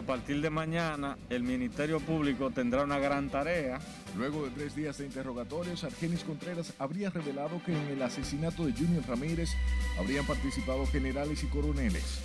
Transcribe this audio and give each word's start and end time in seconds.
a 0.00 0.02
partir 0.02 0.40
de 0.40 0.48
mañana 0.48 1.18
el 1.28 1.42
Ministerio 1.42 2.00
Público 2.00 2.50
tendrá 2.50 2.84
una 2.84 2.98
gran 2.98 3.28
tarea. 3.28 3.78
Luego 4.16 4.44
de 4.44 4.50
tres 4.50 4.74
días 4.74 4.96
de 4.96 5.04
interrogatorios, 5.04 5.84
Argenis 5.84 6.24
Contreras 6.24 6.72
habría 6.78 7.10
revelado 7.10 7.60
que 7.66 7.72
en 7.72 7.86
el 7.88 8.02
asesinato 8.02 8.64
de 8.64 8.72
Junior 8.72 9.04
Ramírez 9.06 9.50
habrían 9.98 10.26
participado 10.26 10.86
generales 10.86 11.42
y 11.42 11.48
coroneles. 11.48 12.22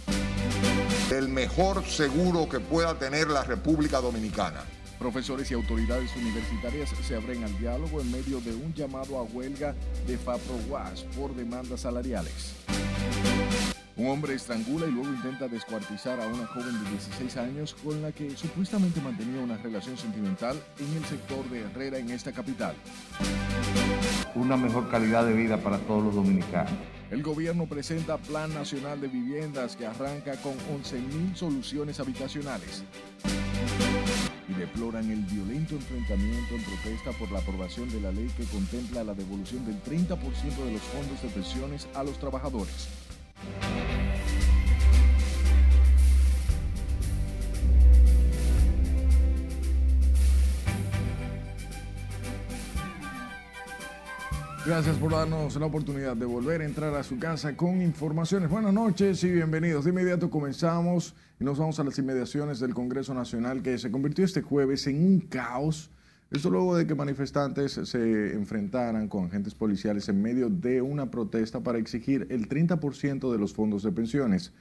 El 1.11 1.27
mejor 1.27 1.83
seguro 1.83 2.47
que 2.47 2.61
pueda 2.61 2.97
tener 2.97 3.27
la 3.27 3.43
República 3.43 3.99
Dominicana. 3.99 4.61
Profesores 4.97 5.51
y 5.51 5.53
autoridades 5.53 6.15
universitarias 6.15 6.91
se 7.05 7.15
abren 7.15 7.43
al 7.43 7.59
diálogo 7.59 7.99
en 7.99 8.09
medio 8.09 8.39
de 8.39 8.55
un 8.55 8.73
llamado 8.73 9.19
a 9.19 9.23
huelga 9.23 9.75
de 10.07 10.17
FAPRO-UAS 10.17 11.03
por 11.17 11.35
demandas 11.35 11.81
salariales. 11.81 12.55
Un 13.97 14.07
hombre 14.07 14.33
estrangula 14.33 14.87
y 14.87 14.91
luego 14.91 15.07
intenta 15.07 15.47
descuartizar 15.47 16.19
a 16.19 16.27
una 16.27 16.45
joven 16.47 16.83
de 16.83 16.89
16 16.91 17.37
años 17.37 17.75
con 17.81 18.01
la 18.01 18.11
que 18.11 18.35
supuestamente 18.35 18.99
mantenía 18.99 19.41
una 19.41 19.55
relación 19.57 19.97
sentimental 19.97 20.61
en 20.79 20.97
el 20.97 21.05
sector 21.05 21.49
de 21.49 21.61
Herrera 21.61 21.97
en 21.97 22.09
esta 22.09 22.33
capital. 22.33 22.75
Una 24.35 24.57
mejor 24.57 24.89
calidad 24.89 25.25
de 25.25 25.31
vida 25.31 25.57
para 25.57 25.77
todos 25.77 26.03
los 26.03 26.15
dominicanos. 26.15 26.73
El 27.09 27.23
gobierno 27.23 27.67
presenta 27.67 28.17
Plan 28.17 28.53
Nacional 28.53 28.99
de 28.99 29.07
Viviendas 29.07 29.77
que 29.77 29.85
arranca 29.85 30.35
con 30.41 30.53
11.000 30.53 31.35
soluciones 31.35 31.97
habitacionales. 32.01 32.83
Y 34.49 34.53
deploran 34.55 35.09
el 35.09 35.21
violento 35.21 35.75
enfrentamiento 35.75 36.53
en 36.53 36.63
protesta 36.63 37.11
por 37.17 37.31
la 37.31 37.39
aprobación 37.39 37.89
de 37.89 38.01
la 38.01 38.11
ley 38.11 38.27
que 38.35 38.43
contempla 38.43 39.05
la 39.05 39.13
devolución 39.13 39.65
del 39.65 39.81
30% 39.83 40.17
de 40.65 40.73
los 40.73 40.81
fondos 40.81 41.21
de 41.21 41.29
pensiones 41.29 41.87
a 41.93 42.03
los 42.03 42.19
trabajadores. 42.19 42.89
Gracias 54.65 54.97
por 54.97 55.11
darnos 55.11 55.55
la 55.57 55.67
oportunidad 55.67 56.15
de 56.15 56.25
volver 56.25 56.61
a 56.61 56.65
entrar 56.65 56.91
a 56.95 57.03
su 57.03 57.19
casa 57.19 57.55
con 57.55 57.83
informaciones. 57.83 58.49
Buenas 58.49 58.73
noches 58.73 59.23
y 59.23 59.29
bienvenidos. 59.29 59.85
De 59.85 59.91
inmediato 59.91 60.31
comenzamos 60.31 61.13
y 61.39 61.43
nos 61.43 61.59
vamos 61.59 61.79
a 61.79 61.83
las 61.83 61.99
inmediaciones 61.99 62.59
del 62.59 62.73
Congreso 62.73 63.13
Nacional 63.13 63.61
que 63.61 63.77
se 63.77 63.91
convirtió 63.91 64.25
este 64.25 64.41
jueves 64.41 64.87
en 64.87 65.05
un 65.05 65.19
caos. 65.19 65.91
Esto 66.35 66.49
luego 66.49 66.75
de 66.75 66.85
que 66.85 66.95
manifestantes 66.95 67.71
se 67.71 68.33
enfrentaran 68.33 69.07
con 69.07 69.27
agentes 69.27 69.55
policiales 69.55 70.09
en 70.09 70.21
medio 70.21 70.49
de 70.49 70.81
una 70.81 71.09
protesta 71.09 71.63
para 71.63 71.77
exigir 71.77 72.27
el 72.29 72.49
30% 72.49 73.31
de 73.31 73.37
los 73.37 73.53
fondos 73.53 73.83
de 73.83 73.93
pensiones. 73.93 74.51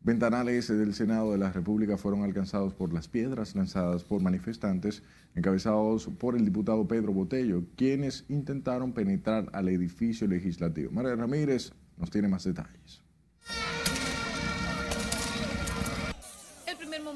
Ventanales 0.00 0.68
del 0.68 0.94
Senado 0.94 1.32
de 1.32 1.36
la 1.36 1.52
República 1.52 1.98
fueron 1.98 2.22
alcanzados 2.22 2.72
por 2.72 2.94
las 2.94 3.06
piedras 3.06 3.54
lanzadas 3.54 4.02
por 4.02 4.22
manifestantes 4.22 5.02
encabezados 5.34 6.06
por 6.06 6.36
el 6.36 6.46
diputado 6.46 6.88
Pedro 6.88 7.12
Botello, 7.12 7.64
quienes 7.76 8.24
intentaron 8.30 8.94
penetrar 8.94 9.50
al 9.52 9.68
edificio 9.68 10.26
legislativo. 10.26 10.90
María 10.90 11.16
Ramírez 11.16 11.74
nos 11.98 12.10
tiene 12.10 12.28
más 12.28 12.44
detalles. 12.44 13.02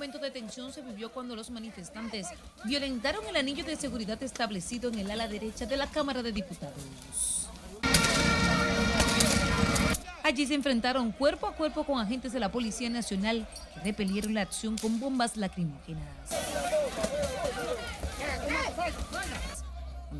Momento 0.04 0.18
de 0.18 0.30
tensión 0.30 0.70
se 0.70 0.82
vivió 0.82 1.10
cuando 1.10 1.34
los 1.34 1.48
manifestantes 1.48 2.26
violentaron 2.64 3.24
el 3.26 3.36
anillo 3.36 3.64
de 3.64 3.74
seguridad 3.74 4.22
establecido 4.22 4.90
en 4.90 4.98
el 4.98 5.10
ala 5.10 5.28
derecha 5.28 5.64
de 5.64 5.78
la 5.78 5.86
Cámara 5.86 6.22
de 6.22 6.30
Diputados. 6.30 7.48
Allí 10.22 10.46
se 10.46 10.52
enfrentaron 10.52 11.10
cuerpo 11.10 11.46
a 11.46 11.52
cuerpo 11.52 11.84
con 11.84 12.00
agentes 12.00 12.34
de 12.34 12.40
la 12.40 12.52
Policía 12.52 12.90
Nacional 12.90 13.46
que 13.72 13.80
repelieron 13.80 14.34
la 14.34 14.42
acción 14.42 14.76
con 14.76 15.00
bombas 15.00 15.38
lacrimógenas. 15.38 16.04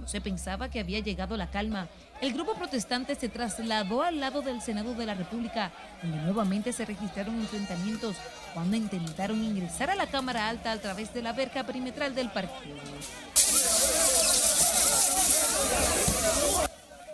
Se 0.06 0.20
pensaba 0.20 0.68
que 0.68 0.80
había 0.80 1.00
llegado 1.00 1.36
la 1.36 1.50
calma, 1.50 1.88
el 2.20 2.32
grupo 2.32 2.54
protestante 2.54 3.14
se 3.14 3.28
trasladó 3.28 4.02
al 4.02 4.20
lado 4.20 4.42
del 4.42 4.60
Senado 4.60 4.94
de 4.94 5.06
la 5.06 5.14
República, 5.14 5.72
donde 6.02 6.18
nuevamente 6.18 6.72
se 6.72 6.84
registraron 6.84 7.34
enfrentamientos 7.36 8.16
cuando 8.54 8.76
intentaron 8.76 9.42
ingresar 9.42 9.90
a 9.90 9.94
la 9.94 10.06
Cámara 10.06 10.48
Alta 10.48 10.72
a 10.72 10.78
través 10.78 11.12
de 11.12 11.22
la 11.22 11.32
verja 11.32 11.64
perimetral 11.64 12.14
del 12.14 12.30
partido. 12.30 12.76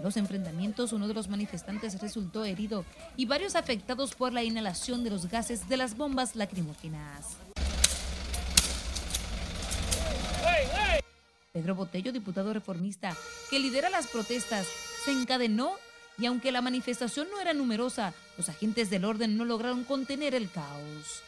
Los 0.02 0.16
enfrentamientos, 0.16 0.92
uno 0.92 1.08
de 1.08 1.14
los 1.14 1.28
manifestantes 1.28 2.00
resultó 2.00 2.44
herido 2.44 2.84
y 3.16 3.26
varios 3.26 3.54
afectados 3.54 4.14
por 4.14 4.32
la 4.32 4.42
inhalación 4.42 5.04
de 5.04 5.10
los 5.10 5.28
gases 5.28 5.68
de 5.68 5.76
las 5.76 5.96
bombas 5.96 6.36
lacrimógenas. 6.36 7.36
Pedro 11.52 11.74
Botello, 11.74 12.12
diputado 12.12 12.52
reformista, 12.52 13.16
que 13.50 13.58
lidera 13.58 13.90
las 13.90 14.06
protestas, 14.06 14.68
se 15.04 15.10
encadenó 15.10 15.72
y 16.16 16.26
aunque 16.26 16.52
la 16.52 16.62
manifestación 16.62 17.28
no 17.28 17.40
era 17.40 17.52
numerosa, 17.52 18.14
los 18.38 18.48
agentes 18.48 18.88
del 18.88 19.04
orden 19.04 19.36
no 19.36 19.44
lograron 19.44 19.82
contener 19.82 20.36
el 20.36 20.48
caos. 20.48 21.24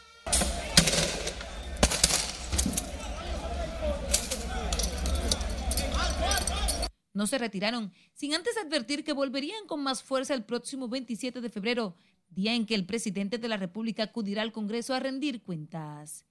No 7.14 7.26
se 7.26 7.38
retiraron 7.38 7.92
sin 8.14 8.34
antes 8.34 8.56
advertir 8.56 9.02
que 9.02 9.12
volverían 9.12 9.66
con 9.66 9.82
más 9.82 10.04
fuerza 10.04 10.34
el 10.34 10.44
próximo 10.44 10.88
27 10.88 11.40
de 11.40 11.50
febrero, 11.50 11.96
día 12.28 12.54
en 12.54 12.64
que 12.64 12.76
el 12.76 12.86
presidente 12.86 13.38
de 13.38 13.48
la 13.48 13.56
República 13.56 14.04
acudirá 14.04 14.42
al 14.42 14.52
Congreso 14.52 14.94
a 14.94 15.00
rendir 15.00 15.42
cuentas. 15.42 16.24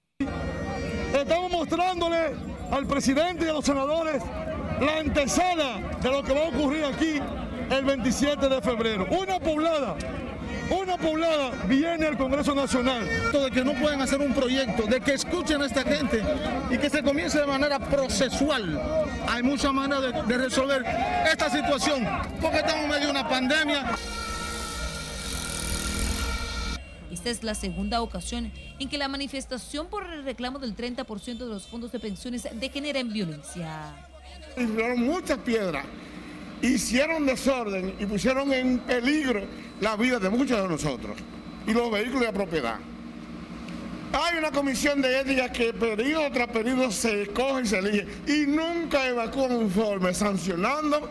Estamos 1.13 1.51
mostrándole 1.51 2.35
al 2.71 2.85
presidente 2.85 3.45
y 3.45 3.49
a 3.49 3.53
los 3.53 3.65
senadores 3.65 4.21
la 4.79 4.99
antesala 4.99 5.79
de 6.01 6.09
lo 6.09 6.23
que 6.23 6.33
va 6.33 6.45
a 6.45 6.49
ocurrir 6.49 6.85
aquí 6.85 7.19
el 7.69 7.85
27 7.85 8.47
de 8.47 8.61
febrero. 8.61 9.07
Una 9.11 9.39
poblada 9.39 9.95
una 10.71 10.95
poblada 10.95 11.51
viene 11.67 12.07
al 12.07 12.17
Congreso 12.17 12.55
Nacional. 12.55 13.05
De 13.33 13.51
que 13.51 13.63
no 13.63 13.73
pueden 13.73 14.01
hacer 14.01 14.21
un 14.21 14.33
proyecto, 14.33 14.83
de 14.83 15.01
que 15.01 15.15
escuchen 15.15 15.61
a 15.61 15.65
esta 15.65 15.83
gente 15.83 16.23
y 16.69 16.77
que 16.77 16.89
se 16.89 17.03
comience 17.03 17.39
de 17.39 17.45
manera 17.45 17.77
procesual. 17.77 18.81
Hay 19.27 19.43
muchas 19.43 19.73
maneras 19.73 20.01
de, 20.01 20.23
de 20.23 20.37
resolver 20.37 20.85
esta 21.29 21.49
situación, 21.49 22.07
porque 22.39 22.59
estamos 22.59 22.85
en 22.85 22.89
medio 22.89 23.05
de 23.07 23.11
una 23.11 23.27
pandemia. 23.27 23.83
Esta 27.21 27.29
es 27.29 27.43
la 27.43 27.53
segunda 27.53 28.01
ocasión 28.01 28.51
en 28.79 28.89
que 28.89 28.97
la 28.97 29.07
manifestación 29.07 29.85
por 29.85 30.07
el 30.07 30.23
reclamo 30.23 30.57
del 30.57 30.75
30% 30.75 31.37
de 31.37 31.45
los 31.45 31.67
fondos 31.67 31.91
de 31.91 31.99
pensiones 31.99 32.47
degenera 32.55 32.99
en 32.99 33.13
violencia. 33.13 33.93
Tiraron 34.55 35.05
muchas 35.05 35.37
piedras, 35.37 35.85
hicieron 36.63 37.27
desorden 37.27 37.93
y 37.99 38.07
pusieron 38.07 38.51
en 38.51 38.79
peligro 38.79 39.43
la 39.81 39.95
vida 39.97 40.17
de 40.17 40.31
muchos 40.31 40.59
de 40.63 40.67
nosotros 40.67 41.15
y 41.67 41.73
los 41.73 41.91
vehículos 41.91 42.21
de 42.21 42.33
propiedad. 42.33 42.79
Hay 44.13 44.39
una 44.39 44.49
comisión 44.49 44.99
de 44.99 45.19
ética 45.19 45.51
que 45.51 45.73
periodo 45.73 46.31
tras 46.31 46.47
periodo 46.47 46.89
se 46.89 47.21
escoge 47.21 47.61
y 47.61 47.65
se 47.67 47.77
elige 47.77 48.07
y 48.25 48.47
nunca 48.47 49.07
evacúa 49.07 49.45
un 49.45 49.61
informe 49.61 50.11
sancionando 50.15 51.07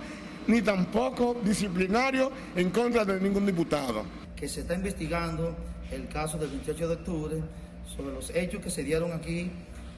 ni 0.49 0.61
tampoco 0.61 1.41
disciplinario 1.45 2.33
en 2.57 2.71
contra 2.71 3.05
de 3.05 3.21
ningún 3.21 3.47
diputado. 3.47 4.03
Que 4.35 4.49
se 4.49 4.63
está 4.63 4.75
investigando 4.75 5.55
el 5.93 6.09
caso 6.09 6.39
del 6.39 6.51
28 6.51 6.89
de 6.89 6.95
octubre 6.95 7.37
sobre 7.97 8.13
los 8.13 8.31
hechos 8.31 8.63
que 8.63 8.71
se 8.71 8.83
dieron 8.83 9.13
aquí 9.13 9.51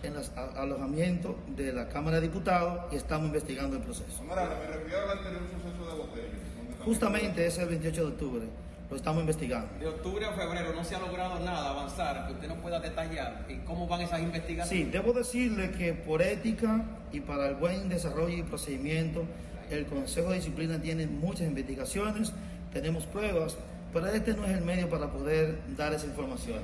en 0.02 0.14
los 0.14 0.30
alojamientos 0.36 1.36
de 1.56 1.72
la 1.72 1.88
Cámara 1.88 2.20
de 2.20 2.28
Diputados 2.28 2.92
y 2.92 2.96
estamos 2.96 3.26
investigando 3.26 3.76
el 3.76 3.82
proceso. 3.82 4.22
me 4.24 4.34
refiero 4.34 5.10
al 5.10 5.18
anterior 5.18 5.42
suceso 5.42 5.90
de 5.90 6.02
Botello. 6.02 6.52
Justamente 6.84 7.46
ese 7.46 7.58
es 7.58 7.62
el 7.62 7.68
28 7.68 8.00
de 8.00 8.08
octubre. 8.08 8.42
Lo 8.90 8.96
estamos 8.96 9.20
investigando. 9.20 9.68
De 9.78 9.86
octubre 9.86 10.26
a 10.26 10.32
febrero 10.32 10.74
no 10.74 10.84
se 10.84 10.94
ha 10.94 10.98
logrado 10.98 11.38
nada 11.40 11.70
avanzar, 11.70 12.26
que 12.26 12.34
usted 12.34 12.48
nos 12.48 12.58
pueda 12.58 12.78
detallar 12.78 13.46
y 13.48 13.56
cómo 13.58 13.86
van 13.86 14.02
esas 14.02 14.20
investigaciones. 14.20 14.84
Sí, 14.84 14.90
debo 14.90 15.14
decirle 15.14 15.70
que 15.70 15.94
por 15.94 16.20
ética 16.20 16.84
y 17.10 17.20
para 17.20 17.48
el 17.48 17.54
buen 17.54 17.88
desarrollo 17.88 18.36
y 18.36 18.42
procedimiento, 18.42 19.24
el 19.70 19.86
Consejo 19.86 20.30
de 20.30 20.36
Disciplina 20.36 20.78
tiene 20.78 21.06
muchas 21.06 21.46
investigaciones, 21.46 22.32
tenemos 22.72 23.06
pruebas, 23.06 23.56
pero 23.92 24.06
este 24.06 24.34
no 24.34 24.44
es 24.46 24.56
el 24.56 24.64
medio 24.64 24.88
para 24.88 25.10
poder 25.10 25.58
dar 25.76 25.92
esa 25.92 26.06
información. 26.06 26.60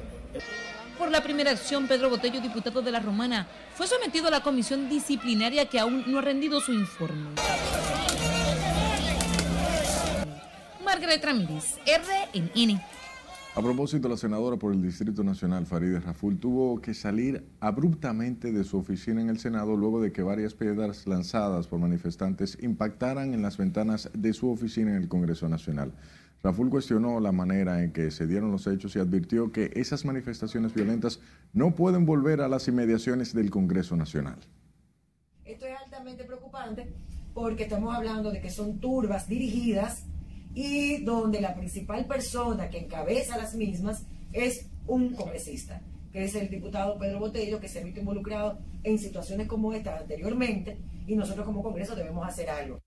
Por 0.99 1.11
la 1.11 1.23
primera 1.23 1.53
acción, 1.53 1.87
Pedro 1.87 2.11
Botello, 2.11 2.41
diputado 2.41 2.83
de 2.83 2.91
la 2.91 3.01
Romana, 3.01 3.47
fue 3.75 3.87
sometido 3.87 4.29
a 4.29 4.31
la 4.31 4.43
comisión 4.43 4.89
disciplinaria 4.89 5.67
que 5.67 5.79
aún 5.79 6.05
no 6.07 6.19
ha 6.19 6.23
rendido 6.23 6.61
su 6.61 6.73
informe. 6.73 7.31
Margaret 10.85 11.25
Ramírez, 11.25 11.77
RNN. 11.87 12.81
A 13.55 13.63
propósito, 13.63 14.09
la 14.09 14.17
senadora 14.17 14.57
por 14.57 14.73
el 14.73 14.83
Distrito 14.83 15.25
Nacional, 15.25 15.67
Farideh 15.67 16.01
Raful, 16.01 16.39
tuvo 16.39 16.81
que 16.81 16.95
salir 16.95 17.45
abruptamente 17.61 18.53
de 18.53 18.63
su 18.63 18.79
oficina 18.79 19.21
en 19.21 19.31
el 19.31 19.39
Senado 19.39 19.77
luego 19.77 20.01
de 20.01 20.13
que 20.13 20.23
varias 20.23 20.55
piedras 20.55 21.07
lanzadas 21.07 21.67
por 21.67 21.79
manifestantes 21.81 22.57
impactaran 22.61 23.35
en 23.35 23.43
las 23.43 23.57
ventanas 23.57 24.11
de 24.15 24.33
su 24.33 24.51
oficina 24.51 24.91
en 24.91 25.03
el 25.03 25.09
Congreso 25.09 25.49
Nacional. 25.49 25.93
Raful 26.43 26.71
cuestionó 26.71 27.19
la 27.19 27.33
manera 27.33 27.83
en 27.83 27.93
que 27.93 28.11
se 28.11 28.27
dieron 28.27 28.53
los 28.53 28.67
hechos 28.67 28.95
y 28.95 29.01
advirtió 29.01 29.51
que 29.51 29.73
esas 29.75 30.05
manifestaciones 30.05 30.73
violentas 30.73 31.21
no 31.53 31.75
pueden 31.75 32.07
volver 32.07 32.41
a 32.41 32.49
las 32.49 32.69
inmediaciones 32.69 33.35
del 33.35 33.51
Congreso 33.51 33.97
Nacional. 33.97 34.39
Esto 35.45 35.67
es 35.67 35.77
altamente 35.79 36.25
preocupante 36.25 36.93
porque 37.35 37.65
estamos 37.65 37.95
hablando 37.95 38.31
de 38.31 38.41
que 38.41 38.51
son 38.51 38.79
turbas 38.79 39.29
dirigidas 39.29 40.05
y 40.55 41.05
donde 41.05 41.41
la 41.41 41.55
principal 41.55 42.07
persona 42.07 42.69
que 42.71 42.79
encabeza 42.79 43.37
las 43.37 43.55
mismas 43.55 44.05
es 44.33 44.67
un 44.87 45.15
congresista, 45.15 45.81
que 46.13 46.25
es 46.25 46.35
el 46.35 46.49
diputado 46.49 46.99
Pedro 46.99 47.19
Botello, 47.19 47.61
que 47.61 47.69
se 47.69 47.81
ha 47.81 47.85
visto 47.85 48.01
involucrado 48.01 48.59
en 48.85 48.99
situaciones 48.99 49.49
como 49.49 49.73
esta 49.73 49.99
anteriormente 49.99 50.79
y 51.07 51.17
nosotros 51.17 51.47
como 51.47 51.63
Congreso 51.63 51.97
debemos 51.97 52.27
hacer 52.27 52.49
algo. 52.51 52.81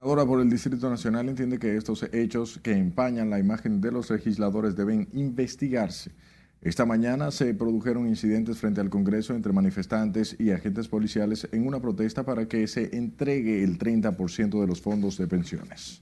Ahora 0.00 0.24
por 0.24 0.40
el 0.40 0.48
Distrito 0.48 0.88
Nacional 0.88 1.28
entiende 1.28 1.58
que 1.58 1.76
estos 1.76 2.04
hechos 2.12 2.60
que 2.62 2.70
empañan 2.70 3.30
la 3.30 3.40
imagen 3.40 3.80
de 3.80 3.90
los 3.90 4.08
legisladores 4.10 4.76
deben 4.76 5.08
investigarse. 5.12 6.12
Esta 6.62 6.86
mañana 6.86 7.32
se 7.32 7.52
produjeron 7.52 8.06
incidentes 8.06 8.58
frente 8.58 8.80
al 8.80 8.90
Congreso 8.90 9.34
entre 9.34 9.52
manifestantes 9.52 10.36
y 10.38 10.52
agentes 10.52 10.86
policiales 10.86 11.48
en 11.50 11.66
una 11.66 11.80
protesta 11.80 12.22
para 12.22 12.46
que 12.46 12.68
se 12.68 12.96
entregue 12.96 13.64
el 13.64 13.76
30% 13.76 14.60
de 14.60 14.66
los 14.68 14.80
fondos 14.80 15.18
de 15.18 15.26
pensiones. 15.26 16.00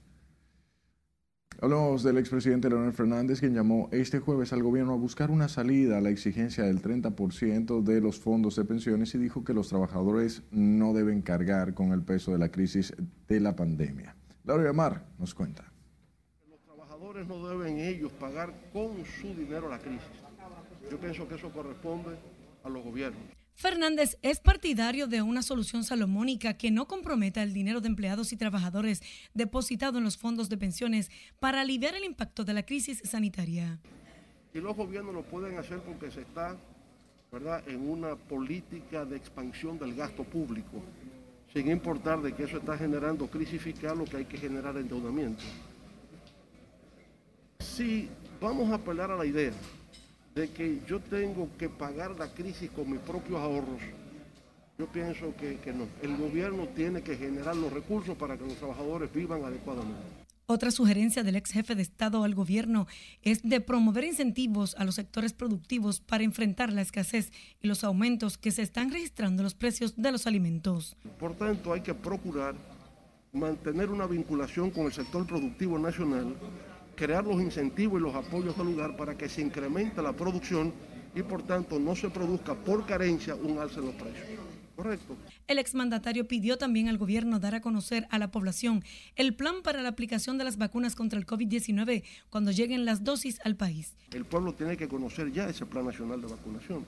Hablamos 1.62 2.02
del 2.02 2.18
expresidente 2.18 2.68
Leonel 2.68 2.92
Fernández, 2.92 3.40
quien 3.40 3.54
llamó 3.54 3.88
este 3.90 4.18
jueves 4.18 4.52
al 4.52 4.62
gobierno 4.62 4.92
a 4.92 4.96
buscar 4.96 5.30
una 5.30 5.48
salida 5.48 5.96
a 5.96 6.00
la 6.02 6.10
exigencia 6.10 6.64
del 6.64 6.82
30% 6.82 7.82
de 7.82 8.02
los 8.02 8.20
fondos 8.20 8.56
de 8.56 8.66
pensiones 8.66 9.14
y 9.14 9.18
dijo 9.18 9.42
que 9.42 9.54
los 9.54 9.70
trabajadores 9.70 10.42
no 10.50 10.92
deben 10.92 11.22
cargar 11.22 11.72
con 11.72 11.92
el 11.92 12.02
peso 12.02 12.32
de 12.32 12.38
la 12.38 12.50
crisis 12.50 12.92
de 13.26 13.40
la 13.40 13.56
pandemia. 13.56 14.14
Laura 14.44 14.74
Mar 14.74 15.06
nos 15.18 15.34
cuenta. 15.34 15.72
Los 16.46 16.60
trabajadores 16.60 17.26
no 17.26 17.48
deben 17.48 17.78
ellos 17.78 18.12
pagar 18.12 18.52
con 18.70 18.90
su 19.18 19.28
dinero 19.28 19.70
la 19.70 19.78
crisis. 19.78 20.02
Yo 20.90 20.98
pienso 20.98 21.26
que 21.26 21.36
eso 21.36 21.50
corresponde 21.50 22.18
a 22.64 22.68
los 22.68 22.84
gobiernos. 22.84 23.22
Fernández 23.56 24.18
es 24.20 24.38
partidario 24.38 25.06
de 25.06 25.22
una 25.22 25.40
solución 25.40 25.82
salomónica 25.82 26.58
que 26.58 26.70
no 26.70 26.86
comprometa 26.86 27.42
el 27.42 27.54
dinero 27.54 27.80
de 27.80 27.88
empleados 27.88 28.32
y 28.32 28.36
trabajadores 28.36 29.00
depositado 29.32 29.96
en 29.96 30.04
los 30.04 30.18
fondos 30.18 30.50
de 30.50 30.58
pensiones 30.58 31.10
para 31.40 31.62
aliviar 31.62 31.94
el 31.94 32.04
impacto 32.04 32.44
de 32.44 32.52
la 32.52 32.64
crisis 32.64 33.00
sanitaria. 33.02 33.78
Y 34.52 34.58
los 34.60 34.76
gobiernos 34.76 35.14
lo 35.14 35.22
pueden 35.22 35.56
hacer 35.56 35.80
porque 35.80 36.10
se 36.10 36.20
está 36.20 36.54
¿verdad? 37.32 37.66
en 37.66 37.88
una 37.88 38.14
política 38.14 39.06
de 39.06 39.16
expansión 39.16 39.78
del 39.78 39.94
gasto 39.94 40.22
público, 40.22 40.82
sin 41.54 41.70
importar 41.70 42.20
de 42.20 42.34
que 42.34 42.44
eso 42.44 42.58
está 42.58 42.76
generando 42.76 43.26
crisis 43.26 43.62
fiscal 43.62 43.98
o 44.02 44.04
que 44.04 44.18
hay 44.18 44.24
que 44.26 44.36
generar 44.36 44.76
endeudamiento. 44.76 45.42
Si 47.60 48.10
vamos 48.38 48.70
a 48.70 48.74
apelar 48.74 49.10
a 49.10 49.16
la 49.16 49.24
idea 49.24 49.52
de 50.36 50.50
que 50.50 50.82
yo 50.86 51.00
tengo 51.00 51.48
que 51.58 51.70
pagar 51.70 52.10
la 52.18 52.28
crisis 52.28 52.70
con 52.70 52.90
mis 52.90 53.00
propios 53.00 53.40
ahorros, 53.40 53.80
yo 54.78 54.86
pienso 54.86 55.34
que, 55.34 55.56
que 55.60 55.72
no. 55.72 55.88
El 56.02 56.14
gobierno 56.18 56.68
tiene 56.68 57.00
que 57.02 57.16
generar 57.16 57.56
los 57.56 57.72
recursos 57.72 58.14
para 58.18 58.36
que 58.36 58.44
los 58.44 58.56
trabajadores 58.56 59.10
vivan 59.12 59.42
adecuadamente. 59.46 60.02
Otra 60.44 60.70
sugerencia 60.70 61.24
del 61.24 61.36
ex 61.36 61.50
jefe 61.52 61.74
de 61.74 61.80
Estado 61.80 62.22
al 62.22 62.34
gobierno 62.34 62.86
es 63.22 63.42
de 63.42 63.62
promover 63.62 64.04
incentivos 64.04 64.76
a 64.76 64.84
los 64.84 64.96
sectores 64.96 65.32
productivos 65.32 66.00
para 66.00 66.22
enfrentar 66.22 66.70
la 66.70 66.82
escasez 66.82 67.32
y 67.62 67.66
los 67.66 67.82
aumentos 67.82 68.36
que 68.36 68.50
se 68.50 68.60
están 68.60 68.92
registrando 68.92 69.40
en 69.40 69.44
los 69.44 69.54
precios 69.54 69.96
de 69.96 70.12
los 70.12 70.26
alimentos. 70.26 70.96
Por 71.18 71.34
tanto, 71.34 71.72
hay 71.72 71.80
que 71.80 71.94
procurar 71.94 72.54
mantener 73.32 73.88
una 73.88 74.06
vinculación 74.06 74.70
con 74.70 74.84
el 74.84 74.92
sector 74.92 75.26
productivo 75.26 75.78
nacional 75.78 76.36
crear 76.96 77.24
los 77.24 77.40
incentivos 77.40 78.00
y 78.00 78.02
los 78.02 78.14
apoyos 78.14 78.56
del 78.56 78.66
lugar 78.66 78.96
para 78.96 79.16
que 79.16 79.28
se 79.28 79.42
incremente 79.42 80.02
la 80.02 80.12
producción 80.12 80.72
y 81.14 81.22
por 81.22 81.42
tanto 81.42 81.78
no 81.78 81.94
se 81.94 82.10
produzca 82.10 82.54
por 82.54 82.86
carencia 82.86 83.34
un 83.34 83.58
alza 83.58 83.80
en 83.80 83.86
los 83.86 83.94
precios. 83.94 84.40
Correcto. 84.76 85.16
El 85.46 85.58
exmandatario 85.58 86.28
pidió 86.28 86.58
también 86.58 86.88
al 86.88 86.98
gobierno 86.98 87.40
dar 87.40 87.54
a 87.54 87.62
conocer 87.62 88.06
a 88.10 88.18
la 88.18 88.30
población 88.30 88.84
el 89.14 89.34
plan 89.34 89.62
para 89.62 89.80
la 89.80 89.88
aplicación 89.88 90.36
de 90.36 90.44
las 90.44 90.58
vacunas 90.58 90.94
contra 90.94 91.18
el 91.18 91.26
COVID-19 91.26 92.04
cuando 92.28 92.50
lleguen 92.50 92.84
las 92.84 93.02
dosis 93.02 93.40
al 93.44 93.56
país. 93.56 93.94
El 94.12 94.26
pueblo 94.26 94.52
tiene 94.52 94.76
que 94.76 94.86
conocer 94.86 95.32
ya 95.32 95.48
ese 95.48 95.64
plan 95.64 95.86
nacional 95.86 96.20
de 96.20 96.26
vacunación. 96.26 96.84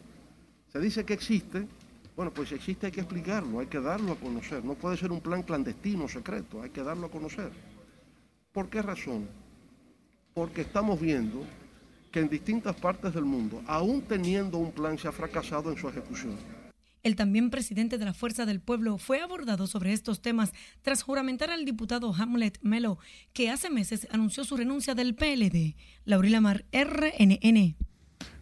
Se 0.70 0.78
dice 0.80 1.04
que 1.06 1.14
existe, 1.14 1.66
bueno, 2.14 2.30
pues 2.30 2.50
si 2.50 2.56
existe 2.56 2.86
hay 2.86 2.92
que 2.92 3.00
explicarlo, 3.00 3.60
hay 3.60 3.68
que 3.68 3.80
darlo 3.80 4.12
a 4.12 4.16
conocer. 4.16 4.62
No 4.62 4.74
puede 4.74 4.98
ser 4.98 5.10
un 5.10 5.22
plan 5.22 5.42
clandestino, 5.42 6.06
secreto, 6.08 6.60
hay 6.60 6.68
que 6.68 6.82
darlo 6.82 7.06
a 7.06 7.10
conocer. 7.10 7.50
¿Por 8.52 8.68
qué 8.68 8.82
razón? 8.82 9.28
Porque 10.38 10.60
estamos 10.60 11.00
viendo 11.00 11.44
que 12.12 12.20
en 12.20 12.28
distintas 12.28 12.76
partes 12.76 13.12
del 13.12 13.24
mundo, 13.24 13.60
aún 13.66 14.02
teniendo 14.02 14.58
un 14.58 14.70
plan, 14.70 14.96
se 14.96 15.08
ha 15.08 15.12
fracasado 15.12 15.72
en 15.72 15.76
su 15.76 15.88
ejecución. 15.88 16.36
El 17.02 17.16
también 17.16 17.50
presidente 17.50 17.98
de 17.98 18.04
la 18.04 18.14
Fuerza 18.14 18.46
del 18.46 18.60
Pueblo 18.60 18.98
fue 18.98 19.20
abordado 19.20 19.66
sobre 19.66 19.92
estos 19.92 20.22
temas 20.22 20.52
tras 20.82 21.02
juramentar 21.02 21.50
al 21.50 21.64
diputado 21.64 22.14
Hamlet 22.14 22.56
Melo, 22.62 23.00
que 23.32 23.50
hace 23.50 23.68
meses 23.68 24.06
anunció 24.12 24.44
su 24.44 24.56
renuncia 24.56 24.94
del 24.94 25.16
PLD. 25.16 25.74
Laurila 26.04 26.40
Mar, 26.40 26.64
RNN. 26.70 27.74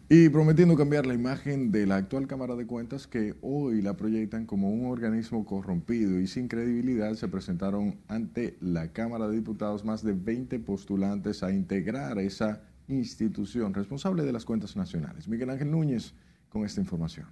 Y 0.09 0.29
prometiendo 0.29 0.77
cambiar 0.77 1.05
la 1.05 1.13
imagen 1.13 1.69
de 1.69 1.85
la 1.85 1.97
actual 1.97 2.27
Cámara 2.27 2.55
de 2.55 2.65
Cuentas, 2.65 3.07
que 3.07 3.35
hoy 3.41 3.81
la 3.81 3.97
proyectan 3.97 4.45
como 4.45 4.69
un 4.69 4.85
organismo 4.85 5.45
corrompido 5.45 6.17
y 6.21 6.27
sin 6.27 6.47
credibilidad, 6.47 7.13
se 7.15 7.27
presentaron 7.27 7.99
ante 8.07 8.55
la 8.61 8.93
Cámara 8.93 9.27
de 9.27 9.35
Diputados 9.35 9.83
más 9.83 10.03
de 10.03 10.13
20 10.13 10.59
postulantes 10.59 11.43
a 11.43 11.51
integrar 11.51 12.19
esa 12.19 12.61
institución 12.87 13.73
responsable 13.73 14.23
de 14.23 14.31
las 14.31 14.45
cuentas 14.45 14.77
nacionales. 14.77 15.27
Miguel 15.27 15.49
Ángel 15.49 15.71
Núñez 15.71 16.13
con 16.47 16.63
esta 16.63 16.79
información. 16.79 17.27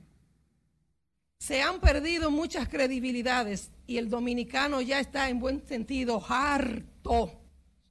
Se 1.39 1.61
han 1.61 1.79
perdido 1.79 2.29
muchas 2.29 2.67
credibilidades 2.67 3.71
y 3.87 3.99
el 3.99 4.09
dominicano 4.09 4.81
ya 4.81 4.99
está 4.99 5.29
en 5.29 5.39
buen 5.39 5.65
sentido 5.65 6.21
harto. 6.27 7.39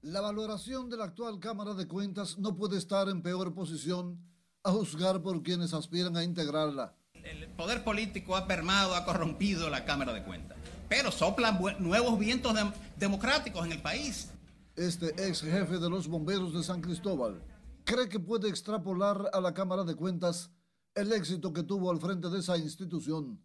La 0.02 0.20
valoración 0.20 0.90
de 0.90 0.98
la 0.98 1.04
actual 1.04 1.40
Cámara 1.40 1.72
de 1.72 1.88
Cuentas 1.88 2.38
no 2.38 2.54
puede 2.54 2.76
estar 2.76 3.08
en 3.08 3.22
peor 3.22 3.54
posición 3.54 4.33
a 4.64 4.72
juzgar 4.72 5.20
por 5.20 5.42
quienes 5.42 5.74
aspiran 5.74 6.16
a 6.16 6.24
integrarla. 6.24 6.94
El 7.22 7.48
poder 7.48 7.84
político 7.84 8.34
ha 8.34 8.46
permado, 8.46 8.94
ha 8.94 9.04
corrompido 9.04 9.68
la 9.68 9.84
Cámara 9.84 10.12
de 10.14 10.22
Cuentas, 10.22 10.56
pero 10.88 11.12
soplan 11.12 11.58
nuevos 11.78 12.18
vientos 12.18 12.54
democráticos 12.96 13.66
en 13.66 13.72
el 13.72 13.82
país. 13.82 14.30
Este 14.74 15.08
ex 15.28 15.42
jefe 15.42 15.78
de 15.78 15.90
los 15.90 16.08
bomberos 16.08 16.54
de 16.54 16.64
San 16.64 16.80
Cristóbal 16.80 17.42
cree 17.84 18.08
que 18.08 18.18
puede 18.18 18.48
extrapolar 18.48 19.30
a 19.32 19.40
la 19.40 19.52
Cámara 19.52 19.84
de 19.84 19.94
Cuentas 19.94 20.50
el 20.94 21.12
éxito 21.12 21.52
que 21.52 21.62
tuvo 21.62 21.90
al 21.90 22.00
frente 22.00 22.30
de 22.30 22.38
esa 22.38 22.56
institución. 22.56 23.38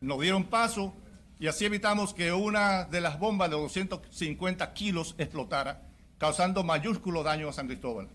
Nos 0.00 0.20
dieron 0.20 0.44
paso 0.44 0.92
y 1.38 1.46
así 1.46 1.66
evitamos 1.66 2.12
que 2.12 2.32
una 2.32 2.84
de 2.84 3.00
las 3.00 3.18
bombas 3.18 3.48
de 3.48 3.56
250 3.56 4.72
kilos 4.74 5.14
explotara, 5.18 5.88
causando 6.18 6.64
mayúsculo 6.64 7.22
daño 7.22 7.48
a 7.48 7.52
San 7.52 7.68
Cristóbal. 7.68 8.08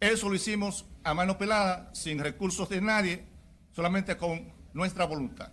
Eso 0.00 0.28
lo 0.28 0.36
hicimos 0.36 0.84
a 1.08 1.14
mano 1.14 1.38
pelada, 1.38 1.90
sin 1.94 2.18
recursos 2.18 2.68
de 2.68 2.82
nadie, 2.82 3.24
solamente 3.72 4.16
con 4.18 4.52
nuestra 4.74 5.06
voluntad. 5.06 5.50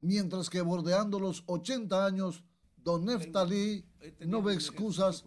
Mientras 0.00 0.48
que 0.48 0.60
bordeando 0.60 1.18
los 1.18 1.42
80 1.46 2.06
años, 2.06 2.44
don 2.76 3.04
Neftalí 3.04 3.84
no 4.20 4.40
ve 4.40 4.54
excusas 4.54 5.24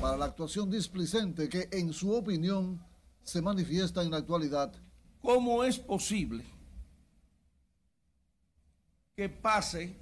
para 0.00 0.16
la 0.16 0.26
actuación 0.26 0.70
displicente 0.70 1.48
que, 1.48 1.68
en 1.72 1.92
su 1.92 2.14
opinión, 2.14 2.80
se 3.24 3.42
manifiesta 3.42 4.02
en 4.04 4.12
la 4.12 4.18
actualidad. 4.18 4.72
¿Cómo 5.20 5.64
es 5.64 5.80
posible 5.80 6.44
que 9.16 9.28
pase 9.28 9.96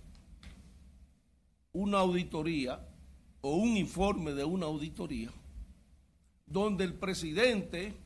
una 1.72 2.00
auditoría 2.00 2.86
o 3.40 3.56
un 3.56 3.78
informe 3.78 4.32
de 4.32 4.44
una 4.44 4.66
auditoría 4.66 5.30
donde 6.44 6.84
el 6.84 6.94
presidente, 6.94 8.03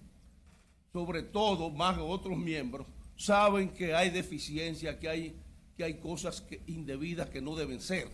sobre 0.92 1.23
todo, 1.23 1.71
más 1.71 1.97
que 1.97 2.02
otros 2.02 2.37
miembros, 2.37 2.87
saben 3.16 3.71
que 3.71 3.95
hay 3.95 4.11
deficiencia, 4.11 4.99
que 4.99 5.09
hay, 5.09 5.40
que 5.76 5.85
hay 5.85 5.99
cosas 5.99 6.45
indebidas 6.66 7.28
que 7.28 7.40
no 7.40 7.54
deben 7.57 7.80
ser. 7.80 8.09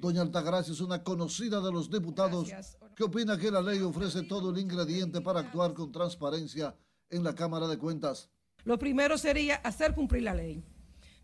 Doña 0.00 0.22
Altagracia 0.22 0.72
es 0.72 0.80
una 0.80 1.02
conocida 1.02 1.60
de 1.60 1.72
los 1.72 1.90
diputados 1.90 2.50
que 2.96 3.04
opina 3.04 3.38
que 3.38 3.50
la 3.50 3.62
ley 3.62 3.80
ofrece 3.80 4.22
todo 4.22 4.50
el 4.50 4.58
ingrediente 4.58 5.20
para 5.20 5.40
actuar 5.40 5.72
con 5.72 5.90
transparencia 5.92 6.74
en 7.10 7.24
la 7.24 7.34
Cámara 7.34 7.66
de 7.66 7.78
Cuentas. 7.78 8.30
Lo 8.64 8.78
primero 8.78 9.18
sería 9.18 9.56
hacer 9.56 9.94
cumplir 9.94 10.22
la 10.22 10.34
ley. 10.34 10.62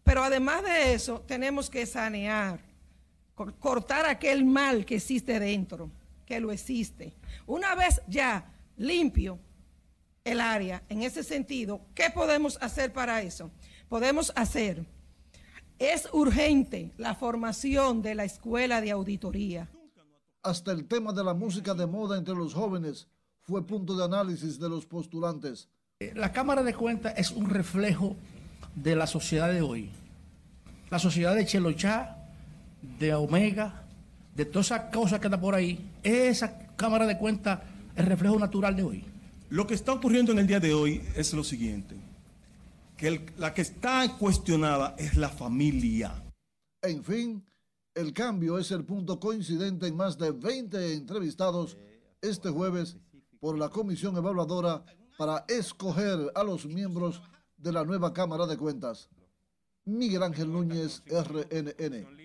Pero 0.03 0.23
además 0.23 0.63
de 0.63 0.95
eso, 0.95 1.21
tenemos 1.21 1.69
que 1.69 1.87
sanear, 1.87 2.61
cortar 3.35 4.07
aquel 4.07 4.45
mal 4.45 4.85
que 4.85 4.97
existe 4.97 5.39
dentro 5.39 5.91
que 6.27 6.41
lo 6.41 6.53
existe. 6.53 7.15
Una 7.47 7.75
vez 7.75 8.01
ya 8.09 8.55
limpio 8.77 9.39
el 10.25 10.41
área 10.41 10.83
en 10.89 11.03
ese 11.03 11.23
sentido, 11.23 11.81
¿qué 11.95 12.11
podemos 12.11 12.59
hacer 12.61 12.93
para 12.93 13.23
eso? 13.23 13.50
Podemos 13.89 14.33
hacer, 14.37 14.85
es 15.79 16.09
urgente 16.12 16.93
la 16.97 17.15
formación 17.15 18.03
de 18.03 18.15
la 18.15 18.25
escuela 18.25 18.81
de 18.81 18.91
auditoría. 18.91 19.69
Hasta 20.43 20.73
el 20.73 20.87
tema 20.87 21.12
de 21.12 21.25
la 21.25 21.35
música 21.35 21.75
de 21.75 21.87
moda 21.87 22.17
entre 22.17 22.35
los 22.35 22.55
jóvenes 22.55 23.09
fue 23.43 23.67
punto 23.67 23.97
de 23.97 24.05
análisis 24.05 24.59
de 24.59 24.69
los 24.69 24.87
postulantes. 24.87 25.69
La 26.15 26.33
Cámara 26.33 26.62
de 26.62 26.75
Cuentas 26.75 27.15
es 27.17 27.31
un 27.31 27.50
reflejo 27.50 28.17
de 28.75 28.97
la 28.97 29.07
sociedad 29.07 29.53
de 29.53 29.61
hoy. 29.61 29.91
La 30.89 30.99
sociedad 30.99 31.35
de 31.35 31.45
Chelochá, 31.45 32.17
de 32.99 33.15
Omega, 33.15 33.85
de 34.35 34.45
todas 34.45 34.67
esas 34.67 34.93
cosas 34.93 35.21
que 35.21 35.27
están 35.27 35.41
por 35.41 35.55
ahí. 35.55 35.91
Esa 36.03 36.67
Cámara 36.77 37.07
de 37.07 37.19
Cuentas 37.19 37.61
el 37.97 38.07
reflejo 38.07 38.39
natural 38.39 38.77
de 38.77 38.83
hoy. 38.83 39.05
Lo 39.50 39.66
que 39.66 39.75
está 39.75 39.92
ocurriendo 39.92 40.30
en 40.30 40.38
el 40.38 40.47
día 40.47 40.61
de 40.61 40.73
hoy 40.73 41.02
es 41.16 41.35
lo 41.35 41.42
siguiente, 41.42 41.97
que 42.97 43.26
la 43.37 43.52
que 43.52 43.62
está 43.62 44.16
cuestionada 44.16 44.95
es 44.97 45.16
la 45.16 45.28
familia. 45.28 46.23
En 46.83 47.02
fin, 47.02 47.45
el 47.97 48.12
cambio 48.12 48.61
es 48.61 48.71
el 48.71 48.85
punto 48.85 49.19
coincidente 49.19 49.88
en 49.88 49.97
más 49.97 50.16
de 50.16 50.30
20 50.30 50.95
entrevistados 50.95 51.76
este 52.23 52.49
jueves 52.49 52.97
por 53.40 53.59
la 53.59 53.71
comisión 53.71 54.16
evaluadora 54.16 54.85
para 55.19 55.45
escoger 55.49 56.30
a 56.37 56.45
los 56.45 56.66
miembros 56.66 57.21
de 57.57 57.73
la 57.73 57.85
nueva 57.85 58.12
Cámara 58.12 58.47
de 58.47 58.57
Cuentas. 58.57 59.11
Miguel 59.85 60.23
Ángel 60.23 60.52
Núñez, 60.52 61.02
RNN. 61.09 62.20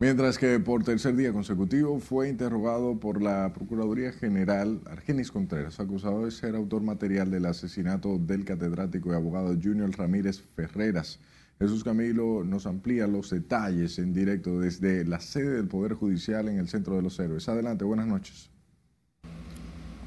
Mientras 0.00 0.38
que 0.38 0.60
por 0.60 0.84
tercer 0.84 1.16
día 1.16 1.32
consecutivo 1.32 1.98
fue 1.98 2.28
interrogado 2.28 3.00
por 3.00 3.20
la 3.20 3.52
Procuraduría 3.52 4.12
General 4.12 4.80
Argenis 4.86 5.32
Contreras, 5.32 5.80
acusado 5.80 6.24
de 6.24 6.30
ser 6.30 6.54
autor 6.54 6.82
material 6.82 7.32
del 7.32 7.46
asesinato 7.46 8.16
del 8.16 8.44
catedrático 8.44 9.10
y 9.10 9.16
abogado 9.16 9.56
Junior 9.60 9.90
Ramírez 9.90 10.40
Ferreras. 10.54 11.18
Jesús 11.58 11.82
Camilo 11.82 12.44
nos 12.44 12.66
amplía 12.66 13.08
los 13.08 13.30
detalles 13.30 13.98
en 13.98 14.14
directo 14.14 14.60
desde 14.60 15.04
la 15.04 15.18
sede 15.18 15.56
del 15.56 15.66
Poder 15.66 15.94
Judicial 15.94 16.48
en 16.48 16.58
el 16.58 16.68
Centro 16.68 16.94
de 16.94 17.02
los 17.02 17.18
Héroes. 17.18 17.48
Adelante, 17.48 17.84
buenas 17.84 18.06
noches. 18.06 18.50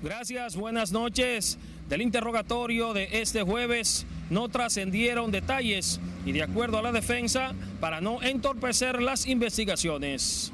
Gracias, 0.02 0.56
buenas 0.56 0.94
noches. 0.94 1.58
Del 1.90 2.02
interrogatorio 2.02 2.94
de 2.94 3.10
este 3.22 3.44
jueves 3.44 4.06
no 4.32 4.48
trascendieron 4.48 5.30
detalles 5.30 6.00
y 6.26 6.32
de 6.32 6.42
acuerdo 6.42 6.78
a 6.78 6.82
la 6.82 6.94
defensa, 6.94 7.54
para 7.82 8.00
no 8.00 8.24
entorpecer 8.24 9.02
las 9.02 9.28
investigaciones. 9.28 10.54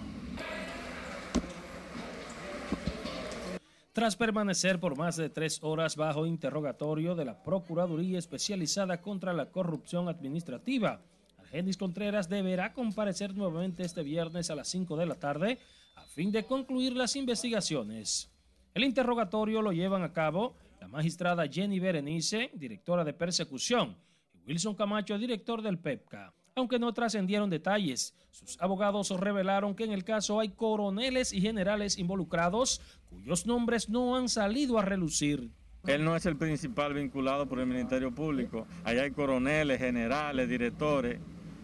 Tras 3.93 4.15
permanecer 4.15 4.79
por 4.79 4.97
más 4.97 5.15
de 5.15 5.29
tres 5.29 5.59
horas 5.61 5.95
bajo 5.95 6.25
interrogatorio 6.25 7.13
de 7.13 7.25
la 7.25 7.43
Procuraduría 7.43 8.17
Especializada 8.17 8.99
contra 8.99 9.31
la 9.33 9.51
Corrupción 9.51 10.09
Administrativa, 10.09 10.99
Argenis 11.37 11.77
Contreras 11.77 12.29
deberá 12.29 12.73
comparecer 12.73 13.35
nuevamente 13.35 13.83
este 13.83 14.01
viernes 14.01 14.49
a 14.49 14.55
las 14.55 14.67
5 14.69 14.97
de 14.97 15.05
la 15.05 15.15
tarde 15.15 15.59
a 15.95 16.01
fin 16.01 16.31
de 16.31 16.45
concluir 16.45 16.95
las 16.95 17.15
investigaciones. 17.15 18.31
El 18.73 18.83
interrogatorio 18.83 19.61
lo 19.61 19.71
llevan 19.71 20.03
a 20.03 20.13
cabo 20.13 20.55
la 20.87 20.93
magistrada 20.99 21.45
Jenny 21.47 21.79
Berenice, 21.79 22.49
directora 22.53 23.03
de 23.03 23.11
persecución, 23.11 23.97
y 24.33 24.47
Wilson 24.47 24.73
Camacho, 24.73 25.17
director 25.17 25.61
del 25.61 25.77
PEPCA. 25.79 26.33
Aunque 26.55 26.79
no 26.79 26.93
trascendieron 26.93 27.49
detalles, 27.49 28.15
sus 28.31 28.59
abogados 28.61 29.09
revelaron 29.19 29.75
que 29.75 29.83
en 29.83 29.91
el 29.91 30.05
caso 30.05 30.39
hay 30.39 30.49
coroneles 30.49 31.33
y 31.33 31.41
generales 31.41 31.97
involucrados 31.97 32.81
cuyos 33.09 33.45
nombres 33.45 33.89
no 33.89 34.15
han 34.15 34.29
salido 34.29 34.79
a 34.79 34.81
relucir. 34.81 35.51
Él 35.85 36.05
no 36.05 36.15
es 36.15 36.25
el 36.25 36.37
principal 36.37 36.93
vinculado 36.93 37.47
por 37.47 37.59
el 37.59 37.67
Ministerio 37.67 38.15
Público. 38.15 38.65
Allá 38.85 39.03
hay 39.03 39.11
coroneles, 39.11 39.79
generales, 39.79 40.47
directores. 40.47 41.19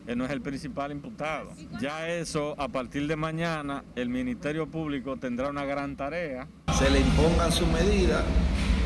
Él 0.06 0.18
no 0.18 0.25
es 0.25 0.32
el 0.32 0.42
principal 0.42 0.92
imputado. 0.92 1.51
Ya 1.80 2.10
eso, 2.10 2.56
a 2.60 2.68
partir 2.68 3.08
de 3.08 3.15
mañana, 3.15 3.86
el 3.96 4.10
Ministerio 4.10 4.70
Público 4.70 5.15
tendrá 5.15 5.50
una 5.50 5.63
gran 5.63 5.96
tarea. 5.96 6.48
Se 6.77 6.89
le 6.89 7.00
impongan 7.00 7.51
su 7.51 7.65
medida, 7.68 8.24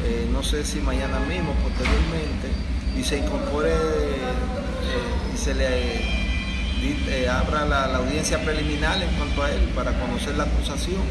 eh, 0.04 0.28
no 0.32 0.44
sé 0.44 0.64
si 0.64 0.80
mañana 0.80 1.20
mismo, 1.22 1.54
posteriormente, 1.64 2.50
y 2.98 3.04
se 3.04 3.20
incorpore 3.20 3.72
eh, 3.72 5.34
y 5.34 5.38
se 5.38 5.54
le 5.54 6.18
eh, 7.10 7.28
abra 7.28 7.66
la, 7.66 7.88
la 7.88 7.98
audiencia 7.98 8.44
preliminar 8.44 9.02
en 9.02 9.10
cuanto 9.16 9.44
a 9.44 9.52
él 9.52 9.62
para 9.76 10.00
conocer 10.00 10.36
la 10.36 10.44
acusación 10.44 11.02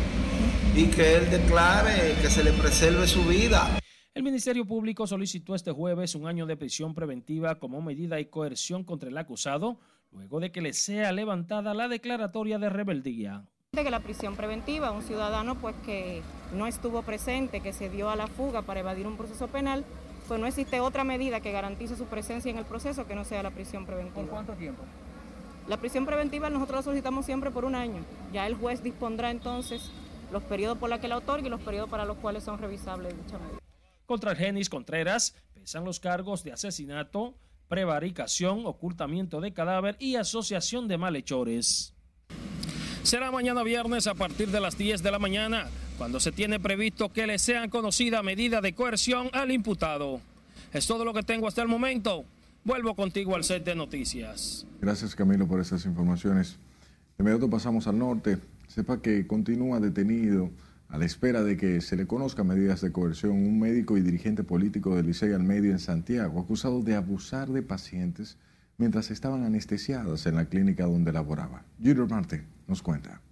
y 0.74 0.86
que 0.86 1.16
él 1.16 1.30
declare 1.30 2.14
que 2.20 2.28
se 2.28 2.44
le 2.44 2.52
preserve 2.52 3.06
su 3.06 3.24
vida. 3.24 3.78
El 4.14 4.22
Ministerio 4.22 4.64
Público 4.64 5.06
solicitó 5.06 5.54
este 5.54 5.72
jueves 5.72 6.14
un 6.14 6.26
año 6.26 6.46
de 6.46 6.56
prisión 6.56 6.94
preventiva 6.94 7.58
como 7.58 7.82
medida 7.82 8.18
y 8.20 8.26
coerción 8.26 8.84
contra 8.84 9.10
el 9.10 9.18
acusado, 9.18 9.78
luego 10.12 10.40
de 10.40 10.50
que 10.50 10.62
le 10.62 10.72
sea 10.72 11.12
levantada 11.12 11.74
la 11.74 11.88
declaratoria 11.88 12.58
de 12.58 12.70
rebeldía. 12.70 13.44
De 13.76 13.84
que 13.84 13.90
la 13.90 14.00
prisión 14.00 14.36
preventiva, 14.36 14.90
un 14.90 15.02
ciudadano 15.02 15.54
pues 15.56 15.76
que 15.84 16.22
no 16.54 16.66
estuvo 16.66 17.02
presente, 17.02 17.60
que 17.60 17.74
se 17.74 17.90
dio 17.90 18.08
a 18.08 18.16
la 18.16 18.26
fuga 18.26 18.62
para 18.62 18.80
evadir 18.80 19.06
un 19.06 19.18
proceso 19.18 19.48
penal, 19.48 19.84
pues 20.26 20.40
no 20.40 20.46
existe 20.46 20.80
otra 20.80 21.04
medida 21.04 21.40
que 21.40 21.52
garantice 21.52 21.94
su 21.94 22.06
presencia 22.06 22.50
en 22.50 22.56
el 22.56 22.64
proceso 22.64 23.06
que 23.06 23.14
no 23.14 23.26
sea 23.26 23.42
la 23.42 23.50
prisión 23.50 23.84
preventiva. 23.84 24.22
¿Por 24.22 24.30
cuánto 24.30 24.54
tiempo? 24.54 24.82
La 25.68 25.76
prisión 25.76 26.06
preventiva 26.06 26.48
nosotros 26.48 26.76
la 26.76 26.82
solicitamos 26.84 27.26
siempre 27.26 27.50
por 27.50 27.66
un 27.66 27.74
año. 27.74 28.02
Ya 28.32 28.46
el 28.46 28.54
juez 28.54 28.82
dispondrá 28.82 29.30
entonces 29.30 29.90
los 30.32 30.42
periodos 30.44 30.78
por 30.78 30.88
los 30.88 30.98
que 30.98 31.08
la 31.08 31.18
otorgue 31.18 31.48
y 31.48 31.50
los 31.50 31.60
periodos 31.60 31.90
para 31.90 32.06
los 32.06 32.16
cuales 32.16 32.44
son 32.44 32.58
revisables 32.58 33.14
dicha 33.14 33.38
medida. 33.38 33.58
Contra 34.06 34.30
Argenis 34.30 34.70
Contreras 34.70 35.34
pesan 35.52 35.84
los 35.84 36.00
cargos 36.00 36.42
de 36.44 36.52
asesinato, 36.52 37.34
prevaricación, 37.68 38.64
ocultamiento 38.64 39.42
de 39.42 39.52
cadáver 39.52 39.96
y 39.98 40.16
asociación 40.16 40.88
de 40.88 40.96
malhechores. 40.96 41.92
Será 43.06 43.30
mañana 43.30 43.62
viernes 43.62 44.08
a 44.08 44.14
partir 44.14 44.48
de 44.48 44.60
las 44.60 44.76
10 44.76 45.00
de 45.00 45.12
la 45.12 45.20
mañana, 45.20 45.68
cuando 45.96 46.18
se 46.18 46.32
tiene 46.32 46.58
previsto 46.58 47.12
que 47.12 47.28
le 47.28 47.38
sean 47.38 47.70
conocida 47.70 48.20
medida 48.24 48.60
de 48.60 48.74
coerción 48.74 49.28
al 49.32 49.52
imputado. 49.52 50.20
Es 50.72 50.88
todo 50.88 51.04
lo 51.04 51.14
que 51.14 51.22
tengo 51.22 51.46
hasta 51.46 51.62
el 51.62 51.68
momento. 51.68 52.24
Vuelvo 52.64 52.96
contigo 52.96 53.36
al 53.36 53.44
set 53.44 53.64
de 53.64 53.76
noticias. 53.76 54.66
Gracias 54.80 55.14
Camilo 55.14 55.46
por 55.46 55.60
esas 55.60 55.86
informaciones. 55.86 56.58
De 57.16 57.22
inmediato 57.22 57.48
pasamos 57.48 57.86
al 57.86 57.96
norte. 57.96 58.38
Sepa 58.66 59.00
que 59.00 59.24
continúa 59.28 59.78
detenido 59.78 60.50
a 60.88 60.98
la 60.98 61.04
espera 61.04 61.44
de 61.44 61.56
que 61.56 61.80
se 61.82 61.94
le 61.94 62.08
conozca 62.08 62.42
medidas 62.42 62.80
de 62.80 62.90
coerción 62.90 63.34
un 63.34 63.60
médico 63.60 63.96
y 63.96 64.00
dirigente 64.00 64.42
político 64.42 64.96
del 64.96 65.06
Licey 65.06 65.32
al 65.32 65.44
Medio 65.44 65.70
en 65.70 65.78
Santiago, 65.78 66.40
acusado 66.40 66.82
de 66.82 66.96
abusar 66.96 67.50
de 67.50 67.62
pacientes 67.62 68.36
mientras 68.78 69.12
estaban 69.12 69.44
anestesiadas 69.44 70.26
en 70.26 70.34
la 70.34 70.46
clínica 70.46 70.86
donde 70.86 71.12
laboraba. 71.12 71.62
Junior 71.80 72.10
Marte 72.10 72.55
nos 72.66 72.82
cuenta. 72.82 73.22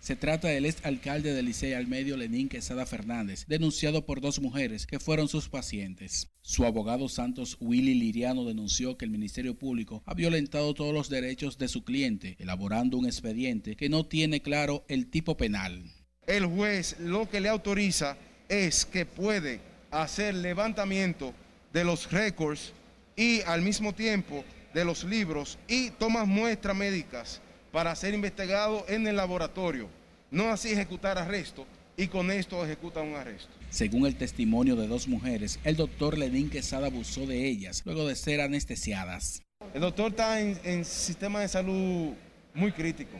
Se 0.00 0.16
trata 0.16 0.48
del 0.48 0.64
ex 0.64 0.82
alcalde 0.86 1.34
del 1.34 1.44
Licey 1.44 1.74
al 1.74 1.86
Medio, 1.86 2.16
Lenín 2.16 2.48
Quesada 2.48 2.86
Fernández, 2.86 3.44
denunciado 3.46 4.06
por 4.06 4.22
dos 4.22 4.40
mujeres 4.40 4.86
que 4.86 4.98
fueron 4.98 5.28
sus 5.28 5.50
pacientes. 5.50 6.30
Su 6.40 6.64
abogado 6.64 7.10
Santos 7.10 7.58
Willy 7.60 7.92
Liriano 7.94 8.46
denunció 8.46 8.96
que 8.96 9.04
el 9.04 9.10
Ministerio 9.10 9.58
Público 9.58 10.02
ha 10.06 10.14
violentado 10.14 10.72
todos 10.72 10.94
los 10.94 11.10
derechos 11.10 11.58
de 11.58 11.68
su 11.68 11.84
cliente, 11.84 12.36
elaborando 12.38 12.96
un 12.96 13.04
expediente 13.04 13.76
que 13.76 13.90
no 13.90 14.06
tiene 14.06 14.40
claro 14.40 14.86
el 14.88 15.10
tipo 15.10 15.36
penal. 15.36 15.84
El 16.26 16.46
juez 16.46 16.96
lo 16.98 17.28
que 17.28 17.40
le 17.40 17.50
autoriza 17.50 18.16
es 18.48 18.86
que 18.86 19.04
puede 19.04 19.60
hacer 19.90 20.34
levantamiento 20.34 21.34
de 21.74 21.84
los 21.84 22.10
récords 22.10 22.72
y 23.16 23.42
al 23.42 23.60
mismo 23.60 23.92
tiempo 23.92 24.44
de 24.72 24.86
los 24.86 25.04
libros 25.04 25.58
y 25.68 25.90
toma 25.90 26.24
muestras 26.24 26.74
médicas 26.74 27.42
para 27.72 27.94
ser 27.94 28.14
investigado 28.14 28.84
en 28.88 29.06
el 29.06 29.16
laboratorio, 29.16 29.88
no 30.30 30.50
así 30.50 30.70
ejecutar 30.70 31.18
arresto 31.18 31.66
y 31.96 32.08
con 32.08 32.30
esto 32.30 32.64
ejecutan 32.64 33.08
un 33.08 33.16
arresto. 33.16 33.50
Según 33.70 34.06
el 34.06 34.16
testimonio 34.16 34.74
de 34.76 34.88
dos 34.88 35.06
mujeres, 35.06 35.60
el 35.64 35.76
doctor 35.76 36.18
Lenín 36.18 36.50
Quesada 36.50 36.88
abusó 36.88 37.26
de 37.26 37.46
ellas 37.46 37.82
luego 37.84 38.06
de 38.06 38.16
ser 38.16 38.40
anestesiadas. 38.40 39.42
El 39.74 39.82
doctor 39.82 40.10
está 40.10 40.40
en, 40.40 40.58
en 40.64 40.84
sistema 40.84 41.40
de 41.40 41.48
salud 41.48 42.14
muy 42.54 42.72
crítico, 42.72 43.16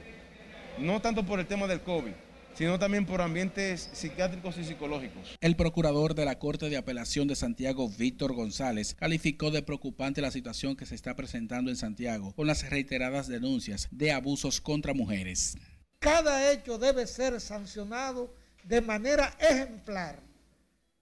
no 0.78 1.00
tanto 1.00 1.25
por 1.25 1.38
el 1.38 1.47
tema 1.47 1.66
del 1.66 1.80
COVID, 1.83 2.12
sino 2.54 2.78
también 2.78 3.07
por 3.07 3.21
ambientes 3.23 3.90
psiquiátricos 3.92 4.59
y 4.59 4.64
psicológicos. 4.64 5.37
El 5.40 5.57
procurador 5.57 6.14
de 6.14 6.25
la 6.25 6.38
Corte 6.38 6.69
de 6.69 6.76
Apelación 6.76 7.28
de 7.28 7.37
Santiago, 7.37 7.88
Víctor 7.88 8.35
González, 8.35 8.95
calificó 8.99 9.50
de 9.50 9.62
preocupante 9.62 10.21
la 10.21 10.30
situación 10.30 10.76
que 10.76 10.87
se 10.87 10.95
está 10.95 11.16
presentando 11.16 11.71
en 11.71 11.76
Santiago 11.76 12.33
con 12.35 12.47
las 12.47 12.69
reiteradas 12.69 13.28
denuncias 13.28 13.88
de 13.90 14.12
abusos 14.12 14.61
contra 14.61 14.95
mujeres. 14.95 15.57
Cada 15.99 16.50
hecho 16.52 16.78
debe 16.78 17.07
ser 17.07 17.40
sancionado 17.40 18.35
de 18.64 18.80
manera 18.80 19.35
ejemplar 19.38 20.21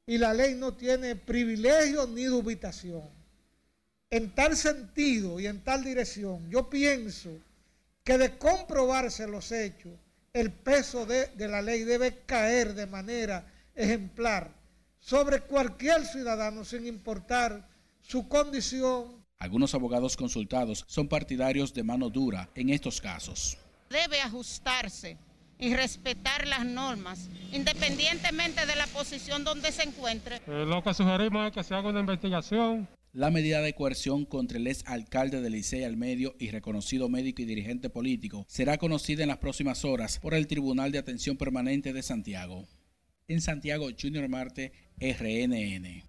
y 0.06 0.16
la 0.18 0.32
ley 0.32 0.54
no 0.54 0.74
tiene 0.74 1.16
privilegio 1.16 2.06
ni 2.06 2.24
dubitación. 2.24 3.02
En 4.10 4.34
tal 4.34 4.56
sentido 4.56 5.38
y 5.38 5.46
en 5.46 5.62
tal 5.62 5.84
dirección, 5.84 6.48
yo 6.50 6.70
pienso 6.70 7.30
que 8.04 8.16
de 8.16 8.38
comprobarse 8.38 9.26
los 9.26 9.52
hechos, 9.52 9.92
el 10.38 10.52
peso 10.52 11.04
de, 11.06 11.26
de, 11.28 11.48
la 11.48 11.62
ley 11.62 11.82
debe 11.82 12.22
caer 12.24 12.74
de 12.74 12.86
manera 12.86 13.46
ejemplar 13.74 14.52
sobre 15.00 15.40
cualquier 15.40 16.04
ciudadano 16.04 16.64
sin 16.64 16.86
importar 16.86 17.68
su 18.00 18.28
condición. 18.28 19.24
Algunos 19.38 19.74
abogados 19.74 20.16
consultados 20.16 20.84
son 20.88 21.08
partidarios 21.08 21.72
de 21.72 21.82
mano 21.82 22.10
dura 22.10 22.48
en 22.54 22.70
estos 22.70 23.00
casos. 23.00 23.56
Debe 23.90 24.20
ajustarse 24.20 25.16
y 25.58 25.74
respetar 25.74 26.46
las 26.46 26.64
normas, 26.64 27.28
independientemente 27.52 28.64
de 28.66 28.76
la 28.76 28.86
posición 28.86 29.44
donde 29.44 29.72
se 29.72 29.82
encuentre. 29.82 30.36
Eh, 30.46 30.64
lo 30.66 30.82
que 30.82 30.94
sugerimos 30.94 31.46
es 31.46 31.52
que 31.52 31.64
se 31.64 31.74
haga 31.74 31.88
una 31.88 32.00
investigación. 32.00 32.88
La 33.14 33.30
medida 33.30 33.62
de 33.62 33.74
coerción 33.74 34.26
contra 34.26 34.58
el 34.58 34.66
ex 34.66 34.84
alcalde 34.86 35.40
de 35.40 35.48
Licey 35.48 35.82
al 35.82 35.96
Medio 35.96 36.34
y 36.38 36.50
reconocido 36.50 37.08
médico 37.08 37.40
y 37.40 37.46
dirigente 37.46 37.88
político 37.88 38.44
será 38.48 38.76
conocida 38.76 39.22
en 39.22 39.28
las 39.28 39.38
próximas 39.38 39.86
horas 39.86 40.18
por 40.18 40.34
el 40.34 40.46
Tribunal 40.46 40.92
de 40.92 40.98
Atención 40.98 41.38
Permanente 41.38 41.94
de 41.94 42.02
Santiago. 42.02 42.68
En 43.26 43.40
Santiago, 43.40 43.88
Junior 43.98 44.28
Marte, 44.28 44.72
RNN. 45.00 46.04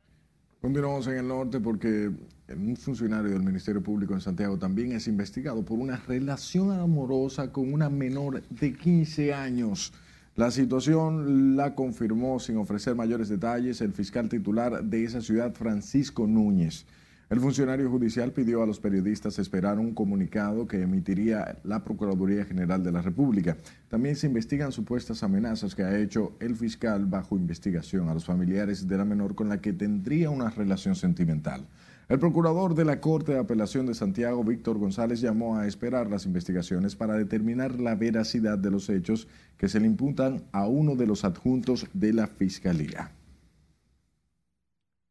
Continuamos 0.60 1.08
en 1.08 1.20
el 1.20 1.28
norte 1.30 1.62
porque 1.62 2.12
un 2.50 2.76
funcionario 2.76 3.32
del 3.32 3.44
Ministerio 3.44 3.82
Público 3.82 4.14
en 4.14 4.20
Santiago 4.20 4.60
también 4.60 4.92
es 4.92 5.08
investigado 5.08 5.64
por 5.64 5.80
una 5.80 5.96
relación 6.06 6.78
amorosa 6.78 7.54
con 7.54 7.72
una 7.72 7.90
menor 7.90 8.44
de 8.50 8.74
15 8.74 9.34
años. 9.34 9.94
La 10.40 10.52
situación 10.52 11.58
la 11.58 11.76
confirmó 11.76 12.40
sin 12.40 12.56
ofrecer 12.56 12.96
mayores 12.96 13.28
detalles 13.28 13.82
el 13.82 13.92
fiscal 13.92 14.30
titular 14.30 14.86
de 14.86 15.04
esa 15.04 15.20
ciudad, 15.20 15.54
Francisco 15.54 16.28
Núñez. 16.28 16.86
El 17.30 17.42
funcionario 17.42 17.90
judicial 17.90 18.32
pidió 18.32 18.64
a 18.64 18.66
los 18.66 18.80
periodistas 18.80 19.38
esperar 19.38 19.80
un 19.80 19.94
comunicado 19.94 20.66
que 20.66 20.82
emitiría 20.82 21.58
la 21.66 21.84
Procuraduría 21.84 22.46
General 22.46 22.82
de 22.82 22.94
la 22.94 23.02
República. 23.02 23.58
También 23.90 24.16
se 24.16 24.28
investigan 24.28 24.72
supuestas 24.72 25.24
amenazas 25.24 25.76
que 25.76 25.84
ha 25.84 26.00
hecho 26.00 26.32
el 26.40 26.56
fiscal 26.56 27.06
bajo 27.06 27.36
investigación 27.36 28.08
a 28.08 28.14
los 28.14 28.24
familiares 28.24 28.88
de 28.88 28.98
la 28.98 29.04
menor 29.04 29.36
con 29.36 29.50
la 29.50 29.60
que 29.60 29.74
tendría 29.74 30.30
una 30.30 30.50
relación 30.52 30.96
sentimental. 30.96 31.66
El 32.10 32.18
procurador 32.18 32.74
de 32.74 32.86
la 32.86 33.00
Corte 33.00 33.34
de 33.34 33.38
Apelación 33.38 33.86
de 33.86 33.94
Santiago, 33.94 34.44
Víctor 34.44 34.80
González, 34.80 35.22
llamó 35.22 35.58
a 35.58 35.68
esperar 35.68 36.10
las 36.10 36.26
investigaciones 36.26 36.96
para 36.96 37.16
determinar 37.16 37.80
la 37.80 37.94
veracidad 37.94 38.58
de 38.58 38.72
los 38.72 38.90
hechos 38.90 39.28
que 39.58 39.70
se 39.70 39.80
le 39.80 39.86
imputan 39.86 40.42
a 40.52 40.66
uno 40.66 40.96
de 40.96 41.06
los 41.06 41.24
adjuntos 41.24 41.86
de 41.94 42.14
la 42.14 42.26
Fiscalía. 42.26 43.12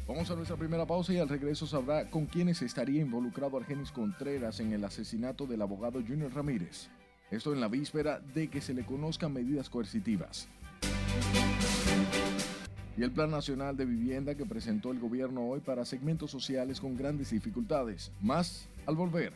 Vamos 0.10 0.32
a 0.32 0.36
nuestra 0.36 0.58
primera 0.58 0.88
pausa 0.88 1.14
y 1.14 1.20
al 1.20 1.30
regreso 1.30 1.68
sabrá 1.68 2.10
con 2.10 2.26
quiénes 2.26 2.64
estaría 2.64 3.00
involucrado 3.00 3.58
Argenis 3.58 3.92
Contreras 3.92 4.60
en 4.60 4.74
el 4.74 4.84
asesinato 4.84 5.46
del 5.46 5.62
abogado 5.62 6.02
Junior 6.02 6.34
Ramírez. 6.34 6.90
Esto 7.30 7.54
en 7.54 7.62
la 7.62 7.68
víspera 7.68 8.20
de 8.20 8.48
que 8.48 8.60
se 8.60 8.74
le 8.74 8.84
conozcan 8.84 9.32
medidas 9.32 9.70
coercitivas. 9.70 10.50
Y 12.98 13.04
el 13.04 13.12
Plan 13.12 13.30
Nacional 13.30 13.78
de 13.78 13.86
Vivienda 13.86 14.34
que 14.34 14.48
presentó 14.48 14.92
el 14.92 15.00
gobierno 15.00 15.48
hoy 15.48 15.60
para 15.60 15.86
segmentos 15.86 16.32
sociales 16.32 16.82
con 16.82 16.98
grandes 16.98 17.30
dificultades. 17.30 18.12
Más 18.20 18.68
al 18.88 18.96
volver. 18.96 19.34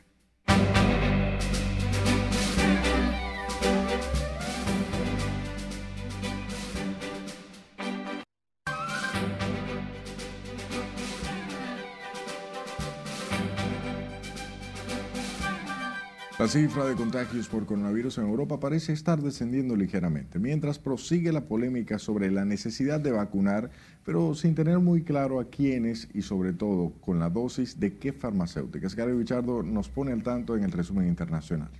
La 16.44 16.50
cifra 16.50 16.84
de 16.84 16.96
contagios 16.96 17.48
por 17.48 17.66
coronavirus 17.66 18.18
en 18.18 18.26
Europa 18.26 18.60
parece 18.60 18.92
estar 18.92 19.22
descendiendo 19.22 19.78
ligeramente, 19.78 20.40
mientras 20.40 20.78
prosigue 20.78 21.32
la 21.32 21.46
polémica 21.46 22.00
sobre 22.00 22.30
la 22.30 22.44
necesidad 22.44 23.00
de 23.00 23.14
vacunar, 23.14 23.72
pero 24.04 24.36
sin 24.36 24.54
tener 24.54 24.80
muy 24.80 25.06
claro 25.06 25.40
a 25.40 25.50
quiénes 25.50 26.10
y 26.14 26.22
sobre 26.22 26.52
todo 26.52 26.92
con 27.00 27.18
la 27.18 27.30
dosis 27.30 27.80
de 27.80 27.98
qué 27.98 28.12
farmacéuticas. 28.12 28.94
Gary 28.94 29.14
Richardo 29.14 29.64
nos 29.64 29.88
pone 29.88 30.12
al 30.12 30.22
tanto 30.22 30.58
en 30.58 30.66
el 30.66 30.74
resumen 30.74 31.08
internacional. 31.08 31.72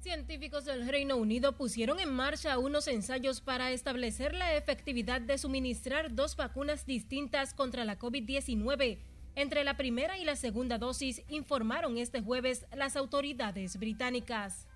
Científicos 0.00 0.64
del 0.64 0.88
Reino 0.88 1.18
Unido 1.18 1.56
pusieron 1.56 2.00
en 2.00 2.12
marcha 2.12 2.58
unos 2.58 2.88
ensayos 2.88 3.40
para 3.40 3.70
establecer 3.70 4.34
la 4.34 4.56
efectividad 4.56 5.20
de 5.20 5.38
suministrar 5.38 6.16
dos 6.16 6.34
vacunas 6.34 6.84
distintas 6.84 7.54
contra 7.54 7.84
la 7.84 7.96
COVID-19 7.96 8.98
entre 9.36 9.62
la 9.62 9.76
primera 9.76 10.18
y 10.18 10.24
la 10.24 10.34
segunda 10.34 10.78
dosis, 10.78 11.22
informaron 11.28 11.98
este 11.98 12.20
jueves 12.20 12.66
las 12.74 12.96
autoridades 12.96 13.78
británicas. 13.78 14.66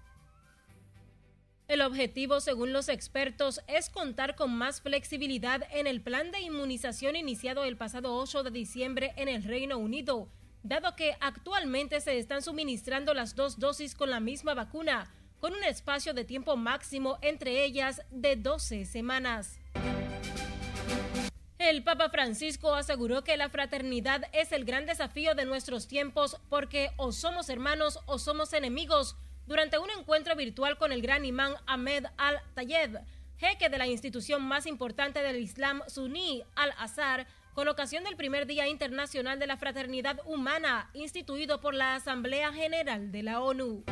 El 1.66 1.83
objetivo, 1.83 2.40
según 2.40 2.73
los 2.73 2.88
expertos, 2.88 3.61
es 3.68 3.90
contar 3.90 4.35
con 4.35 4.53
más 4.53 4.81
flexibilidad 4.81 5.62
en 5.73 5.87
el 5.87 6.01
plan 6.01 6.31
de 6.31 6.40
inmunización 6.40 7.16
iniciado 7.16 7.64
el 7.64 7.77
pasado 7.77 8.16
8 8.16 8.42
de 8.42 8.51
diciembre 8.51 9.12
en 9.16 9.29
el 9.29 9.44
Reino 9.44 9.79
Unido, 9.79 10.29
dado 10.62 10.94
que 10.96 11.16
actualmente 11.20 12.01
se 12.01 12.18
están 12.18 12.42
suministrando 12.42 13.14
las 13.14 13.37
dos 13.37 13.59
dosis 13.59 13.94
con 13.94 14.11
la 14.11 14.20
misma 14.20 14.55
vacuna, 14.55 15.11
con 15.38 15.55
un 15.55 15.64
espacio 15.64 16.12
de 16.12 16.25
tiempo 16.25 16.57
máximo 16.57 17.18
entre 17.23 17.64
ellas 17.64 18.03
de 18.11 18.37
12 18.37 18.85
semanas. 18.85 19.59
El 21.61 21.83
Papa 21.83 22.09
Francisco 22.09 22.75
aseguró 22.75 23.23
que 23.23 23.37
la 23.37 23.51
fraternidad 23.51 24.23
es 24.33 24.51
el 24.51 24.64
gran 24.64 24.87
desafío 24.87 25.35
de 25.35 25.44
nuestros 25.44 25.87
tiempos 25.87 26.38
porque 26.49 26.90
o 26.96 27.12
somos 27.12 27.51
hermanos 27.51 28.01
o 28.07 28.18
somos 28.18 28.55
enemigos 28.55 29.14
durante 29.46 29.79
un 29.79 29.90
encuentro 29.90 30.35
virtual 30.37 30.79
con 30.79 30.90
el 30.90 31.03
gran 31.03 31.27
imán 31.27 31.53
Ahmed 31.66 32.07
al-Tayeb, 32.16 33.03
jeque 33.37 33.68
de 33.68 33.77
la 33.77 33.87
institución 33.87 34.40
más 34.40 34.64
importante 34.64 35.23
del 35.23 35.37
Islam 35.37 35.83
suní, 35.87 36.44
al-Azhar, 36.57 37.27
con 37.53 37.68
ocasión 37.68 38.05
del 38.05 38.16
primer 38.16 38.46
Día 38.46 38.66
Internacional 38.66 39.38
de 39.38 39.46
la 39.46 39.59
Fraternidad 39.59 40.18
Humana, 40.25 40.88
instituido 40.94 41.61
por 41.61 41.75
la 41.75 41.94
Asamblea 41.94 42.55
General 42.55 43.12
de 43.12 43.23
la 43.23 43.42
ONU. 43.42 43.85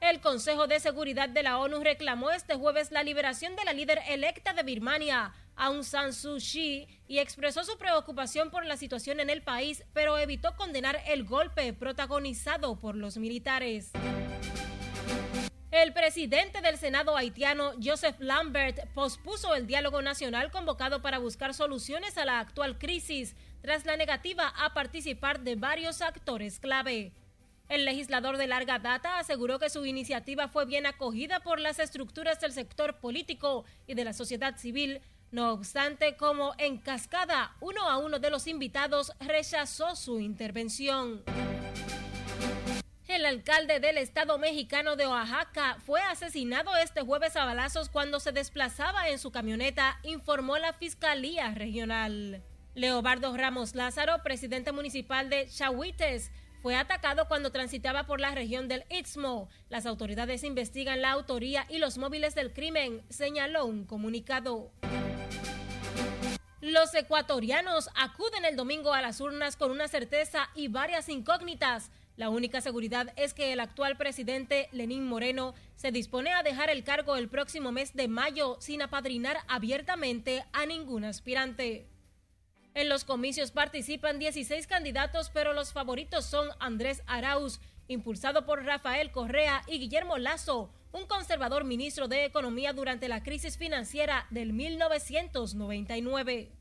El 0.00 0.20
Consejo 0.20 0.66
de 0.66 0.80
Seguridad 0.80 1.28
de 1.28 1.42
la 1.44 1.58
ONU 1.58 1.80
reclamó 1.80 2.30
este 2.32 2.54
jueves 2.54 2.90
la 2.90 3.04
liberación 3.04 3.54
de 3.56 3.64
la 3.64 3.72
líder 3.72 4.00
electa 4.08 4.52
de 4.52 4.62
Birmania, 4.64 5.32
Aung 5.62 5.84
San 5.84 6.12
Suu 6.12 6.38
Kyi, 6.38 6.88
y 7.06 7.18
expresó 7.20 7.62
su 7.62 7.78
preocupación 7.78 8.50
por 8.50 8.66
la 8.66 8.76
situación 8.76 9.20
en 9.20 9.30
el 9.30 9.42
país, 9.42 9.84
pero 9.92 10.18
evitó 10.18 10.56
condenar 10.56 11.00
el 11.06 11.22
golpe 11.22 11.72
protagonizado 11.72 12.80
por 12.80 12.96
los 12.96 13.16
militares. 13.16 13.92
El 15.70 15.92
presidente 15.92 16.62
del 16.62 16.78
Senado 16.78 17.16
haitiano, 17.16 17.74
Joseph 17.80 18.16
Lambert, 18.18 18.88
pospuso 18.92 19.54
el 19.54 19.68
diálogo 19.68 20.02
nacional 20.02 20.50
convocado 20.50 21.00
para 21.00 21.18
buscar 21.18 21.54
soluciones 21.54 22.18
a 22.18 22.24
la 22.24 22.40
actual 22.40 22.76
crisis 22.76 23.36
tras 23.60 23.86
la 23.86 23.96
negativa 23.96 24.48
a 24.48 24.74
participar 24.74 25.42
de 25.42 25.54
varios 25.54 26.02
actores 26.02 26.58
clave. 26.58 27.12
El 27.68 27.84
legislador 27.84 28.36
de 28.36 28.48
larga 28.48 28.80
data 28.80 29.18
aseguró 29.18 29.58
que 29.58 29.70
su 29.70 29.86
iniciativa 29.86 30.48
fue 30.48 30.66
bien 30.66 30.86
acogida 30.86 31.40
por 31.40 31.60
las 31.60 31.78
estructuras 31.78 32.40
del 32.40 32.52
sector 32.52 32.98
político 32.98 33.64
y 33.86 33.94
de 33.94 34.04
la 34.04 34.12
sociedad 34.12 34.58
civil. 34.58 35.00
No 35.32 35.50
obstante, 35.52 36.14
como 36.18 36.52
en 36.58 36.76
cascada, 36.76 37.56
uno 37.60 37.88
a 37.88 37.96
uno 37.96 38.18
de 38.18 38.28
los 38.28 38.46
invitados 38.46 39.12
rechazó 39.18 39.96
su 39.96 40.20
intervención. 40.20 41.24
El 43.08 43.24
alcalde 43.24 43.80
del 43.80 43.96
estado 43.96 44.36
mexicano 44.36 44.94
de 44.94 45.06
Oaxaca 45.06 45.78
fue 45.86 46.02
asesinado 46.02 46.76
este 46.76 47.00
jueves 47.00 47.34
a 47.36 47.46
balazos 47.46 47.88
cuando 47.88 48.20
se 48.20 48.32
desplazaba 48.32 49.08
en 49.08 49.18
su 49.18 49.30
camioneta, 49.30 49.98
informó 50.02 50.58
la 50.58 50.74
Fiscalía 50.74 51.54
Regional. 51.54 52.42
Leobardo 52.74 53.34
Ramos 53.34 53.74
Lázaro, 53.74 54.22
presidente 54.22 54.70
municipal 54.70 55.30
de 55.30 55.48
Chahuites, 55.48 56.30
fue 56.60 56.76
atacado 56.76 57.26
cuando 57.26 57.50
transitaba 57.50 58.04
por 58.04 58.20
la 58.20 58.34
región 58.34 58.68
del 58.68 58.84
Istmo. 58.90 59.48
Las 59.70 59.86
autoridades 59.86 60.44
investigan 60.44 61.00
la 61.00 61.12
autoría 61.12 61.64
y 61.70 61.78
los 61.78 61.96
móviles 61.96 62.34
del 62.34 62.52
crimen, 62.52 63.02
señaló 63.08 63.64
un 63.64 63.86
comunicado. 63.86 64.70
Los 66.60 66.94
ecuatorianos 66.94 67.90
acuden 67.94 68.44
el 68.44 68.56
domingo 68.56 68.94
a 68.94 69.02
las 69.02 69.20
urnas 69.20 69.56
con 69.56 69.70
una 69.70 69.88
certeza 69.88 70.48
y 70.54 70.68
varias 70.68 71.08
incógnitas. 71.08 71.90
La 72.16 72.28
única 72.28 72.60
seguridad 72.60 73.12
es 73.16 73.34
que 73.34 73.52
el 73.52 73.60
actual 73.60 73.96
presidente 73.96 74.68
Lenín 74.72 75.06
Moreno 75.06 75.54
se 75.76 75.90
dispone 75.90 76.32
a 76.32 76.42
dejar 76.42 76.70
el 76.70 76.84
cargo 76.84 77.16
el 77.16 77.28
próximo 77.28 77.72
mes 77.72 77.94
de 77.94 78.06
mayo 78.06 78.58
sin 78.60 78.80
apadrinar 78.80 79.38
abiertamente 79.48 80.44
a 80.52 80.66
ningún 80.66 81.04
aspirante. 81.04 81.88
En 82.74 82.88
los 82.88 83.04
comicios 83.04 83.50
participan 83.50 84.18
16 84.18 84.66
candidatos, 84.66 85.30
pero 85.30 85.52
los 85.52 85.72
favoritos 85.72 86.24
son 86.24 86.48
Andrés 86.58 87.02
Arauz, 87.06 87.60
impulsado 87.88 88.46
por 88.46 88.64
Rafael 88.64 89.10
Correa, 89.10 89.62
y 89.66 89.78
Guillermo 89.78 90.16
Lazo, 90.16 90.72
un 90.92 91.06
conservador 91.06 91.64
ministro 91.64 92.06
de 92.06 92.24
Economía 92.24 92.72
durante 92.72 93.08
la 93.08 93.22
crisis 93.22 93.56
financiera 93.56 94.26
del 94.30 94.52
1999. 94.52 96.52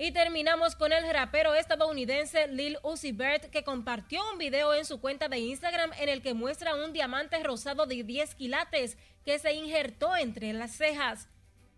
Y 0.00 0.12
terminamos 0.12 0.76
con 0.76 0.92
el 0.92 1.12
rapero 1.12 1.54
estadounidense 1.54 2.46
Lil 2.48 2.78
Uzi 2.84 3.12
Vert 3.12 3.46
que 3.46 3.64
compartió 3.64 4.20
un 4.32 4.38
video 4.38 4.72
en 4.74 4.84
su 4.84 5.00
cuenta 5.00 5.28
de 5.28 5.38
Instagram 5.38 5.90
en 5.98 6.08
el 6.08 6.22
que 6.22 6.34
muestra 6.34 6.76
un 6.76 6.92
diamante 6.92 7.42
rosado 7.42 7.86
de 7.86 8.04
10 8.04 8.34
quilates 8.36 8.96
que 9.24 9.38
se 9.40 9.54
injertó 9.54 10.16
entre 10.16 10.52
las 10.52 10.72
cejas. 10.72 11.28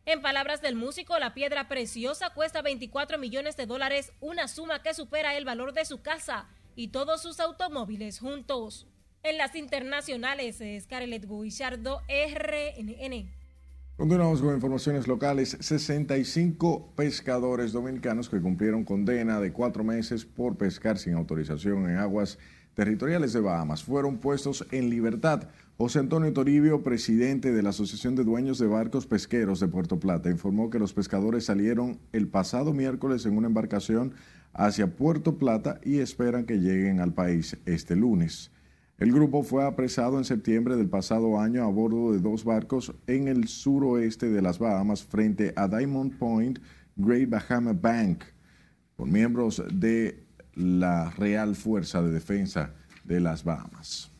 En 0.04 0.20
palabras 0.20 0.60
del 0.60 0.74
músico, 0.74 1.18
la 1.18 1.32
piedra 1.32 1.68
preciosa 1.68 2.30
cuesta 2.30 2.60
24 2.60 3.16
millones 3.16 3.56
de 3.56 3.66
dólares, 3.66 4.12
una 4.20 4.48
suma 4.48 4.82
que 4.82 4.92
supera 4.92 5.36
el 5.36 5.44
valor 5.44 5.72
de 5.72 5.84
su 5.84 6.02
casa 6.02 6.48
y 6.74 6.88
todos 6.88 7.22
sus 7.22 7.40
automóviles 7.40 8.18
juntos. 8.18 8.86
En 9.22 9.36
las 9.36 9.54
internacionales, 9.54 10.62
Scarlett 10.82 11.28
Guillardo, 11.28 12.00
RNN. 12.08 13.30
Continuamos 13.96 14.40
con 14.40 14.54
informaciones 14.54 15.06
locales. 15.06 15.58
65 15.60 16.94
pescadores 16.96 17.72
dominicanos 17.72 18.30
que 18.30 18.40
cumplieron 18.40 18.82
condena 18.82 19.38
de 19.38 19.52
cuatro 19.52 19.84
meses 19.84 20.24
por 20.24 20.56
pescar 20.56 20.96
sin 20.96 21.12
autorización 21.12 21.90
en 21.90 21.98
aguas 21.98 22.38
territoriales 22.72 23.34
de 23.34 23.40
Bahamas 23.40 23.84
fueron 23.84 24.16
puestos 24.16 24.66
en 24.70 24.88
libertad. 24.88 25.48
José 25.76 25.98
Antonio 25.98 26.32
Toribio, 26.32 26.82
presidente 26.82 27.52
de 27.52 27.62
la 27.62 27.70
Asociación 27.70 28.16
de 28.16 28.24
Dueños 28.24 28.58
de 28.58 28.68
Barcos 28.68 29.06
Pesqueros 29.06 29.60
de 29.60 29.68
Puerto 29.68 30.00
Plata, 30.00 30.30
informó 30.30 30.70
que 30.70 30.78
los 30.78 30.94
pescadores 30.94 31.44
salieron 31.44 32.00
el 32.14 32.26
pasado 32.26 32.72
miércoles 32.72 33.26
en 33.26 33.36
una 33.36 33.48
embarcación 33.48 34.14
hacia 34.54 34.96
Puerto 34.96 35.36
Plata 35.36 35.78
y 35.84 35.98
esperan 35.98 36.46
que 36.46 36.56
lleguen 36.56 37.00
al 37.00 37.12
país 37.12 37.58
este 37.66 37.96
lunes. 37.96 38.50
El 39.00 39.12
grupo 39.12 39.42
fue 39.42 39.64
apresado 39.64 40.18
en 40.18 40.24
septiembre 40.24 40.76
del 40.76 40.90
pasado 40.90 41.40
año 41.40 41.64
a 41.64 41.68
bordo 41.68 42.12
de 42.12 42.18
dos 42.18 42.44
barcos 42.44 42.94
en 43.06 43.28
el 43.28 43.48
suroeste 43.48 44.28
de 44.28 44.42
las 44.42 44.58
Bahamas 44.58 45.02
frente 45.02 45.54
a 45.56 45.68
Diamond 45.68 46.18
Point, 46.18 46.58
Great 46.96 47.30
Bahama 47.30 47.72
Bank, 47.72 48.24
por 48.96 49.08
miembros 49.08 49.64
de 49.72 50.26
la 50.54 51.08
Real 51.12 51.56
Fuerza 51.56 52.02
de 52.02 52.10
Defensa 52.10 52.74
de 53.02 53.20
las 53.20 53.42
Bahamas. 53.42 54.12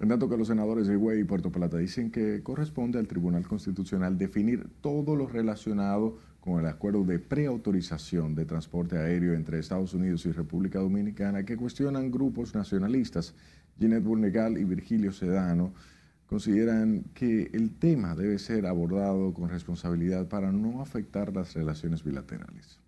En 0.00 0.08
tanto 0.08 0.28
que 0.28 0.36
los 0.36 0.46
senadores 0.46 0.86
de 0.86 0.94
Higüey 0.94 1.22
y 1.22 1.24
Puerto 1.24 1.50
Plata 1.50 1.78
dicen 1.78 2.12
que 2.12 2.44
corresponde 2.44 3.00
al 3.00 3.08
Tribunal 3.08 3.48
Constitucional 3.48 4.16
definir 4.16 4.64
todo 4.80 5.16
lo 5.16 5.26
relacionado 5.26 6.18
con 6.46 6.60
el 6.60 6.66
acuerdo 6.66 7.02
de 7.02 7.18
preautorización 7.18 8.36
de 8.36 8.44
transporte 8.44 8.96
aéreo 8.96 9.34
entre 9.34 9.58
Estados 9.58 9.94
Unidos 9.94 10.26
y 10.26 10.30
República 10.30 10.78
Dominicana 10.78 11.44
que 11.44 11.56
cuestionan 11.56 12.12
grupos 12.12 12.54
nacionalistas. 12.54 13.34
Ginette 13.80 14.04
Burnegal 14.04 14.56
y 14.56 14.62
Virgilio 14.62 15.10
Sedano 15.10 15.72
consideran 16.28 17.02
que 17.14 17.50
el 17.52 17.76
tema 17.76 18.14
debe 18.14 18.38
ser 18.38 18.64
abordado 18.66 19.34
con 19.34 19.48
responsabilidad 19.48 20.28
para 20.28 20.52
no 20.52 20.80
afectar 20.80 21.34
las 21.34 21.52
relaciones 21.52 22.04
bilaterales. 22.04 22.78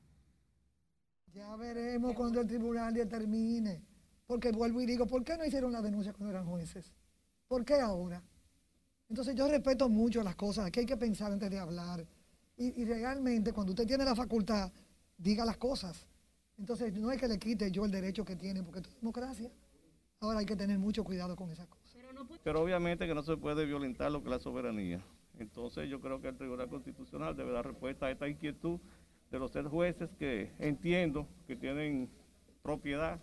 Ya 1.35 1.57
veremos 1.57 2.15
cuando 2.15 2.41
el 2.41 2.47
tribunal 2.47 2.95
determine. 2.95 3.83
Porque 4.29 4.53
vuelvo 4.53 4.81
y 4.83 4.87
digo, 4.87 5.05
¿por 5.09 5.25
qué 5.25 5.37
no 5.37 5.45
hicieron 5.45 5.73
la 5.73 5.83
denuncia 5.83 6.13
cuando 6.13 6.31
eran 6.31 6.47
jueces? 6.47 6.93
¿Por 7.49 7.65
qué 7.65 7.81
ahora? 7.81 8.23
Entonces 9.09 9.35
yo 9.35 9.49
respeto 9.49 9.89
mucho 9.89 10.23
las 10.23 10.37
cosas, 10.37 10.67
aquí 10.67 10.79
hay 10.79 10.87
que 10.87 10.97
pensar 10.97 11.33
antes 11.33 11.51
de 11.51 11.59
hablar. 11.59 12.07
Y, 12.61 12.85
realmente 12.85 13.53
cuando 13.53 13.73
usted 13.73 13.87
tiene 13.87 14.05
la 14.05 14.17
facultad, 14.17 14.73
diga 15.17 15.45
las 15.45 15.57
cosas. 15.57 16.09
Entonces 16.59 16.93
no 16.95 17.13
es 17.13 17.21
que 17.21 17.29
le 17.29 17.39
quite 17.39 17.71
yo 17.71 17.85
el 17.85 17.93
derecho 17.93 18.25
que 18.25 18.35
tiene, 18.35 18.65
porque 18.65 18.81
esto 18.81 18.91
es 18.91 18.97
democracia. 18.97 19.49
Ahora 20.19 20.41
hay 20.41 20.47
que 20.47 20.57
tener 20.57 20.77
mucho 20.77 21.05
cuidado 21.05 21.37
con 21.37 21.51
esas 21.51 21.69
cosas. 21.69 21.97
Pero 22.43 22.61
obviamente 22.61 23.07
que 23.07 23.15
no 23.15 23.23
se 23.23 23.37
puede 23.37 23.65
violentar 23.65 24.11
lo 24.11 24.21
que 24.21 24.29
es 24.29 24.31
la 24.33 24.39
soberanía. 24.41 25.01
Entonces 25.39 25.89
yo 25.89 26.01
creo 26.01 26.21
que 26.21 26.29
el 26.29 26.37
Tribunal 26.37 26.69
Constitucional 26.69 27.37
debe 27.37 27.53
dar 27.53 27.65
respuesta 27.65 28.07
a 28.07 28.11
esta 28.11 28.29
inquietud 28.29 28.81
de 29.31 29.39
los 29.39 29.53
tres 29.53 29.67
jueces 29.67 30.11
que 30.19 30.51
entiendo 30.59 31.29
que 31.47 31.55
tienen 31.55 32.11
propiedad 32.63 33.21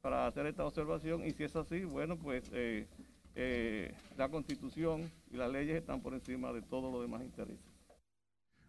para 0.00 0.26
hacer 0.26 0.46
esta 0.46 0.64
observación 0.66 1.24
y 1.24 1.30
si 1.30 1.44
es 1.44 1.54
así, 1.54 1.84
bueno, 1.84 2.16
pues 2.16 2.42
eh, 2.52 2.88
eh, 3.36 3.94
la 4.16 4.28
constitución 4.28 5.08
y 5.30 5.36
las 5.36 5.50
leyes 5.52 5.76
están 5.76 6.00
por 6.00 6.12
encima 6.14 6.52
de 6.52 6.62
todos 6.62 6.92
los 6.92 7.02
demás 7.02 7.22
intereses. 7.22 7.67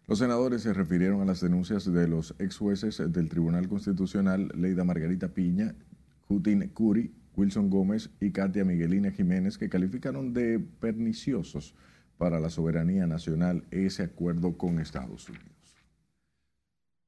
Los 0.10 0.18
senadores 0.18 0.64
se 0.64 0.74
refirieron 0.74 1.22
a 1.22 1.26
las 1.26 1.40
denuncias 1.40 1.86
de 1.86 2.08
los 2.08 2.34
ex 2.40 2.58
jueces 2.58 2.98
del 2.98 3.30
Tribunal 3.30 3.70
Constitucional, 3.70 4.52
Leida 4.56 4.84
Margarita 4.84 5.36
Piña, 5.36 5.76
Jutin 6.28 6.68
Curi, 6.70 7.14
Wilson 7.36 7.70
Gómez 7.70 8.10
y 8.20 8.32
Katia 8.32 8.66
Miguelina 8.66 9.12
Jiménez, 9.12 9.60
que 9.60 9.70
calificaron 9.70 10.34
de 10.34 10.58
perniciosos 10.58 11.76
para 12.18 12.40
la 12.40 12.50
soberanía 12.50 13.06
nacional 13.06 13.66
ese 13.70 14.02
acuerdo 14.02 14.58
con 14.58 14.80
Estados 14.80 15.30
Unidos. 15.30 15.46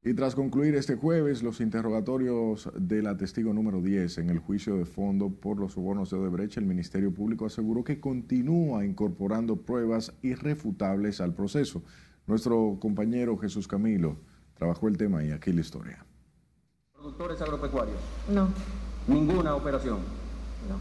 Y 0.04 0.14
tras 0.14 0.36
concluir 0.36 0.76
este 0.76 0.96
jueves 0.96 1.42
los 1.42 1.60
interrogatorios 1.60 2.72
de 2.76 3.02
la 3.02 3.18
testigo 3.18 3.52
número 3.52 3.82
10 3.82 4.20
en 4.20 4.30
el 4.30 4.38
juicio 4.38 4.78
de 4.78 4.86
fondo 4.86 5.32
por 5.32 5.60
los 5.60 5.74
sobornos 5.74 6.12
de 6.12 6.18
Odebrecht, 6.18 6.58
el 6.58 6.66
Ministerio 6.68 7.12
Público 7.12 7.48
aseguró 7.48 7.84
que 7.84 8.00
continúa 8.00 8.86
incorporando 8.86 9.64
pruebas 9.64 10.14
irrefutables 10.22 11.20
al 11.20 11.34
proceso. 11.34 11.84
Nuestro 12.32 12.78
compañero 12.80 13.38
Jesús 13.38 13.68
Camilo 13.68 14.16
trabajó 14.54 14.88
el 14.88 14.98
tema 14.98 15.22
y 15.22 15.32
aquí 15.32 15.52
la 15.52 15.60
historia. 15.60 16.06
¿Productores 16.94 17.42
agropecuarios? 17.42 17.98
No. 18.30 18.48
¿Ninguna 19.06 19.54
operación? 19.54 20.00
No. 20.70 20.80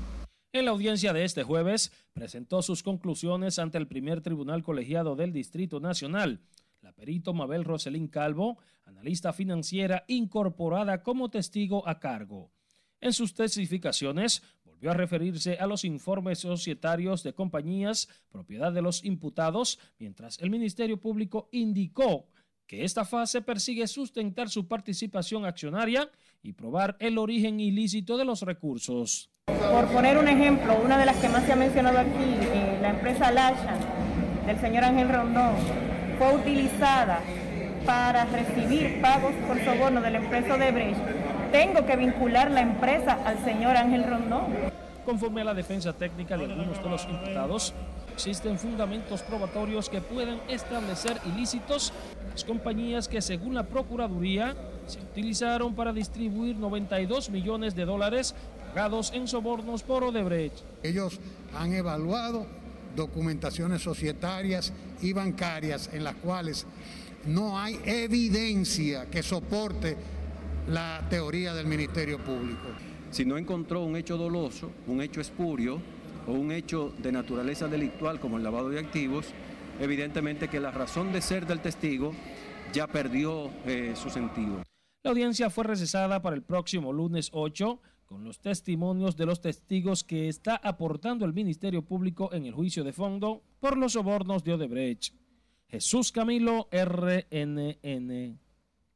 En 0.53 0.65
la 0.65 0.71
audiencia 0.71 1.13
de 1.13 1.25
este 1.25 1.43
jueves, 1.43 1.91
presentó 2.13 2.63
sus 2.63 2.85
conclusiones 2.85 3.59
ante 3.59 3.79
el 3.79 3.89
primer 3.89 4.21
tribunal 4.21 4.63
colegiado 4.63 5.17
del 5.17 5.33
Distrito 5.33 5.81
Nacional 5.81 6.41
la 6.83 6.93
perito 6.93 7.35
Mabel 7.35 7.65
Roselín 7.65 8.07
Calvo, 8.07 8.59
analista 8.85 9.33
financiera 9.33 10.05
incorporada 10.07 11.03
como 11.03 11.31
testigo 11.31 11.87
a 11.89 11.99
cargo. 11.99 12.53
En 13.01 13.13
sus 13.13 13.35
testificaciones, 13.35 14.45
volvió 14.81 14.93
a 14.93 14.95
referirse 14.95 15.59
a 15.59 15.67
los 15.67 15.85
informes 15.85 16.39
societarios 16.39 17.23
de 17.23 17.35
compañías 17.35 18.09
propiedad 18.31 18.73
de 18.73 18.81
los 18.81 19.05
imputados, 19.05 19.79
mientras 19.99 20.39
el 20.41 20.49
Ministerio 20.49 20.99
Público 20.99 21.51
indicó 21.53 22.25
que 22.67 22.83
esta 22.85 23.05
fase 23.05 23.43
persigue 23.43 23.87
sustentar 23.87 24.49
su 24.49 24.67
participación 24.67 25.45
accionaria 25.45 26.11
y 26.43 26.55
probar 26.55 26.97
el 26.99 27.19
origen 27.19 27.61
ilícito 27.61 28.17
de 28.17 28.25
los 28.25 28.41
recursos. 28.41 29.29
Por 29.49 29.87
poner 29.89 30.17
un 30.17 30.29
ejemplo, 30.29 30.81
una 30.83 30.97
de 30.97 31.05
las 31.05 31.17
que 31.19 31.29
más 31.29 31.45
se 31.45 31.53
ha 31.53 31.57
mencionado 31.57 31.99
aquí, 31.99 32.81
la 32.81 32.91
empresa 32.91 33.31
Lashan 33.31 33.81
del 34.47 34.59
señor 34.61 34.85
Ángel 34.85 35.11
Rondón, 35.11 35.57
fue 36.19 36.37
utilizada 36.37 37.21
para 37.85 38.25
recibir 38.25 39.03
pagos 39.03 39.35
por 39.47 39.63
soborno 39.63 40.01
de 40.01 40.11
la 40.11 40.19
empresa 40.19 40.55
Odebrecht. 40.55 41.01
Tengo 41.53 41.85
que 41.85 41.97
vincular 41.97 42.51
la 42.51 42.63
empresa 42.63 43.19
al 43.27 43.45
señor 43.45 43.77
Ángel 43.77 44.05
Rondón. 44.05 44.70
Conforme 45.11 45.41
a 45.41 45.45
la 45.45 45.55
defensa 45.55 45.93
técnica 45.93 46.37
de 46.37 46.45
algunos 46.45 46.81
de 46.81 46.89
los 46.89 47.05
imputados, 47.05 47.75
existen 48.15 48.57
fundamentos 48.57 49.23
probatorios 49.23 49.89
que 49.89 50.01
pueden 50.01 50.39
establecer 50.49 51.21
ilícitos 51.27 51.93
las 52.31 52.45
compañías 52.45 53.09
que 53.09 53.21
según 53.21 53.55
la 53.55 53.65
Procuraduría 53.65 54.55
se 54.87 55.01
utilizaron 55.01 55.75
para 55.75 55.93
distribuir 55.93 56.55
92 56.55 57.29
millones 57.31 57.75
de 57.75 57.87
dólares 57.87 58.37
pagados 58.69 59.11
en 59.13 59.27
sobornos 59.27 59.83
por 59.83 60.05
Odebrecht. 60.05 60.61
Ellos 60.85 61.19
han 61.57 61.73
evaluado 61.73 62.47
documentaciones 62.95 63.83
societarias 63.83 64.73
y 65.03 65.13
bancarias 65.13 65.91
en 65.93 66.05
las 66.05 66.15
cuales 66.15 66.67
no 67.27 67.59
hay 67.59 67.81
evidencia 67.85 69.07
que 69.07 69.25
soporte 69.25 69.97
la 70.69 71.05
teoría 71.11 71.53
del 71.53 71.67
Ministerio 71.67 72.25
Público. 72.25 72.69
Si 73.11 73.25
no 73.25 73.37
encontró 73.37 73.83
un 73.83 73.97
hecho 73.97 74.17
doloso, 74.17 74.71
un 74.87 75.03
hecho 75.03 75.21
espurio 75.21 75.81
o 76.27 76.33
un 76.33 76.53
hecho 76.53 76.93
de 76.99 77.11
naturaleza 77.11 77.67
delictual 77.67 78.21
como 78.21 78.37
el 78.37 78.45
lavado 78.45 78.69
de 78.69 78.79
activos, 78.79 79.27
evidentemente 79.81 80.49
que 80.49 80.61
la 80.61 80.71
razón 80.71 81.13
de 81.13 81.21
ser 81.21 81.47
del 81.47 81.61
testigo 81.61 82.13
ya 82.73 82.87
perdió 82.87 83.51
eh, 83.67 83.95
su 83.97 84.11
sentido. 84.11 84.63
La 85.03 85.11
audiencia 85.11 85.51
fue 85.51 85.65
recesada 85.65 86.23
para 86.23 86.37
el 86.37 86.43
próximo 86.43 86.93
lunes 86.93 87.31
8 87.33 87.81
con 88.07 88.23
los 88.23 88.41
testimonios 88.41 89.17
de 89.17 89.27
los 89.27 89.41
testigos 89.41 90.05
que 90.05 90.29
está 90.29 90.57
aportando 90.57 91.25
el 91.25 91.33
Ministerio 91.33 91.83
Público 91.83 92.33
en 92.33 92.45
el 92.45 92.53
juicio 92.53 92.85
de 92.85 92.93
fondo 92.93 93.43
por 93.61 93.77
los 93.77 93.93
sobornos 93.93 94.45
de 94.45 94.55
Odebrecht. 94.55 95.15
Jesús 95.69 96.13
Camilo, 96.13 96.69
RNN. 96.73 98.39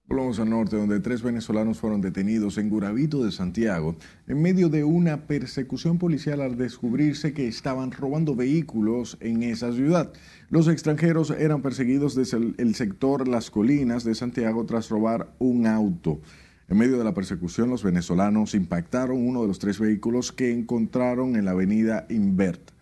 Volvamos 0.07 0.39
al 0.39 0.51
norte, 0.51 0.77
donde 0.77 1.01
tres 1.01 1.23
venezolanos 1.23 1.79
fueron 1.79 2.03
detenidos 2.03 2.59
en 2.59 2.69
Guravito 2.69 3.25
de 3.25 3.33
Santiago 3.33 3.97
en 4.27 4.43
medio 4.43 4.69
de 4.69 4.85
una 4.85 5.23
persecución 5.23 5.97
policial 5.97 6.43
al 6.43 6.59
descubrirse 6.59 7.33
que 7.33 7.49
estaban 7.49 7.91
robando 7.91 8.37
vehículos 8.37 9.17
en 9.21 9.43
esa 9.43 9.73
ciudad. 9.73 10.13
Los 10.51 10.69
extranjeros 10.69 11.31
eran 11.31 11.63
perseguidos 11.63 12.15
desde 12.15 12.37
el, 12.37 12.55
el 12.59 12.75
sector 12.75 13.27
Las 13.27 13.51
Colinas 13.51 14.05
de 14.05 14.15
Santiago 14.15 14.67
tras 14.67 14.91
robar 14.91 15.33
un 15.39 15.67
auto. 15.67 16.21
En 16.69 16.77
medio 16.77 16.99
de 16.99 17.05
la 17.05 17.15
persecución, 17.15 17.71
los 17.71 17.83
venezolanos 17.83 18.55
impactaron 18.55 19.27
uno 19.27 19.41
de 19.41 19.49
los 19.49 19.59
tres 19.59 19.79
vehículos 19.79 20.33
que 20.33 20.53
encontraron 20.53 21.35
en 21.35 21.47
la 21.47 21.53
avenida 21.53 22.05
Invert. 22.11 22.73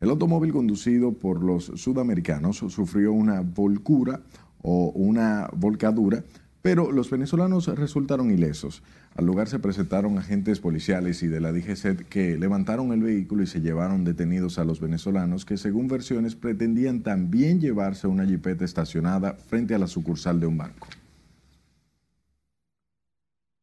El 0.00 0.10
automóvil 0.10 0.52
conducido 0.52 1.12
por 1.12 1.42
los 1.42 1.72
sudamericanos 1.74 2.58
sufrió 2.58 3.12
una 3.12 3.40
volcura 3.40 4.20
o 4.62 4.90
una 4.90 5.50
volcadura 5.56 6.22
pero 6.62 6.92
los 6.92 7.10
venezolanos 7.10 7.66
resultaron 7.66 8.30
ilesos. 8.30 8.82
Al 9.14 9.26
lugar 9.26 9.48
se 9.48 9.58
presentaron 9.58 10.18
agentes 10.18 10.60
policiales 10.60 11.22
y 11.22 11.26
de 11.26 11.40
la 11.40 11.52
DGCET 11.52 12.08
que 12.08 12.36
levantaron 12.36 12.92
el 12.92 13.02
vehículo 13.02 13.42
y 13.42 13.46
se 13.46 13.60
llevaron 13.60 14.04
detenidos 14.04 14.58
a 14.58 14.64
los 14.64 14.80
venezolanos 14.80 15.44
que 15.44 15.56
según 15.56 15.88
versiones 15.88 16.34
pretendían 16.34 17.02
también 17.02 17.60
llevarse 17.60 18.06
una 18.06 18.26
jipeta 18.26 18.64
estacionada 18.64 19.34
frente 19.34 19.74
a 19.74 19.78
la 19.78 19.86
sucursal 19.86 20.40
de 20.40 20.46
un 20.46 20.58
banco. 20.58 20.88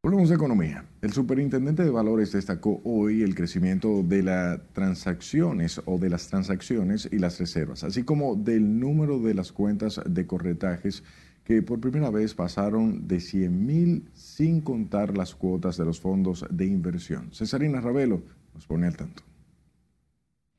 Volvemos 0.05 0.29
a 0.29 0.35
economía. 0.35 0.85
El 1.01 1.13
superintendente 1.13 1.83
de 1.83 1.89
valores 1.89 2.31
destacó 2.31 2.79
hoy 2.83 3.23
el 3.23 3.33
crecimiento 3.33 4.03
de 4.03 4.21
las 4.21 4.59
transacciones 4.71 5.81
o 5.85 5.97
de 5.97 6.11
las 6.11 6.27
transacciones 6.27 7.09
y 7.11 7.17
las 7.17 7.39
reservas, 7.39 7.83
así 7.83 8.03
como 8.03 8.35
del 8.35 8.79
número 8.79 9.17
de 9.17 9.33
las 9.33 9.51
cuentas 9.51 9.99
de 10.07 10.27
corretajes 10.27 11.03
que 11.45 11.61
por 11.61 11.79
primera 11.79 12.09
vez 12.09 12.33
pasaron 12.33 13.07
de 13.07 13.19
100 13.19 13.65
mil 13.65 14.09
sin 14.13 14.61
contar 14.61 15.15
las 15.15 15.35
cuotas 15.35 15.77
de 15.77 15.85
los 15.85 16.01
fondos 16.01 16.43
de 16.49 16.65
inversión. 16.65 17.31
Cesarina 17.31 17.79
Ravelo 17.79 18.23
nos 18.55 18.65
pone 18.65 18.87
al 18.87 18.97
tanto. 18.97 19.21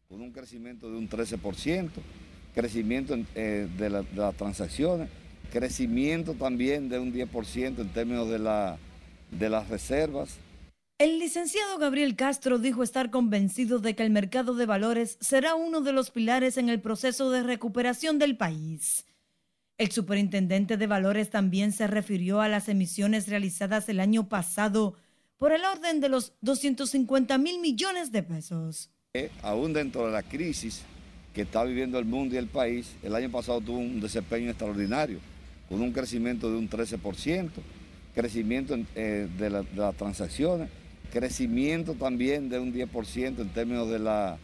Con 0.08 0.22
un 0.22 0.30
crecimiento 0.30 0.88
de 0.88 0.96
un 0.96 1.08
13%, 1.08 1.90
crecimiento 2.54 3.16
eh, 3.34 3.68
de, 3.76 3.90
la, 3.90 4.02
de, 4.02 4.16
las 4.16 4.36
transacciones, 4.36 5.10
crecimiento 5.52 6.34
también 6.34 6.88
de 6.88 7.00
un 7.00 7.12
10% 7.12 7.80
en 7.80 7.88
términos 7.88 8.30
de, 8.30 8.38
la, 8.38 8.78
de 9.32 9.50
las 9.50 9.68
reservas. 9.68 10.38
El 10.98 11.18
licenciado 11.18 11.78
Gabriel 11.78 12.14
Castro 12.14 12.58
dijo 12.60 12.84
estar 12.84 13.10
convencido 13.10 13.80
de 13.80 13.96
que 13.96 14.04
el 14.04 14.10
mercado 14.10 14.54
de 14.54 14.66
valores 14.66 15.18
será 15.20 15.56
uno 15.56 15.80
de 15.80 15.92
los 15.92 16.12
pilares 16.12 16.56
en 16.56 16.68
el 16.68 16.80
proceso 16.80 17.30
de 17.32 17.42
recuperación 17.42 18.20
del 18.20 18.36
país. 18.36 19.04
El 19.78 19.90
superintendente 19.92 20.78
de 20.78 20.86
valores 20.86 21.28
también 21.28 21.70
se 21.70 21.86
refirió 21.86 22.40
a 22.40 22.48
las 22.48 22.70
emisiones 22.70 23.28
realizadas 23.28 23.86
el 23.90 24.00
año 24.00 24.26
pasado 24.26 24.94
por 25.36 25.52
el 25.52 25.62
orden 25.66 26.00
de 26.00 26.08
los 26.08 26.32
250 26.40 27.36
mil 27.36 27.60
millones 27.60 28.10
de 28.10 28.22
pesos. 28.22 28.90
Eh, 29.12 29.30
aún 29.42 29.74
dentro 29.74 30.06
de 30.06 30.12
la 30.12 30.22
crisis 30.22 30.80
que 31.34 31.42
está 31.42 31.62
viviendo 31.62 31.98
el 31.98 32.06
mundo 32.06 32.34
y 32.34 32.38
el 32.38 32.46
país, 32.46 32.94
el 33.02 33.14
año 33.14 33.30
pasado 33.30 33.60
tuvo 33.60 33.76
un 33.76 34.00
desempeño 34.00 34.48
extraordinario, 34.48 35.18
con 35.68 35.82
un 35.82 35.92
crecimiento 35.92 36.50
de 36.50 36.56
un 36.56 36.70
13%, 36.70 37.50
crecimiento 38.14 38.78
eh, 38.94 39.28
de, 39.36 39.50
la, 39.50 39.60
de, 39.60 39.76
las 39.76 39.94
transacciones, 39.94 40.70
crecimiento 41.12 41.92
también 41.92 42.48
de 42.48 42.58
un 42.58 42.72
10% 42.72 43.40
en 43.40 43.48
términos 43.50 43.90
de, 43.90 43.98
la, 43.98 44.38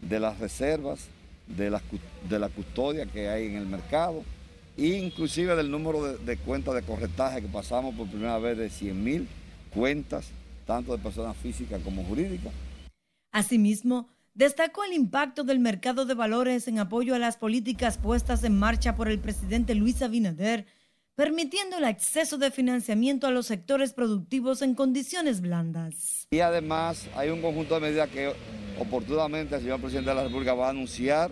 de 0.00 0.20
las 0.20 0.38
reservas, 0.38 1.08
de 1.48 1.70
la 2.38 2.48
custodia 2.50 3.06
que 3.06 3.28
hay 3.28 3.46
en 3.46 3.56
el 3.56 3.66
mercado 3.66 4.22
inclusive 4.76 5.56
del 5.56 5.70
número 5.70 6.04
de, 6.04 6.18
de, 6.18 6.36
cuentas 6.36 6.74
de 6.74 6.82
corretaje 6.82 7.42
que 7.42 7.48
pasamos 7.48 7.94
por 7.94 8.08
primera 8.08 8.38
vez 8.38 8.58
de 8.58 8.70
100 8.70 9.04
mil 9.04 9.28
cuentas, 9.70 10.28
tanto 10.66 10.96
de 10.96 11.02
personas 11.02 11.36
físicas 11.36 11.80
como 11.82 12.04
jurídicas. 12.04 12.52
Asimismo, 13.32 14.08
destacó 14.34 14.84
el 14.84 14.92
impacto 14.92 15.44
del 15.44 15.58
mercado 15.58 16.04
de 16.04 16.14
valores 16.14 16.68
en 16.68 16.78
apoyo 16.78 17.14
a 17.14 17.18
las 17.18 17.36
políticas 17.36 17.98
puestas 17.98 18.44
en 18.44 18.58
marcha 18.58 18.96
por 18.96 19.08
el 19.08 19.18
presidente 19.18 19.74
Luis 19.74 20.02
Abinader, 20.02 20.66
permitiendo 21.14 21.78
el 21.78 21.84
acceso 21.84 22.36
de 22.36 22.50
financiamiento 22.50 23.26
a 23.26 23.30
los 23.30 23.46
sectores 23.46 23.94
productivos 23.94 24.60
en 24.60 24.74
condiciones 24.74 25.40
blandas. 25.40 26.26
Y 26.30 26.40
además 26.40 27.08
hay 27.16 27.30
un 27.30 27.40
conjunto 27.40 27.74
de 27.74 27.80
medidas 27.80 28.10
que 28.10 28.32
oportunamente 28.78 29.54
el 29.54 29.62
señor 29.62 29.80
presidente 29.80 30.10
de 30.10 30.16
la 30.16 30.24
República 30.24 30.52
va 30.52 30.66
a 30.66 30.70
anunciar 30.70 31.30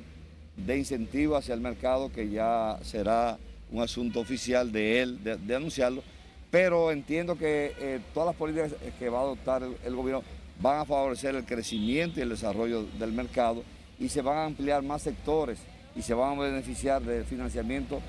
de 0.57 0.79
incentivo 0.79 1.37
hacia 1.37 1.55
el 1.55 1.61
mercado, 1.61 2.13
que 2.13 2.31
ya 2.31 2.79
será 2.83 3.39
un 3.71 3.83
asunto 3.83 4.21
oficial 4.21 4.71
de 4.73 5.03
él, 5.03 5.19
de, 5.23 5.55
anunciarlo, 5.55 6.03
pero 6.51 6.93
entiendo 6.93 7.37
que 7.37 7.73
eh, 7.79 8.01
todas 8.13 8.29
las 8.29 8.37
políticas 8.37 8.73
que 8.99 9.09
va 9.09 9.19
a 9.19 9.23
adoptar 9.23 9.63
el, 9.63 9.77
el, 9.85 9.97
gobierno 9.97 10.23
van 10.61 10.81
a 10.81 10.85
favorecer 10.85 11.35
el 11.35 11.45
crecimiento 11.45 12.21
y 12.21 12.23
el 12.23 12.29
desarrollo 12.29 12.85
del 12.99 13.13
mercado 13.13 13.65
y 13.99 14.09
se 14.09 14.23
van 14.23 14.39
a 14.39 14.45
ampliar 14.45 14.83
más 14.83 15.03
sectores 15.03 15.59
y 15.97 16.03
se 16.03 16.15
van 16.15 16.39
a 16.39 16.43
beneficiar 16.43 17.03
del 17.03 17.25
financiamiento 17.25 18.01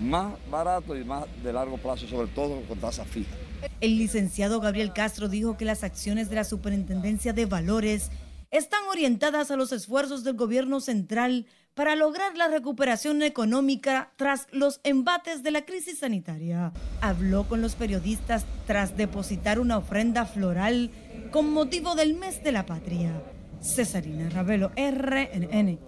más 0.00 0.34
barato 0.50 0.96
y 0.96 1.04
más 1.04 1.26
de 1.42 1.52
largo 1.52 1.76
plazo, 1.78 2.06
sobre 2.06 2.28
todo 2.28 2.60
con 2.62 2.78
tasa 2.78 3.04
fija. 3.04 3.34
El 3.80 3.98
licenciado 3.98 4.60
Gabriel 4.60 4.92
Castro 4.92 5.28
dijo 5.28 5.56
que 5.56 5.64
las 5.64 5.82
acciones 5.82 6.30
de 6.30 6.36
la 6.36 6.44
Superintendencia 6.44 7.32
de 7.32 7.46
Valores 7.46 8.10
están 8.50 8.80
orientadas 8.90 9.50
a 9.50 9.56
los 9.56 9.72
esfuerzos 9.72 10.24
del 10.24 10.34
gobierno 10.34 10.80
central 10.80 11.46
para 11.78 11.94
lograr 11.94 12.36
la 12.36 12.48
recuperación 12.48 13.22
económica 13.22 14.10
tras 14.16 14.48
los 14.50 14.80
embates 14.82 15.44
de 15.44 15.52
la 15.52 15.64
crisis 15.64 16.00
sanitaria. 16.00 16.72
Habló 17.00 17.44
con 17.44 17.62
los 17.62 17.76
periodistas 17.76 18.46
tras 18.66 18.96
depositar 18.96 19.60
una 19.60 19.78
ofrenda 19.78 20.26
floral 20.26 20.90
con 21.30 21.52
motivo 21.52 21.94
del 21.94 22.14
mes 22.14 22.42
de 22.42 22.50
la 22.50 22.66
patria. 22.66 23.22
Cesarina 23.62 24.28
Ravelo, 24.28 24.72
RNN. 24.76 25.78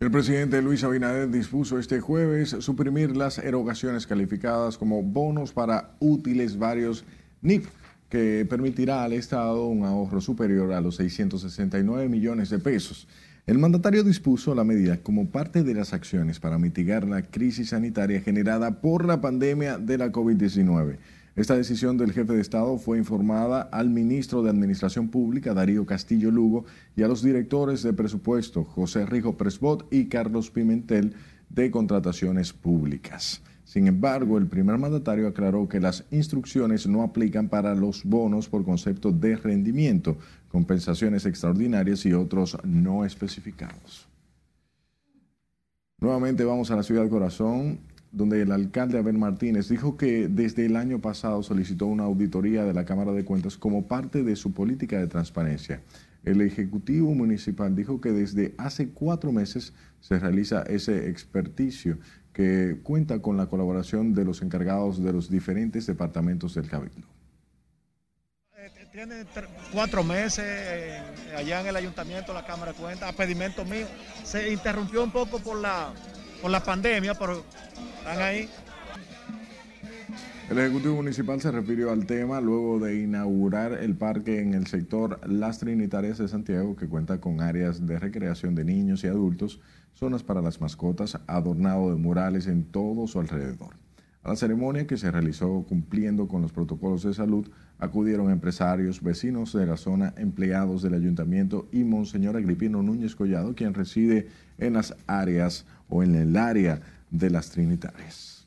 El 0.00 0.10
presidente 0.10 0.62
Luis 0.62 0.82
Abinader 0.82 1.30
dispuso 1.30 1.78
este 1.78 2.00
jueves 2.00 2.56
suprimir 2.60 3.14
las 3.14 3.36
erogaciones 3.36 4.06
calificadas 4.06 4.78
como 4.78 5.02
bonos 5.02 5.52
para 5.52 5.90
útiles 6.00 6.58
varios 6.58 7.04
NIF 7.42 7.68
que 8.08 8.46
permitirá 8.48 9.04
al 9.04 9.12
Estado 9.12 9.66
un 9.66 9.84
ahorro 9.84 10.22
superior 10.22 10.72
a 10.72 10.80
los 10.80 10.96
669 10.96 12.08
millones 12.08 12.48
de 12.48 12.58
pesos. 12.58 13.06
El 13.44 13.58
mandatario 13.58 14.04
dispuso 14.04 14.54
la 14.54 14.62
medida 14.62 14.98
como 15.02 15.30
parte 15.30 15.64
de 15.64 15.74
las 15.74 15.92
acciones 15.92 16.38
para 16.38 16.58
mitigar 16.58 17.08
la 17.08 17.22
crisis 17.22 17.70
sanitaria 17.70 18.20
generada 18.20 18.80
por 18.80 19.04
la 19.04 19.20
pandemia 19.20 19.78
de 19.78 19.98
la 19.98 20.12
COVID-19. 20.12 20.98
Esta 21.34 21.56
decisión 21.56 21.98
del 21.98 22.12
jefe 22.12 22.34
de 22.34 22.40
Estado 22.40 22.78
fue 22.78 22.98
informada 22.98 23.62
al 23.62 23.90
ministro 23.90 24.44
de 24.44 24.50
Administración 24.50 25.08
Pública, 25.08 25.54
Darío 25.54 25.86
Castillo 25.86 26.30
Lugo, 26.30 26.66
y 26.94 27.02
a 27.02 27.08
los 27.08 27.20
directores 27.20 27.82
de 27.82 27.92
presupuesto, 27.92 28.62
José 28.62 29.06
Rijo 29.06 29.36
Presbot 29.36 29.92
y 29.92 30.06
Carlos 30.06 30.50
Pimentel, 30.50 31.14
de 31.48 31.72
Contrataciones 31.72 32.52
Públicas. 32.52 33.42
Sin 33.72 33.86
embargo, 33.86 34.36
el 34.36 34.48
primer 34.48 34.76
mandatario 34.76 35.26
aclaró 35.26 35.66
que 35.66 35.80
las 35.80 36.04
instrucciones 36.10 36.86
no 36.86 37.02
aplican 37.02 37.48
para 37.48 37.74
los 37.74 38.04
bonos 38.04 38.46
por 38.46 38.66
concepto 38.66 39.12
de 39.12 39.34
rendimiento, 39.34 40.18
compensaciones 40.50 41.24
extraordinarias 41.24 42.04
y 42.04 42.12
otros 42.12 42.58
no 42.64 43.06
especificados. 43.06 44.06
Nuevamente 45.98 46.44
vamos 46.44 46.70
a 46.70 46.76
la 46.76 46.82
ciudad 46.82 47.08
corazón, 47.08 47.78
donde 48.10 48.42
el 48.42 48.52
alcalde 48.52 48.98
Abel 48.98 49.16
Martínez 49.16 49.70
dijo 49.70 49.96
que 49.96 50.28
desde 50.28 50.66
el 50.66 50.76
año 50.76 50.98
pasado 50.98 51.42
solicitó 51.42 51.86
una 51.86 52.04
auditoría 52.04 52.64
de 52.64 52.74
la 52.74 52.84
Cámara 52.84 53.12
de 53.12 53.24
Cuentas 53.24 53.56
como 53.56 53.86
parte 53.88 54.22
de 54.22 54.36
su 54.36 54.52
política 54.52 54.98
de 54.98 55.06
transparencia. 55.06 55.80
El 56.24 56.42
Ejecutivo 56.42 57.14
Municipal 57.14 57.74
dijo 57.74 58.02
que 58.02 58.12
desde 58.12 58.54
hace 58.58 58.90
cuatro 58.90 59.32
meses 59.32 59.72
se 60.00 60.18
realiza 60.18 60.62
ese 60.64 61.08
experticio 61.08 61.96
que 62.32 62.78
cuenta 62.82 63.20
con 63.20 63.36
la 63.36 63.46
colaboración 63.46 64.14
de 64.14 64.24
los 64.24 64.42
encargados 64.42 65.02
de 65.02 65.12
los 65.12 65.30
diferentes 65.30 65.86
departamentos 65.86 66.54
del 66.54 66.68
Cabildo. 66.68 67.06
Tiene 68.92 69.24
cuatro 69.72 70.04
meses 70.04 70.44
eh, 70.46 71.00
allá 71.34 71.62
en 71.62 71.66
el 71.68 71.76
ayuntamiento, 71.76 72.34
la 72.34 72.44
Cámara 72.44 72.72
de 72.72 72.78
Cuentas, 72.78 73.08
a 73.08 73.16
pedimento 73.16 73.64
mío. 73.64 73.86
Se 74.22 74.52
interrumpió 74.52 75.02
un 75.02 75.10
poco 75.10 75.38
por 75.38 75.56
la, 75.58 75.94
por 76.42 76.50
la 76.50 76.62
pandemia, 76.62 77.14
pero 77.14 77.42
están 77.98 78.20
ahí. 78.20 78.50
El 80.50 80.58
Ejecutivo 80.58 80.96
Municipal 80.96 81.40
se 81.40 81.50
refirió 81.50 81.90
al 81.90 82.04
tema 82.04 82.42
luego 82.42 82.78
de 82.80 83.00
inaugurar 83.00 83.72
el 83.72 83.96
parque 83.96 84.42
en 84.42 84.52
el 84.52 84.66
sector 84.66 85.18
Las 85.26 85.58
Trinitarias 85.58 86.18
de 86.18 86.28
Santiago, 86.28 86.76
que 86.76 86.86
cuenta 86.86 87.18
con 87.18 87.40
áreas 87.40 87.86
de 87.86 87.98
recreación 87.98 88.54
de 88.54 88.66
niños 88.66 89.04
y 89.04 89.06
adultos, 89.06 89.60
zonas 89.94 90.22
para 90.22 90.42
las 90.42 90.60
mascotas, 90.60 91.18
adornado 91.26 91.90
de 91.90 91.96
murales 91.96 92.46
en 92.46 92.64
todo 92.64 93.06
su 93.06 93.20
alrededor. 93.20 93.76
A 94.22 94.28
la 94.30 94.36
ceremonia 94.36 94.86
que 94.86 94.96
se 94.96 95.10
realizó 95.10 95.64
cumpliendo 95.68 96.28
con 96.28 96.42
los 96.42 96.52
protocolos 96.52 97.02
de 97.02 97.12
salud, 97.12 97.48
acudieron 97.78 98.30
empresarios, 98.30 99.02
vecinos 99.02 99.52
de 99.52 99.66
la 99.66 99.76
zona, 99.76 100.14
empleados 100.16 100.82
del 100.82 100.94
ayuntamiento 100.94 101.68
y 101.72 101.82
Monseñor 101.82 102.36
Agripino 102.36 102.82
Núñez 102.82 103.16
Collado, 103.16 103.56
quien 103.56 103.74
reside 103.74 104.28
en 104.58 104.74
las 104.74 104.94
áreas 105.08 105.66
o 105.88 106.04
en 106.04 106.14
el 106.14 106.36
área 106.36 106.80
de 107.10 107.30
las 107.30 107.50
Trinitarias. 107.50 108.46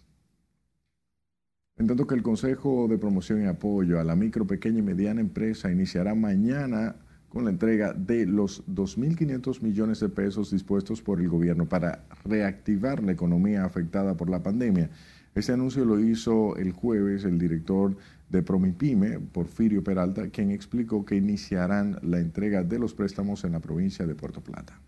En 1.78 1.88
tanto 1.88 2.08
que 2.08 2.16
el 2.16 2.24
Consejo 2.24 2.88
de 2.88 2.98
Promoción 2.98 3.42
y 3.42 3.48
Apoyo 3.48 4.00
a 4.00 4.06
la 4.06 4.16
Micro, 4.16 4.48
Pequeña 4.48 4.80
y 4.80 4.82
Mediana 4.82 5.20
Empresa 5.20 5.70
iniciará 5.70 6.16
mañana 6.16 6.96
con 7.30 7.46
la 7.46 7.50
entrega 7.50 7.94
de 7.94 8.26
los 8.26 8.66
2.500 8.68 9.62
millones 9.62 10.00
de 10.00 10.10
pesos 10.10 10.52
dispuestos 10.52 11.02
por 11.02 11.20
el 11.20 11.28
gobierno 11.28 11.66
para 11.66 12.04
reactivar 12.24 13.04
la 13.04 13.12
economía 13.12 13.66
afectada 13.66 14.16
por 14.16 14.30
la 14.30 14.42
pandemia. 14.42 14.90
Este 15.34 15.52
anuncio 15.52 15.84
lo 15.84 16.00
hizo 16.00 16.56
el 16.56 16.72
jueves 16.72 17.26
el 17.26 17.38
director 17.38 17.98
de 18.30 18.42
Promipyme, 18.42 19.20
Porfirio 19.20 19.84
Peralta, 19.84 20.30
quien 20.30 20.52
explicó 20.52 21.06
que 21.06 21.16
iniciarán 21.16 22.00
la 22.02 22.20
entrega 22.20 22.64
de 22.64 22.80
los 22.80 22.94
préstamos 22.94 23.44
en 23.44 23.52
la 23.52 23.60
provincia 23.60 24.06
de 24.08 24.16
Puerto 24.16 24.42
Plata. 24.42 24.80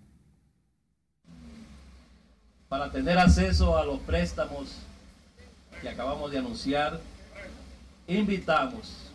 Para 2.69 2.91
tener 2.91 3.17
acceso 3.17 3.77
a 3.77 3.85
los 3.85 3.99
préstamos 3.99 4.79
que 5.81 5.89
acabamos 5.89 6.31
de 6.31 6.39
anunciar, 6.39 6.99
invitamos 8.07 9.11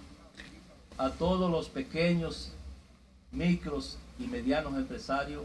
a 0.96 1.11
todos 1.11 1.50
los 1.50 1.68
pequeños, 1.68 2.52
micros 3.32 3.98
y 4.18 4.26
medianos 4.26 4.76
empresarios 4.76 5.44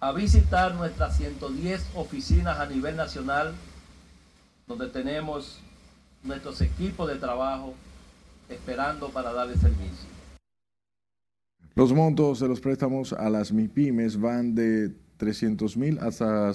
a 0.00 0.12
visitar 0.12 0.74
nuestras 0.74 1.16
110 1.16 1.90
oficinas 1.94 2.58
a 2.58 2.66
nivel 2.66 2.96
nacional, 2.96 3.54
donde 4.66 4.88
tenemos 4.88 5.60
nuestros 6.22 6.60
equipos 6.60 7.08
de 7.08 7.16
trabajo 7.16 7.74
esperando 8.48 9.08
para 9.08 9.32
darle 9.32 9.56
servicio. 9.56 10.08
Los 11.74 11.92
montos 11.92 12.40
de 12.40 12.48
los 12.48 12.60
préstamos 12.60 13.12
a 13.12 13.28
las 13.30 13.50
MIPIMES 13.50 14.20
van 14.20 14.54
de 14.54 14.92
300 15.16 15.76
mil 15.76 15.98
hasta 15.98 16.52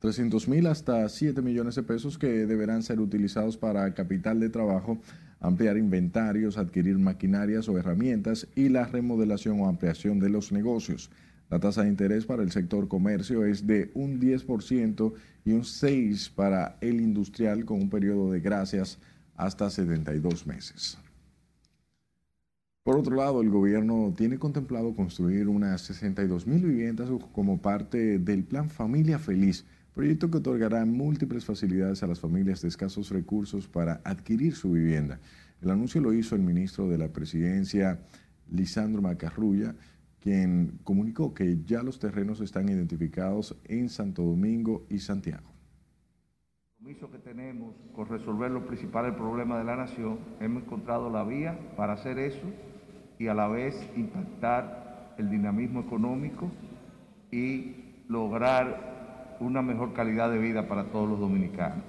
300 0.00 0.46
mil 0.46 0.66
hasta 0.66 1.08
7 1.08 1.42
millones 1.42 1.74
de 1.74 1.82
pesos 1.82 2.18
que 2.18 2.46
deberán 2.46 2.82
ser 2.82 3.00
utilizados 3.00 3.56
para 3.56 3.94
capital 3.94 4.38
de 4.38 4.48
trabajo, 4.48 4.98
ampliar 5.40 5.76
inventarios, 5.76 6.58
adquirir 6.58 6.98
maquinarias 6.98 7.68
o 7.68 7.78
herramientas 7.78 8.48
y 8.54 8.68
la 8.68 8.84
remodelación 8.84 9.60
o 9.60 9.68
ampliación 9.68 10.18
de 10.18 10.30
los 10.30 10.52
negocios. 10.52 11.10
La 11.50 11.58
tasa 11.60 11.82
de 11.82 11.88
interés 11.88 12.26
para 12.26 12.42
el 12.42 12.50
sector 12.50 12.88
comercio 12.88 13.44
es 13.44 13.66
de 13.66 13.90
un 13.94 14.20
10% 14.20 15.12
y 15.44 15.52
un 15.52 15.62
6% 15.62 16.34
para 16.34 16.76
el 16.80 17.00
industrial 17.00 17.64
con 17.64 17.80
un 17.80 17.90
periodo 17.90 18.30
de 18.30 18.40
gracias 18.40 18.98
hasta 19.34 19.70
72 19.70 20.46
meses. 20.46 20.98
Por 22.82 22.96
otro 22.96 23.16
lado, 23.16 23.42
el 23.42 23.50
gobierno 23.50 24.14
tiene 24.16 24.38
contemplado 24.38 24.94
construir 24.94 25.48
unas 25.48 25.82
62 25.82 26.46
mil 26.46 26.64
viviendas 26.64 27.10
como 27.32 27.60
parte 27.60 28.18
del 28.18 28.44
plan 28.44 28.70
Familia 28.70 29.18
Feliz 29.18 29.64
proyecto 29.98 30.30
que 30.30 30.38
otorgará 30.38 30.84
múltiples 30.84 31.44
facilidades 31.44 32.04
a 32.04 32.06
las 32.06 32.20
familias 32.20 32.62
de 32.62 32.68
escasos 32.68 33.10
recursos 33.10 33.66
para 33.66 34.00
adquirir 34.04 34.54
su 34.54 34.70
vivienda. 34.70 35.18
El 35.60 35.70
anuncio 35.70 36.00
lo 36.00 36.12
hizo 36.12 36.36
el 36.36 36.40
ministro 36.40 36.88
de 36.88 36.98
la 36.98 37.08
Presidencia, 37.08 37.98
Lisandro 38.48 39.02
Macarrulla, 39.02 39.74
quien 40.20 40.78
comunicó 40.84 41.34
que 41.34 41.64
ya 41.64 41.82
los 41.82 41.98
terrenos 41.98 42.40
están 42.40 42.68
identificados 42.68 43.56
en 43.64 43.88
Santo 43.88 44.22
Domingo 44.22 44.86
y 44.88 45.00
Santiago. 45.00 45.50
El 45.50 46.76
compromiso 46.76 47.10
que 47.10 47.18
tenemos 47.18 47.74
con 47.92 48.06
resolver 48.06 48.52
los 48.52 48.62
principales 48.68 49.16
problemas 49.16 49.58
de 49.58 49.64
la 49.64 49.74
nación, 49.74 50.20
hemos 50.38 50.62
encontrado 50.62 51.10
la 51.10 51.24
vía 51.24 51.58
para 51.76 51.94
hacer 51.94 52.20
eso 52.20 52.46
y 53.18 53.26
a 53.26 53.34
la 53.34 53.48
vez 53.48 53.74
impactar 53.96 55.16
el 55.18 55.28
dinamismo 55.28 55.80
económico 55.80 56.52
y 57.32 58.04
lograr 58.06 58.87
una 59.40 59.62
mejor 59.62 59.92
calidad 59.94 60.30
de 60.30 60.38
vida 60.38 60.68
para 60.68 60.90
todos 60.90 61.08
los 61.08 61.20
dominicanos. 61.20 61.84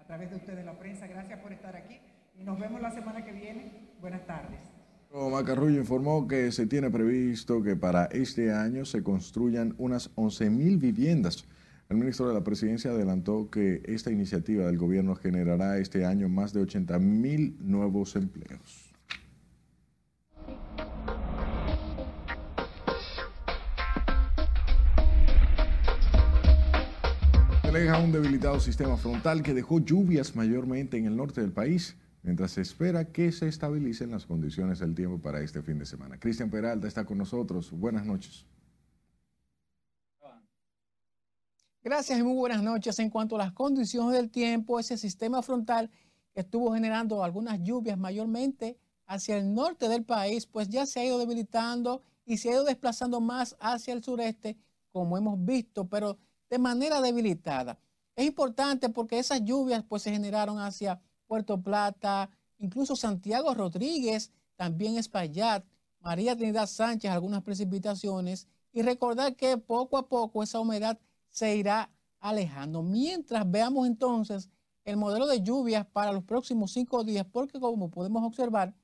A 0.00 0.04
través 0.06 0.30
de 0.30 0.36
ustedes, 0.36 0.64
la 0.64 0.78
prensa, 0.78 1.06
gracias 1.06 1.38
por 1.40 1.52
estar 1.52 1.74
aquí 1.76 1.98
y 2.38 2.44
nos 2.44 2.58
vemos 2.58 2.80
la 2.80 2.90
semana 2.90 3.24
que 3.24 3.32
viene. 3.32 3.72
Buenas 4.00 4.26
tardes. 4.26 4.60
Macarrullo 5.12 5.78
informó 5.78 6.28
que 6.28 6.52
se 6.52 6.66
tiene 6.66 6.90
previsto 6.90 7.62
que 7.62 7.74
para 7.74 8.04
este 8.06 8.52
año 8.52 8.84
se 8.84 9.02
construyan 9.02 9.74
unas 9.78 10.14
11.000 10.16 10.78
viviendas. 10.78 11.46
El 11.88 11.96
ministro 11.96 12.28
de 12.28 12.34
la 12.34 12.44
Presidencia 12.44 12.90
adelantó 12.90 13.48
que 13.48 13.80
esta 13.86 14.10
iniciativa 14.10 14.66
del 14.66 14.76
gobierno 14.76 15.14
generará 15.14 15.78
este 15.78 16.04
año 16.04 16.28
más 16.28 16.52
de 16.52 16.60
80.000 16.60 17.58
nuevos 17.60 18.16
empleos. 18.16 18.85
Deja 27.72 27.98
un 27.98 28.12
debilitado 28.12 28.60
sistema 28.60 28.96
frontal 28.96 29.42
que 29.42 29.52
dejó 29.52 29.80
lluvias 29.80 30.36
mayormente 30.36 30.96
en 30.96 31.06
el 31.06 31.16
norte 31.16 31.40
del 31.40 31.52
país, 31.52 31.96
mientras 32.22 32.52
se 32.52 32.60
espera 32.60 33.12
que 33.12 33.32
se 33.32 33.48
estabilicen 33.48 34.10
las 34.10 34.24
condiciones 34.24 34.78
del 34.78 34.94
tiempo 34.94 35.18
para 35.18 35.40
este 35.40 35.62
fin 35.62 35.78
de 35.78 35.86
semana. 35.86 36.18
Cristian 36.18 36.50
Peralta 36.50 36.86
está 36.86 37.04
con 37.04 37.18
nosotros. 37.18 37.70
Buenas 37.72 38.06
noches. 38.06 38.46
Gracias 41.82 42.18
y 42.18 42.22
muy 42.22 42.34
buenas 42.34 42.62
noches. 42.62 42.98
En 42.98 43.10
cuanto 43.10 43.36
a 43.36 43.38
las 43.38 43.52
condiciones 43.52 44.14
del 44.16 44.30
tiempo, 44.30 44.80
ese 44.80 44.96
sistema 44.96 45.42
frontal 45.42 45.90
que 46.34 46.40
estuvo 46.40 46.72
generando 46.72 47.22
algunas 47.22 47.60
lluvias 47.62 47.98
mayormente 47.98 48.76
hacia 49.06 49.38
el 49.38 49.54
norte 49.54 49.88
del 49.88 50.04
país, 50.04 50.46
pues 50.46 50.68
ya 50.68 50.84
se 50.86 51.00
ha 51.00 51.04
ido 51.04 51.18
debilitando 51.18 52.02
y 52.24 52.38
se 52.38 52.48
ha 52.48 52.52
ido 52.52 52.64
desplazando 52.64 53.20
más 53.20 53.56
hacia 53.60 53.94
el 53.94 54.02
sureste, 54.02 54.56
como 54.90 55.16
hemos 55.16 55.44
visto, 55.44 55.88
pero 55.88 56.18
de 56.50 56.58
manera 56.58 57.00
debilitada. 57.00 57.78
Es 58.14 58.26
importante 58.26 58.88
porque 58.88 59.18
esas 59.18 59.42
lluvias 59.44 59.84
pues 59.84 60.02
se 60.02 60.10
generaron 60.10 60.58
hacia 60.58 61.00
Puerto 61.26 61.60
Plata, 61.60 62.30
incluso 62.58 62.96
Santiago 62.96 63.52
Rodríguez, 63.54 64.32
también 64.56 64.96
Espaillat, 64.96 65.64
María 66.00 66.36
Trinidad 66.36 66.66
Sánchez, 66.66 67.10
algunas 67.10 67.42
precipitaciones 67.42 68.48
y 68.72 68.82
recordar 68.82 69.36
que 69.36 69.58
poco 69.58 69.98
a 69.98 70.08
poco 70.08 70.42
esa 70.42 70.60
humedad 70.60 70.98
se 71.28 71.56
irá 71.56 71.90
alejando. 72.20 72.82
Mientras 72.82 73.50
veamos 73.50 73.86
entonces 73.86 74.48
el 74.84 74.96
modelo 74.96 75.26
de 75.26 75.42
lluvias 75.42 75.84
para 75.86 76.12
los 76.12 76.24
próximos 76.24 76.72
cinco 76.72 77.02
días, 77.04 77.26
porque 77.30 77.58
como 77.58 77.90
podemos 77.90 78.22
observar, 78.22 78.74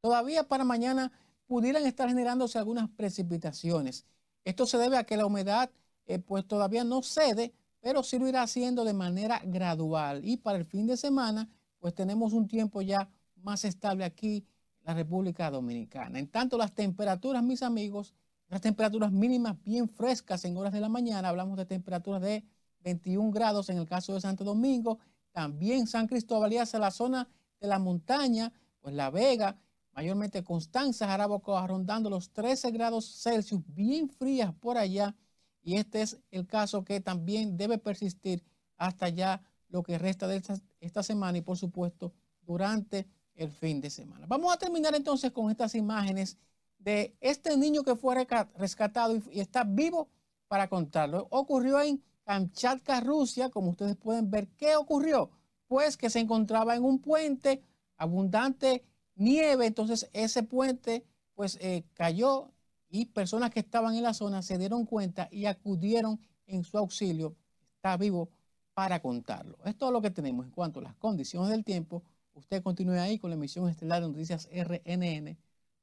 todavía 0.00 0.48
para 0.48 0.64
mañana 0.64 1.12
pudieran 1.46 1.84
estar 1.86 2.08
generándose 2.08 2.58
algunas 2.58 2.88
precipitaciones. 2.88 4.06
Esto 4.44 4.66
se 4.66 4.78
debe 4.78 4.96
a 4.96 5.04
que 5.04 5.16
la 5.16 5.26
humedad 5.26 5.70
eh, 6.10 6.18
pues 6.18 6.44
todavía 6.44 6.82
no 6.82 7.02
cede, 7.02 7.52
pero 7.80 8.02
sí 8.02 8.18
lo 8.18 8.26
irá 8.26 8.42
haciendo 8.42 8.84
de 8.84 8.92
manera 8.92 9.40
gradual. 9.44 10.24
Y 10.24 10.36
para 10.38 10.58
el 10.58 10.64
fin 10.64 10.88
de 10.88 10.96
semana, 10.96 11.48
pues 11.78 11.94
tenemos 11.94 12.32
un 12.32 12.48
tiempo 12.48 12.82
ya 12.82 13.08
más 13.36 13.64
estable 13.64 14.04
aquí 14.04 14.38
en 14.80 14.86
la 14.86 14.94
República 14.94 15.50
Dominicana. 15.52 16.18
En 16.18 16.26
tanto, 16.26 16.58
las 16.58 16.74
temperaturas, 16.74 17.44
mis 17.44 17.62
amigos, 17.62 18.12
las 18.48 18.60
temperaturas 18.60 19.12
mínimas 19.12 19.62
bien 19.62 19.88
frescas 19.88 20.44
en 20.44 20.56
horas 20.56 20.72
de 20.72 20.80
la 20.80 20.88
mañana, 20.88 21.28
hablamos 21.28 21.56
de 21.56 21.64
temperaturas 21.64 22.20
de 22.20 22.44
21 22.80 23.30
grados 23.30 23.68
en 23.68 23.78
el 23.78 23.86
caso 23.86 24.12
de 24.12 24.20
Santo 24.20 24.42
Domingo, 24.42 24.98
también 25.30 25.86
San 25.86 26.08
Cristóbal 26.08 26.52
y 26.52 26.58
hacia 26.58 26.80
la 26.80 26.90
zona 26.90 27.28
de 27.60 27.68
la 27.68 27.78
montaña, 27.78 28.52
pues 28.80 28.96
La 28.96 29.10
Vega, 29.10 29.56
mayormente 29.92 30.42
Constanza, 30.42 31.06
Jarabacoa, 31.06 31.68
rondando 31.68 32.10
los 32.10 32.30
13 32.30 32.72
grados 32.72 33.22
Celsius, 33.22 33.62
bien 33.68 34.08
frías 34.08 34.52
por 34.54 34.76
allá. 34.76 35.14
Y 35.62 35.76
este 35.76 36.02
es 36.02 36.18
el 36.30 36.46
caso 36.46 36.84
que 36.84 37.00
también 37.00 37.56
debe 37.56 37.78
persistir 37.78 38.42
hasta 38.76 39.08
ya 39.08 39.42
lo 39.68 39.82
que 39.82 39.98
resta 39.98 40.26
de 40.26 40.36
esta, 40.36 40.56
esta 40.80 41.02
semana 41.02 41.38
y 41.38 41.42
por 41.42 41.56
supuesto 41.56 42.12
durante 42.42 43.06
el 43.34 43.50
fin 43.50 43.80
de 43.80 43.90
semana. 43.90 44.26
Vamos 44.26 44.52
a 44.52 44.58
terminar 44.58 44.94
entonces 44.94 45.30
con 45.32 45.50
estas 45.50 45.74
imágenes 45.74 46.38
de 46.78 47.16
este 47.20 47.56
niño 47.56 47.82
que 47.82 47.96
fue 47.96 48.26
rescatado 48.56 49.16
y, 49.30 49.40
está 49.40 49.64
vivo 49.64 50.08
para 50.48 50.68
contarlo. 50.68 51.26
Ocurrió 51.30 51.80
en 51.80 52.02
Kamchatka, 52.24 53.00
Rusia, 53.00 53.50
como 53.50 53.70
ustedes 53.70 53.96
pueden 53.96 54.30
ver. 54.30 54.48
¿Qué 54.56 54.76
ocurrió? 54.76 55.30
Pues 55.68 55.96
que 55.96 56.10
se 56.10 56.20
encontraba 56.20 56.74
en 56.74 56.84
un 56.84 56.98
puente, 56.98 57.62
abundante 57.96 58.84
nieve, 59.14 59.66
entonces 59.66 60.08
ese 60.12 60.42
puente 60.42 61.04
pues 61.34 61.58
eh, 61.60 61.84
cayó 61.94 62.50
y 62.90 63.06
personas 63.06 63.50
que 63.50 63.60
estaban 63.60 63.94
en 63.94 64.02
la 64.02 64.12
zona 64.12 64.42
se 64.42 64.58
dieron 64.58 64.84
cuenta 64.84 65.28
y 65.30 65.46
acudieron 65.46 66.20
en 66.46 66.64
su 66.64 66.76
auxilio. 66.76 67.36
Está 67.76 67.96
vivo 67.96 68.28
para 68.74 69.00
contarlo. 69.00 69.56
Es 69.64 69.78
todo 69.78 69.92
lo 69.92 70.02
que 70.02 70.10
tenemos 70.10 70.44
en 70.44 70.52
cuanto 70.52 70.80
a 70.80 70.82
las 70.82 70.96
condiciones 70.96 71.50
del 71.50 71.64
tiempo. 71.64 72.02
Usted 72.34 72.62
continúe 72.62 72.98
ahí 72.98 73.18
con 73.18 73.30
la 73.30 73.36
emisión 73.36 73.68
estelar 73.68 74.02
de 74.02 74.08
Noticias 74.08 74.48
RNN 74.52 75.38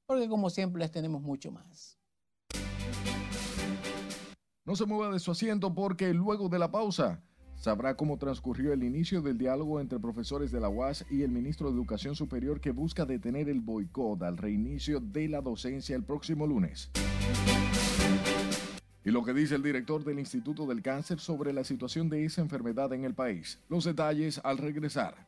porque 0.07 0.29
como 0.29 0.49
siempre 0.49 0.79
les 0.79 0.91
tenemos 0.91 1.21
mucho 1.21 1.51
más. 1.51 1.99
No 4.65 4.75
se 4.75 4.85
mueva 4.85 5.13
de 5.13 5.19
su 5.19 5.31
asiento 5.31 5.73
porque 5.73 6.13
luego 6.13 6.49
de 6.49 6.59
la 6.59 6.71
pausa 6.71 7.21
sabrá 7.59 7.95
cómo 7.95 8.17
transcurrió 8.17 8.73
el 8.73 8.83
inicio 8.83 9.21
del 9.21 9.37
diálogo 9.37 9.79
entre 9.79 9.99
profesores 9.99 10.51
de 10.51 10.59
la 10.59 10.69
UAS 10.69 11.05
y 11.09 11.23
el 11.23 11.31
ministro 11.31 11.69
de 11.69 11.75
Educación 11.75 12.15
Superior 12.15 12.59
que 12.61 12.71
busca 12.71 13.05
detener 13.05 13.49
el 13.49 13.61
boicot 13.61 14.21
al 14.23 14.37
reinicio 14.37 14.99
de 14.99 15.27
la 15.27 15.41
docencia 15.41 15.95
el 15.95 16.03
próximo 16.03 16.47
lunes. 16.47 16.89
Y 19.03 19.11
lo 19.11 19.23
que 19.23 19.33
dice 19.33 19.55
el 19.55 19.63
director 19.63 20.03
del 20.03 20.19
Instituto 20.19 20.65
del 20.65 20.81
Cáncer 20.81 21.19
sobre 21.19 21.53
la 21.53 21.63
situación 21.63 22.09
de 22.09 22.25
esa 22.25 22.41
enfermedad 22.41 22.91
en 22.91 23.05
el 23.05 23.13
país. 23.13 23.59
Los 23.69 23.85
detalles 23.85 24.41
al 24.43 24.57
regresar. 24.57 25.25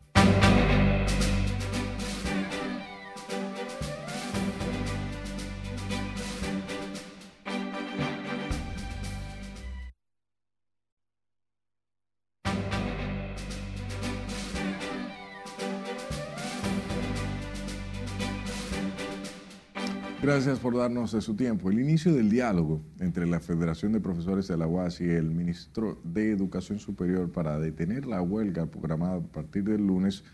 Gracias 20.21 20.59
por 20.59 20.75
darnos 20.75 21.11
su 21.11 21.35
tiempo. 21.37 21.69
El 21.69 21.79
inicio 21.79 22.13
del 22.13 22.29
diálogo 22.29 22.81
entre 22.99 23.25
la 23.25 23.39
Federación 23.39 23.93
de 23.93 24.01
Profesores 24.01 24.49
de 24.49 24.57
la 24.57 24.67
UAS 24.67 24.99
y 24.99 25.09
el 25.09 25.31
ministro 25.31 26.01
de 26.03 26.31
Educación 26.31 26.77
Superior 26.77 27.31
para 27.31 27.57
detener 27.57 28.05
la 28.05 28.21
huelga 28.21 28.65
programada 28.65 29.15
a 29.15 29.21
partir 29.21 29.63
del 29.63 29.87
lunes, 29.87 30.25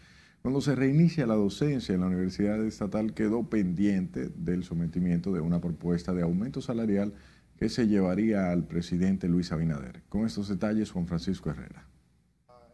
cuando 0.41 0.59
se 0.59 0.73
reinicia 0.73 1.27
la 1.27 1.35
docencia 1.35 1.93
en 1.93 2.01
la 2.01 2.07
Universidad 2.07 2.65
Estatal, 2.65 3.13
quedó 3.13 3.47
pendiente 3.47 4.29
del 4.29 4.63
sometimiento 4.63 5.31
de 5.31 5.41
una 5.41 5.61
propuesta 5.61 6.13
de 6.13 6.23
aumento 6.23 6.61
salarial 6.61 7.13
que 7.55 7.69
se 7.69 7.87
llevaría 7.87 8.51
al 8.51 8.65
presidente 8.65 9.29
Luis 9.29 9.51
Abinader. 9.51 10.01
Con 10.09 10.25
estos 10.25 10.49
detalles, 10.49 10.89
Juan 10.89 11.05
Francisco 11.05 11.51
Herrera. 11.51 11.87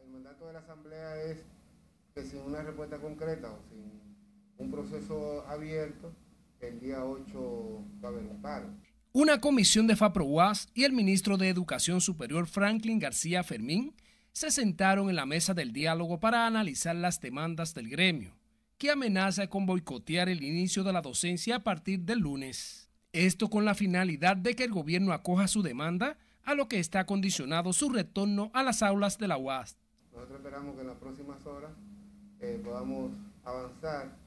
El 0.01 0.13
mandato 0.13 0.47
de 0.47 0.53
la 0.53 0.59
Asamblea 0.59 1.21
es 1.23 1.43
que 2.15 2.23
sin 2.23 2.39
una 2.39 2.63
respuesta 2.63 2.99
concreta 2.99 3.51
o 3.51 3.59
sin 3.69 4.01
un 4.57 4.71
proceso 4.71 5.45
abierto, 5.49 6.13
el 6.67 6.79
día 6.79 7.03
8 7.03 7.85
va 8.03 8.09
a 8.09 8.11
haber 8.11 8.23
un 8.23 8.41
paro. 8.41 8.67
Una 9.13 9.41
comisión 9.41 9.87
de 9.87 9.95
FAPROUAS 9.95 10.69
y 10.73 10.83
el 10.83 10.93
ministro 10.93 11.37
de 11.37 11.49
Educación 11.49 11.99
Superior 11.99 12.47
Franklin 12.47 12.99
García 12.99 13.43
Fermín 13.43 13.93
se 14.31 14.51
sentaron 14.51 15.09
en 15.09 15.15
la 15.15 15.25
mesa 15.25 15.53
del 15.53 15.73
diálogo 15.73 16.19
para 16.19 16.47
analizar 16.47 16.95
las 16.95 17.19
demandas 17.19 17.73
del 17.73 17.89
gremio, 17.89 18.37
que 18.77 18.91
amenaza 18.91 19.47
con 19.47 19.65
boicotear 19.65 20.29
el 20.29 20.43
inicio 20.43 20.83
de 20.83 20.93
la 20.93 21.01
docencia 21.01 21.57
a 21.57 21.63
partir 21.63 22.01
del 22.01 22.19
lunes. 22.19 22.89
Esto 23.11 23.49
con 23.49 23.65
la 23.65 23.75
finalidad 23.75 24.37
de 24.37 24.55
que 24.55 24.63
el 24.63 24.71
gobierno 24.71 25.11
acoja 25.11 25.49
su 25.49 25.61
demanda, 25.61 26.17
a 26.43 26.55
lo 26.55 26.67
que 26.67 26.79
está 26.79 27.05
condicionado 27.05 27.73
su 27.73 27.89
retorno 27.89 28.49
a 28.53 28.63
las 28.63 28.81
aulas 28.81 29.17
de 29.17 29.27
la 29.27 29.37
UAS. 29.37 29.77
Nosotros 30.13 30.37
esperamos 30.37 30.75
que 30.75 30.81
en 30.81 30.87
las 30.87 30.97
próximas 30.97 31.45
horas 31.45 31.71
eh, 32.39 32.59
podamos 32.63 33.11
avanzar 33.43 34.20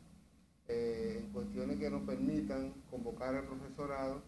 eh, 0.69 1.21
en 1.21 1.33
cuestiones 1.33 1.79
que 1.79 1.91
nos 1.91 2.03
permitan 2.03 2.73
convocar 2.91 3.35
al 3.35 3.45
profesorado 3.45 4.23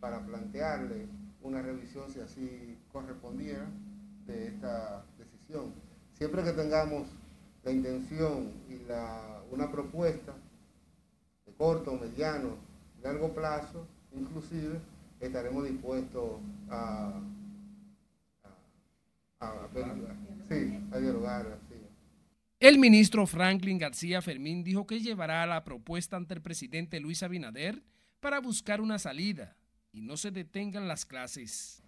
para 0.00 0.24
plantearle 0.24 1.06
una 1.42 1.62
revisión, 1.62 2.10
si 2.10 2.20
así 2.20 2.78
correspondiera, 2.92 3.66
de 4.26 4.48
esta 4.48 5.04
decisión. 5.18 5.72
Siempre 6.14 6.42
que 6.44 6.52
tengamos 6.52 7.08
la 7.64 7.72
intención 7.72 8.52
y 8.68 8.84
la, 8.88 9.42
una 9.50 9.70
propuesta 9.70 10.32
de 11.46 11.52
corto, 11.54 11.94
mediano, 11.94 12.56
largo 13.02 13.32
plazo, 13.34 13.86
inclusive, 14.12 14.80
estaremos 15.20 15.64
dispuestos 15.64 16.40
a, 16.68 17.20
a, 19.40 19.48
a, 19.48 19.68
sí, 20.48 20.88
a 20.92 20.98
dialogar. 20.98 21.58
El 22.62 22.78
ministro 22.78 23.26
Franklin 23.26 23.76
García 23.76 24.22
Fermín 24.22 24.62
dijo 24.62 24.86
que 24.86 25.00
llevará 25.00 25.44
la 25.46 25.64
propuesta 25.64 26.16
ante 26.16 26.34
el 26.34 26.40
presidente 26.40 27.00
Luis 27.00 27.24
Abinader 27.24 27.82
para 28.20 28.38
buscar 28.40 28.80
una 28.80 29.00
salida 29.00 29.56
y 29.90 30.00
no 30.00 30.16
se 30.16 30.30
detengan 30.30 30.86
las 30.86 31.04
clases. 31.04 31.82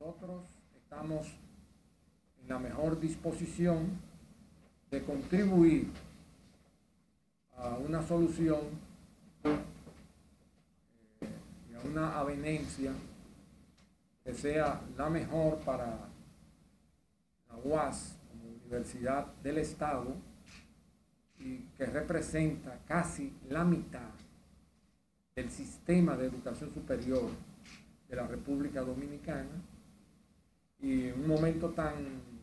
Nosotros 0.00 0.44
estamos 0.74 1.28
en 2.42 2.48
la 2.48 2.58
mejor 2.58 2.98
disposición 2.98 3.90
de 4.90 5.04
contribuir 5.04 5.86
a 7.56 7.76
una 7.76 8.02
solución 8.02 8.58
eh, 9.44 9.56
y 11.70 11.74
a 11.74 11.80
una 11.88 12.18
avenencia 12.18 12.90
que 14.24 14.34
sea 14.34 14.80
la 14.96 15.08
mejor 15.08 15.60
para 15.60 16.08
la 17.48 17.56
UAS 17.62 18.16
Universidad 18.72 19.26
del 19.42 19.58
Estado 19.58 20.16
y 21.38 21.58
que 21.76 21.84
representa 21.84 22.78
casi 22.88 23.30
la 23.50 23.64
mitad 23.64 24.08
del 25.36 25.50
sistema 25.50 26.16
de 26.16 26.26
educación 26.26 26.72
superior 26.72 27.28
de 28.08 28.16
la 28.16 28.26
República 28.26 28.80
Dominicana 28.80 29.60
y 30.80 31.10
un 31.10 31.28
momento 31.28 31.68
tan 31.70 31.92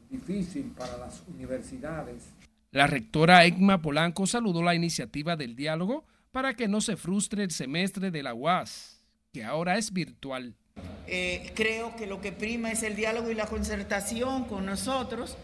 difícil 0.08 0.72
para 0.78 0.98
las 0.98 1.24
universidades. 1.28 2.30
La 2.70 2.86
rectora 2.86 3.44
Egma 3.46 3.82
Polanco 3.82 4.28
saludó 4.28 4.62
la 4.62 4.76
iniciativa 4.76 5.36
del 5.36 5.56
diálogo 5.56 6.06
para 6.32 6.54
que 6.54 6.68
no 6.68 6.80
se 6.80 6.96
frustre 6.96 7.44
el 7.44 7.50
semestre 7.50 8.12
de 8.12 8.22
la 8.22 8.36
UAS, 8.36 9.04
que 9.34 9.44
ahora 9.44 9.80
es 9.80 9.92
virtual. 9.92 10.56
Eh, 11.08 11.52
creo 11.56 11.96
que 11.96 12.06
lo 12.06 12.22
que 12.22 12.32
prima 12.32 12.72
es 12.72 12.84
el 12.84 12.96
diálogo 12.96 13.32
y 13.32 13.34
la 13.34 13.48
concertación 13.48 14.44
con 14.46 14.68
nosotros 14.68 15.36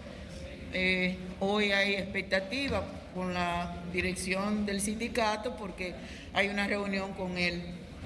eh, 0.76 1.18
hoy 1.40 1.72
hay 1.72 1.96
expectativa 1.96 2.84
con 3.14 3.34
la 3.34 3.82
dirección 3.94 4.66
del 4.66 4.82
sindicato 4.82 5.56
porque 5.56 5.96
hay 6.34 6.50
una 6.50 6.68
reunión 6.68 7.14
con 7.14 7.38
el, 7.38 7.62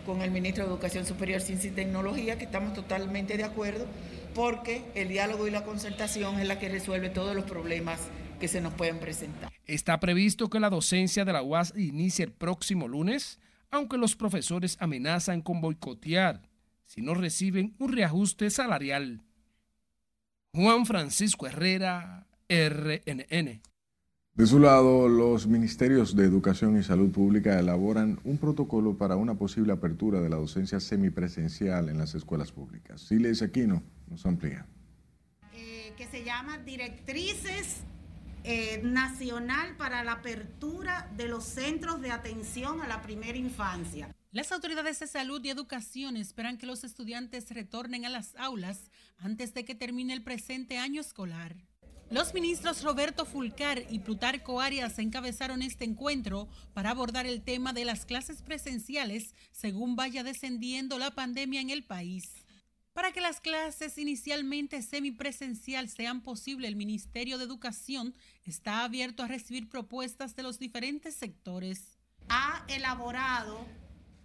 con 0.05 0.21
el 0.21 0.29
ministro 0.29 0.63
de 0.63 0.69
Educación 0.69 1.05
Superior, 1.05 1.41
Ciencia 1.41 1.71
y 1.71 1.73
Tecnología 1.73 2.37
que 2.37 2.45
estamos 2.45 2.73
totalmente 2.73 3.37
de 3.37 3.43
acuerdo 3.43 3.87
porque 4.35 4.83
el 4.93 5.09
diálogo 5.09 5.47
y 5.47 5.51
la 5.51 5.63
concertación 5.63 6.39
es 6.39 6.47
la 6.47 6.59
que 6.59 6.69
resuelve 6.69 7.09
todos 7.09 7.35
los 7.35 7.45
problemas 7.45 8.07
que 8.39 8.47
se 8.47 8.61
nos 8.61 8.73
pueden 8.75 8.99
presentar. 8.99 9.51
Está 9.65 9.99
previsto 9.99 10.49
que 10.49 10.59
la 10.59 10.69
docencia 10.69 11.25
de 11.25 11.33
la 11.33 11.41
UAS 11.41 11.73
inicie 11.75 12.25
el 12.25 12.31
próximo 12.31 12.87
lunes, 12.87 13.39
aunque 13.71 13.97
los 13.97 14.15
profesores 14.15 14.77
amenazan 14.79 15.41
con 15.41 15.59
boicotear 15.59 16.41
si 16.85 17.01
no 17.01 17.15
reciben 17.15 17.75
un 17.79 17.93
reajuste 17.93 18.49
salarial. 18.51 19.21
Juan 20.53 20.85
Francisco 20.87 21.45
Herrera, 21.45 22.25
RNN. 22.49 23.61
De 24.33 24.47
su 24.47 24.57
lado, 24.57 25.07
los 25.07 25.47
ministerios 25.47 26.15
de 26.15 26.23
Educación 26.23 26.79
y 26.79 26.83
Salud 26.83 27.11
Pública 27.11 27.59
elaboran 27.59 28.19
un 28.23 28.37
protocolo 28.37 28.97
para 28.97 29.17
una 29.17 29.35
posible 29.35 29.73
apertura 29.73 30.21
de 30.21 30.29
la 30.29 30.37
docencia 30.37 30.79
semipresencial 30.79 31.89
en 31.89 31.97
las 31.97 32.15
escuelas 32.15 32.51
públicas. 32.51 33.01
Siles 33.01 33.41
Aquino 33.41 33.83
nos 34.07 34.25
amplía. 34.25 34.65
Eh, 35.53 35.93
que 35.97 36.07
se 36.07 36.23
llama 36.23 36.57
Directrices 36.59 37.81
eh, 38.45 38.81
Nacional 38.81 39.75
para 39.77 40.03
la 40.03 40.13
Apertura 40.13 41.11
de 41.17 41.27
los 41.27 41.43
Centros 41.43 42.01
de 42.01 42.11
Atención 42.11 42.81
a 42.81 42.87
la 42.87 43.01
Primera 43.01 43.37
Infancia. 43.37 44.15
Las 44.31 44.51
autoridades 44.51 44.99
de 44.99 45.07
salud 45.07 45.43
y 45.43 45.49
educación 45.49 46.15
esperan 46.15 46.57
que 46.57 46.65
los 46.65 46.83
estudiantes 46.83 47.51
retornen 47.51 48.05
a 48.05 48.09
las 48.09 48.35
aulas 48.37 48.89
antes 49.17 49.53
de 49.53 49.65
que 49.65 49.75
termine 49.75 50.13
el 50.13 50.23
presente 50.23 50.77
año 50.77 51.01
escolar. 51.01 51.68
Los 52.11 52.33
ministros 52.33 52.81
Roberto 52.81 53.23
Fulcar 53.23 53.83
y 53.87 53.99
Plutarco 53.99 54.59
Arias 54.61 54.97
encabezaron 54.97 55.61
este 55.61 55.85
encuentro 55.85 56.47
para 56.73 56.89
abordar 56.89 57.27
el 57.27 57.43
tema 57.43 57.71
de 57.71 57.85
las 57.85 58.07
clases 58.07 58.41
presenciales 58.41 59.35
según 59.51 59.95
vaya 59.95 60.23
descendiendo 60.23 60.97
la 60.97 61.11
pandemia 61.11 61.61
en 61.61 61.69
el 61.69 61.83
país. 61.83 62.47
Para 62.93 63.11
que 63.11 63.21
las 63.21 63.39
clases 63.41 63.99
inicialmente 63.99 64.81
semipresencial 64.81 65.87
sean 65.87 66.21
posible, 66.21 66.67
el 66.67 66.75
Ministerio 66.75 67.37
de 67.37 67.45
Educación 67.45 68.15
está 68.43 68.83
abierto 68.83 69.21
a 69.21 69.27
recibir 69.27 69.69
propuestas 69.69 70.35
de 70.35 70.41
los 70.41 70.57
diferentes 70.57 71.13
sectores. 71.15 71.99
Ha 72.27 72.65
elaborado 72.69 73.67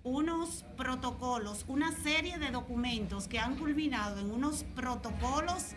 unos 0.05 0.64
protocolos, 0.78 1.66
una 1.68 1.93
serie 1.93 2.39
de 2.39 2.51
documentos 2.51 3.28
que 3.28 3.39
han 3.39 3.57
culminado 3.57 4.20
en 4.20 4.30
unos 4.30 4.64
protocolos 4.74 5.74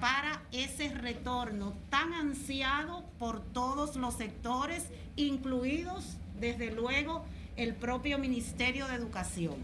para 0.00 0.42
ese 0.50 0.88
retorno 0.88 1.74
tan 1.90 2.14
ansiado 2.14 3.04
por 3.18 3.44
todos 3.52 3.96
los 3.96 4.14
sectores, 4.14 4.88
incluidos 5.16 6.16
desde 6.38 6.70
luego 6.70 7.24
el 7.56 7.74
propio 7.74 8.18
Ministerio 8.18 8.88
de 8.88 8.94
Educación. 8.94 9.56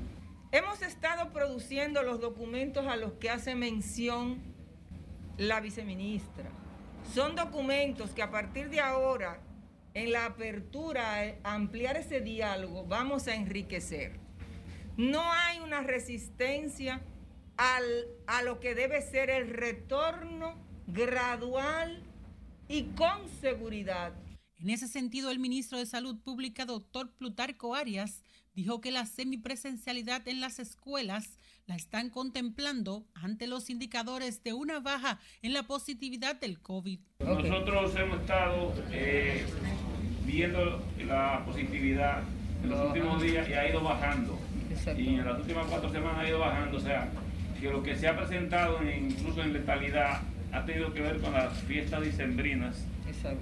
Hemos 0.52 0.82
estado 0.82 1.32
produciendo 1.32 2.02
los 2.02 2.20
documentos 2.20 2.86
a 2.86 2.96
los 2.96 3.12
que 3.14 3.30
hace 3.30 3.54
mención 3.54 4.38
la 5.38 5.60
viceministra. 5.60 6.50
Son 7.14 7.34
documentos 7.34 8.10
que 8.10 8.22
a 8.22 8.30
partir 8.30 8.68
de 8.68 8.80
ahora, 8.80 9.40
en 9.94 10.12
la 10.12 10.26
apertura 10.26 11.36
a 11.42 11.54
ampliar 11.54 11.96
ese 11.96 12.20
diálogo, 12.20 12.84
vamos 12.84 13.26
a 13.28 13.34
enriquecer. 13.34 14.18
No 14.96 15.22
hay 15.32 15.60
una 15.60 15.80
resistencia 15.80 17.00
a 17.56 18.42
lo 18.42 18.60
que 18.60 18.74
debe 18.74 19.02
ser 19.02 19.30
el 19.30 19.48
retorno 19.50 20.54
gradual 20.86 22.02
y 22.68 22.84
con 22.94 23.28
seguridad. 23.40 24.12
En 24.58 24.70
ese 24.70 24.88
sentido, 24.88 25.30
el 25.30 25.38
ministro 25.38 25.78
de 25.78 25.86
Salud 25.86 26.18
Pública, 26.22 26.64
doctor 26.64 27.10
Plutarco 27.12 27.74
Arias, 27.74 28.22
dijo 28.54 28.80
que 28.80 28.90
la 28.90 29.04
semipresencialidad 29.04 30.26
en 30.28 30.40
las 30.40 30.58
escuelas 30.58 31.38
la 31.66 31.76
están 31.76 32.10
contemplando 32.10 33.04
ante 33.14 33.46
los 33.46 33.70
indicadores 33.70 34.42
de 34.42 34.54
una 34.54 34.80
baja 34.80 35.18
en 35.42 35.52
la 35.52 35.64
positividad 35.64 36.36
del 36.40 36.60
COVID. 36.60 37.00
Nosotros 37.18 37.94
hemos 37.96 38.20
estado 38.20 38.72
eh, 38.92 39.44
viendo 40.24 40.82
la 41.04 41.44
positividad 41.44 42.22
en 42.62 42.70
los 42.70 42.86
últimos 42.88 43.22
días 43.22 43.48
y 43.48 43.52
ha 43.52 43.68
ido 43.68 43.82
bajando. 43.82 44.38
Y 44.96 45.08
en 45.08 45.26
las 45.26 45.38
últimas 45.38 45.66
cuatro 45.66 45.90
semanas 45.90 46.18
ha 46.18 46.28
ido 46.28 46.38
bajando. 46.38 46.78
O 46.78 46.80
sea, 46.80 47.10
que 47.66 47.72
lo 47.72 47.82
que 47.82 47.96
se 47.96 48.06
ha 48.06 48.16
presentado 48.16 48.78
incluso 48.84 49.42
en 49.42 49.52
letalidad 49.52 50.20
ha 50.52 50.64
tenido 50.64 50.92
que 50.94 51.00
ver 51.00 51.20
con 51.20 51.32
las 51.32 51.52
fiestas 51.62 52.02
dicembrinas, 52.02 52.84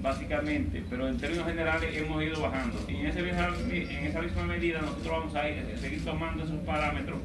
básicamente, 0.01 0.83
pero 0.89 1.09
en 1.09 1.19
términos 1.19 1.47
generales 1.47 1.95
hemos 1.95 2.23
ido 2.23 2.41
bajando. 2.41 2.79
Y 2.89 2.97
en, 2.97 3.07
esa 3.07 4.21
misma 4.21 4.45
medida 4.45 4.81
nosotros 4.81 5.11
vamos 5.11 5.37
a, 5.37 5.43
seguir 5.79 6.03
tomando 6.05 6.45
esos 6.45 6.59
parámetros 6.61 7.19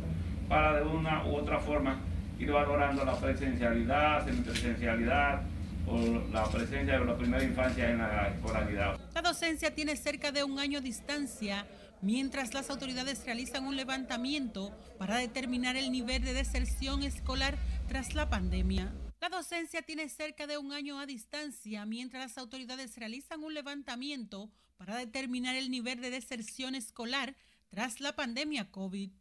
para 0.49 0.79
de 0.79 0.83
una 0.83 1.25
u 1.25 1.35
otra 1.35 1.59
forma 1.59 1.99
ir 2.37 2.51
valorando 2.51 3.05
la 3.05 3.17
presencialidad, 3.17 4.25
semipresencialidad 4.25 5.41
o 5.87 6.21
la 6.33 6.43
presencia 6.45 6.99
de 6.99 7.05
la 7.05 7.17
primera 7.17 7.43
infancia 7.43 7.89
en 7.89 7.99
la 7.99 8.27
escolaridad. 8.27 8.99
La 9.15 9.21
docencia 9.21 9.73
tiene 9.73 9.95
cerca 9.95 10.31
de 10.31 10.43
un 10.43 10.59
año 10.59 10.81
de 10.81 10.87
distancia 10.87 11.65
mientras 12.01 12.53
las 12.53 12.69
autoridades 12.69 13.25
realizan 13.25 13.65
un 13.65 13.75
levantamiento 13.75 14.77
para 14.97 15.17
determinar 15.17 15.75
el 15.75 15.91
nivel 15.91 16.23
de 16.23 16.33
deserción 16.33 17.03
escolar 17.03 17.57
tras 17.87 18.13
la 18.13 18.29
pandemia. 18.29 18.93
La 19.21 19.29
docencia 19.29 19.81
tiene 19.81 20.07
cerca 20.09 20.47
de 20.47 20.57
un 20.57 20.71
año 20.71 20.99
a 20.99 21.05
distancia 21.05 21.85
mientras 21.85 22.23
las 22.23 22.37
autoridades 22.37 22.95
realizan 22.97 23.43
un 23.43 23.53
levantamiento 23.53 24.49
para 24.77 24.95
determinar 24.95 25.55
el 25.55 25.69
nivel 25.69 25.99
de 25.99 26.09
deserción 26.09 26.75
escolar 26.75 27.35
tras 27.69 27.99
la 27.99 28.15
pandemia 28.15 28.71
COVID. 28.71 29.11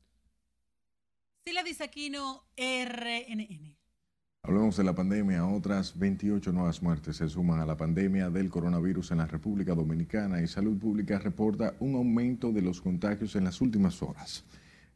Sila 1.45 1.63
Disaquino, 1.63 2.47
RNN. 2.57 3.78
Hablemos 4.43 4.77
de 4.79 4.85
la 4.85 4.95
pandemia. 4.95 5.47
Otras 5.47 5.99
28 5.99 6.53
nuevas 6.53 6.83
muertes 6.83 7.17
se 7.17 7.29
suman 7.29 7.61
a 7.61 7.67
la 7.67 7.77
pandemia 7.77 8.31
del 8.31 8.49
coronavirus 8.49 9.11
en 9.11 9.19
la 9.19 9.27
República 9.27 9.75
Dominicana 9.75 10.41
y 10.41 10.47
Salud 10.47 10.79
Pública 10.79 11.19
reporta 11.19 11.75
un 11.81 11.97
aumento 11.97 12.51
de 12.51 12.63
los 12.63 12.81
contagios 12.81 13.37
en 13.37 13.45
las 13.45 13.61
últimas 13.61 14.03
horas. 14.03 14.47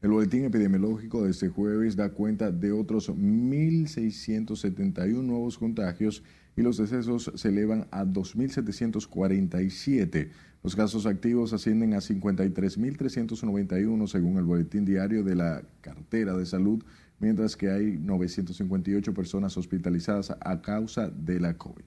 El 0.01 0.09
boletín 0.11 0.45
epidemiológico 0.45 1.23
de 1.23 1.33
este 1.33 1.49
jueves 1.49 1.97
da 1.97 2.13
cuenta 2.13 2.51
de 2.51 2.73
otros 2.73 3.11
1.671 3.11 5.23
nuevos 5.23 5.59
contagios 5.59 6.23
y 6.57 6.63
los 6.63 6.79
decesos 6.79 7.31
se 7.35 7.49
elevan 7.49 7.89
a 7.91 8.05
2.747. 8.05 10.31
Los 10.63 10.77
casos 10.77 11.07
activos 11.07 11.53
ascienden 11.53 11.95
a 11.95 11.99
53.391 11.99 14.07
según 14.07 14.39
el 14.39 14.45
boletín 14.45 14.85
diario 14.85 15.25
de 15.25 15.35
la 15.35 15.65
cartera 15.81 16.37
de 16.37 16.47
salud, 16.47 16.85
mientras 17.23 17.57
que 17.57 17.71
hay 17.71 17.97
958 17.99 19.15
personas 19.15 19.57
hospitalizadas 19.57 20.37
a 20.41 20.61
causa 20.61 21.09
de 21.09 21.39
la 21.41 21.57
COVID. 21.57 21.85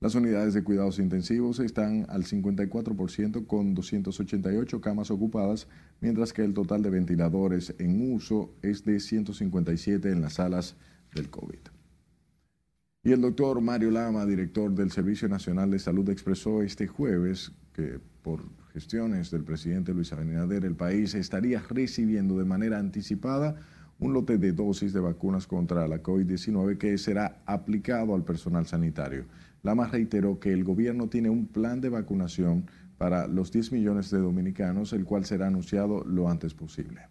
Las 0.00 0.14
unidades 0.14 0.52
de 0.52 0.64
cuidados 0.64 0.98
intensivos 0.98 1.60
están 1.60 2.04
al 2.10 2.24
54% 2.24 3.46
con 3.46 3.74
288 3.74 4.80
camas 4.80 5.10
ocupadas, 5.10 5.68
mientras 6.00 6.32
que 6.32 6.44
el 6.44 6.52
total 6.52 6.82
de 6.82 6.90
ventiladores 6.90 7.74
en 7.78 8.12
uso 8.12 8.52
es 8.60 8.84
de 8.84 9.00
157 9.00 10.10
en 10.10 10.20
las 10.20 10.34
salas 10.34 10.76
del 11.14 11.30
COVID. 11.30 11.60
Y 13.04 13.12
el 13.12 13.20
doctor 13.20 13.60
Mario 13.60 13.92
Lama, 13.92 14.26
director 14.26 14.74
del 14.74 14.90
Servicio 14.90 15.28
Nacional 15.28 15.70
de 15.70 15.78
Salud, 15.78 16.10
expresó 16.10 16.62
este 16.62 16.88
jueves 16.88 17.52
que 17.72 18.00
por 18.22 18.42
gestiones 18.72 19.30
del 19.30 19.44
presidente 19.44 19.94
Luis 19.94 20.12
Abinader 20.12 20.64
el 20.64 20.74
país 20.74 21.14
estaría 21.14 21.60
recibiendo 21.60 22.36
de 22.36 22.44
manera 22.44 22.78
anticipada 22.78 23.62
un 23.98 24.12
lote 24.12 24.38
de 24.38 24.52
dosis 24.52 24.92
de 24.92 25.00
vacunas 25.00 25.46
contra 25.46 25.88
la 25.88 26.02
COVID-19 26.02 26.78
que 26.78 26.98
será 26.98 27.42
aplicado 27.46 28.14
al 28.14 28.24
personal 28.24 28.66
sanitario. 28.66 29.24
Lama 29.62 29.86
reiteró 29.86 30.38
que 30.38 30.52
el 30.52 30.64
gobierno 30.64 31.08
tiene 31.08 31.30
un 31.30 31.46
plan 31.46 31.80
de 31.80 31.88
vacunación 31.88 32.66
para 32.98 33.26
los 33.26 33.52
10 33.52 33.72
millones 33.72 34.10
de 34.10 34.18
dominicanos, 34.18 34.92
el 34.92 35.04
cual 35.04 35.24
será 35.24 35.46
anunciado 35.46 36.04
lo 36.04 36.28
antes 36.28 36.54
posible. 36.54 37.02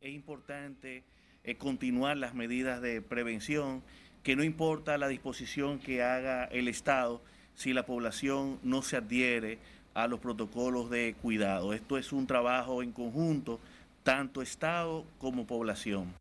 Es 0.00 0.12
importante 0.12 1.04
eh, 1.44 1.56
continuar 1.56 2.16
las 2.16 2.34
medidas 2.34 2.80
de 2.82 3.00
prevención, 3.02 3.82
que 4.22 4.36
no 4.36 4.44
importa 4.44 4.98
la 4.98 5.08
disposición 5.08 5.78
que 5.78 6.02
haga 6.02 6.44
el 6.44 6.68
Estado, 6.68 7.22
si 7.54 7.72
la 7.72 7.86
población 7.86 8.58
no 8.62 8.82
se 8.82 8.96
adhiere 8.96 9.58
a 9.94 10.06
los 10.06 10.20
protocolos 10.20 10.90
de 10.90 11.14
cuidado. 11.20 11.72
Esto 11.74 11.98
es 11.98 12.12
un 12.12 12.26
trabajo 12.26 12.82
en 12.82 12.92
conjunto, 12.92 13.60
tanto 14.02 14.42
Estado 14.42 15.04
como 15.18 15.46
población 15.46 16.14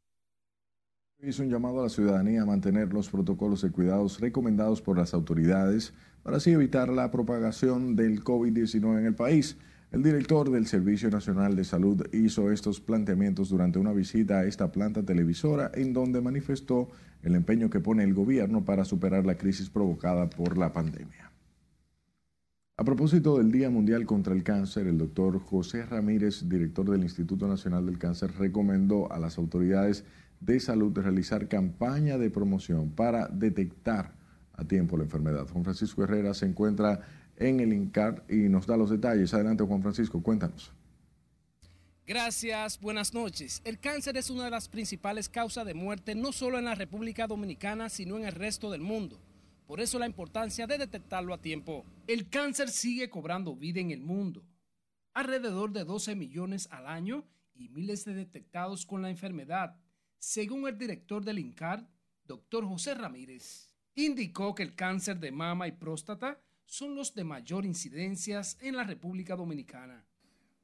hizo 1.23 1.43
un 1.43 1.49
llamado 1.49 1.79
a 1.79 1.83
la 1.83 1.89
ciudadanía 1.89 2.41
a 2.41 2.45
mantener 2.45 2.91
los 2.93 3.09
protocolos 3.09 3.61
de 3.61 3.69
cuidados 3.69 4.19
recomendados 4.19 4.81
por 4.81 4.97
las 4.97 5.13
autoridades 5.13 5.93
para 6.23 6.37
así 6.37 6.51
evitar 6.51 6.89
la 6.89 7.11
propagación 7.11 7.95
del 7.95 8.23
COVID-19 8.23 8.99
en 8.99 9.05
el 9.05 9.13
país. 9.13 9.57
El 9.91 10.01
director 10.01 10.49
del 10.49 10.65
Servicio 10.65 11.09
Nacional 11.09 11.55
de 11.55 11.63
Salud 11.63 12.07
hizo 12.13 12.51
estos 12.51 12.79
planteamientos 12.79 13.49
durante 13.49 13.77
una 13.77 13.91
visita 13.91 14.39
a 14.39 14.45
esta 14.45 14.71
planta 14.71 15.03
televisora 15.03 15.69
en 15.75 15.93
donde 15.93 16.21
manifestó 16.21 16.89
el 17.21 17.35
empeño 17.35 17.69
que 17.69 17.81
pone 17.81 18.03
el 18.03 18.13
gobierno 18.13 18.65
para 18.65 18.85
superar 18.85 19.25
la 19.25 19.37
crisis 19.37 19.69
provocada 19.69 20.29
por 20.29 20.57
la 20.57 20.73
pandemia. 20.73 21.30
A 22.81 22.83
propósito 22.83 23.37
del 23.37 23.51
Día 23.51 23.69
Mundial 23.69 24.07
contra 24.07 24.33
el 24.33 24.43
Cáncer, 24.43 24.87
el 24.87 24.97
doctor 24.97 25.39
José 25.39 25.85
Ramírez, 25.85 26.49
director 26.49 26.89
del 26.89 27.03
Instituto 27.03 27.47
Nacional 27.47 27.85
del 27.85 27.99
Cáncer, 27.99 28.31
recomendó 28.39 29.11
a 29.13 29.19
las 29.19 29.37
autoridades 29.37 30.03
de 30.39 30.59
Salud 30.59 30.91
realizar 30.97 31.47
campaña 31.47 32.17
de 32.17 32.31
promoción 32.31 32.89
para 32.89 33.27
detectar 33.27 34.15
a 34.53 34.63
tiempo 34.63 34.97
la 34.97 35.03
enfermedad. 35.03 35.47
Juan 35.47 35.63
Francisco 35.63 36.03
Herrera 36.03 36.33
se 36.33 36.47
encuentra 36.47 37.01
en 37.37 37.59
el 37.59 37.71
INCAR 37.71 38.23
y 38.27 38.49
nos 38.49 38.65
da 38.65 38.77
los 38.77 38.89
detalles. 38.89 39.31
Adelante, 39.35 39.63
Juan 39.63 39.83
Francisco, 39.83 40.23
cuéntanos. 40.23 40.73
Gracias, 42.07 42.81
buenas 42.81 43.13
noches. 43.13 43.61
El 43.63 43.77
cáncer 43.77 44.17
es 44.17 44.31
una 44.31 44.45
de 44.45 44.49
las 44.49 44.69
principales 44.69 45.29
causas 45.29 45.67
de 45.67 45.75
muerte 45.75 46.15
no 46.15 46.31
solo 46.31 46.57
en 46.57 46.65
la 46.65 46.73
República 46.73 47.27
Dominicana, 47.27 47.89
sino 47.89 48.17
en 48.17 48.25
el 48.25 48.33
resto 48.33 48.71
del 48.71 48.81
mundo. 48.81 49.19
Por 49.71 49.79
eso 49.79 49.97
la 49.97 50.05
importancia 50.05 50.67
de 50.67 50.77
detectarlo 50.77 51.33
a 51.33 51.41
tiempo. 51.41 51.85
El 52.05 52.27
cáncer 52.27 52.67
sigue 52.67 53.09
cobrando 53.09 53.55
vida 53.55 53.79
en 53.79 53.91
el 53.91 54.01
mundo. 54.01 54.43
Alrededor 55.13 55.71
de 55.71 55.85
12 55.85 56.13
millones 56.13 56.67
al 56.71 56.87
año 56.87 57.23
y 57.55 57.69
miles 57.69 58.03
de 58.03 58.13
detectados 58.13 58.85
con 58.85 59.01
la 59.01 59.09
enfermedad 59.09 59.77
según 60.19 60.67
el 60.67 60.77
director 60.77 61.23
del 61.23 61.39
INCAR, 61.39 61.87
doctor 62.25 62.65
José 62.65 62.95
Ramírez, 62.95 63.73
indicó 63.95 64.53
que 64.53 64.63
el 64.63 64.75
cáncer 64.75 65.21
de 65.21 65.31
mama 65.31 65.69
y 65.69 65.71
próstata 65.71 66.41
son 66.65 66.93
los 66.93 67.15
de 67.15 67.23
mayor 67.23 67.63
incidencia 67.63 68.41
en 68.59 68.75
la 68.75 68.83
República 68.83 69.37
Dominicana. 69.37 70.03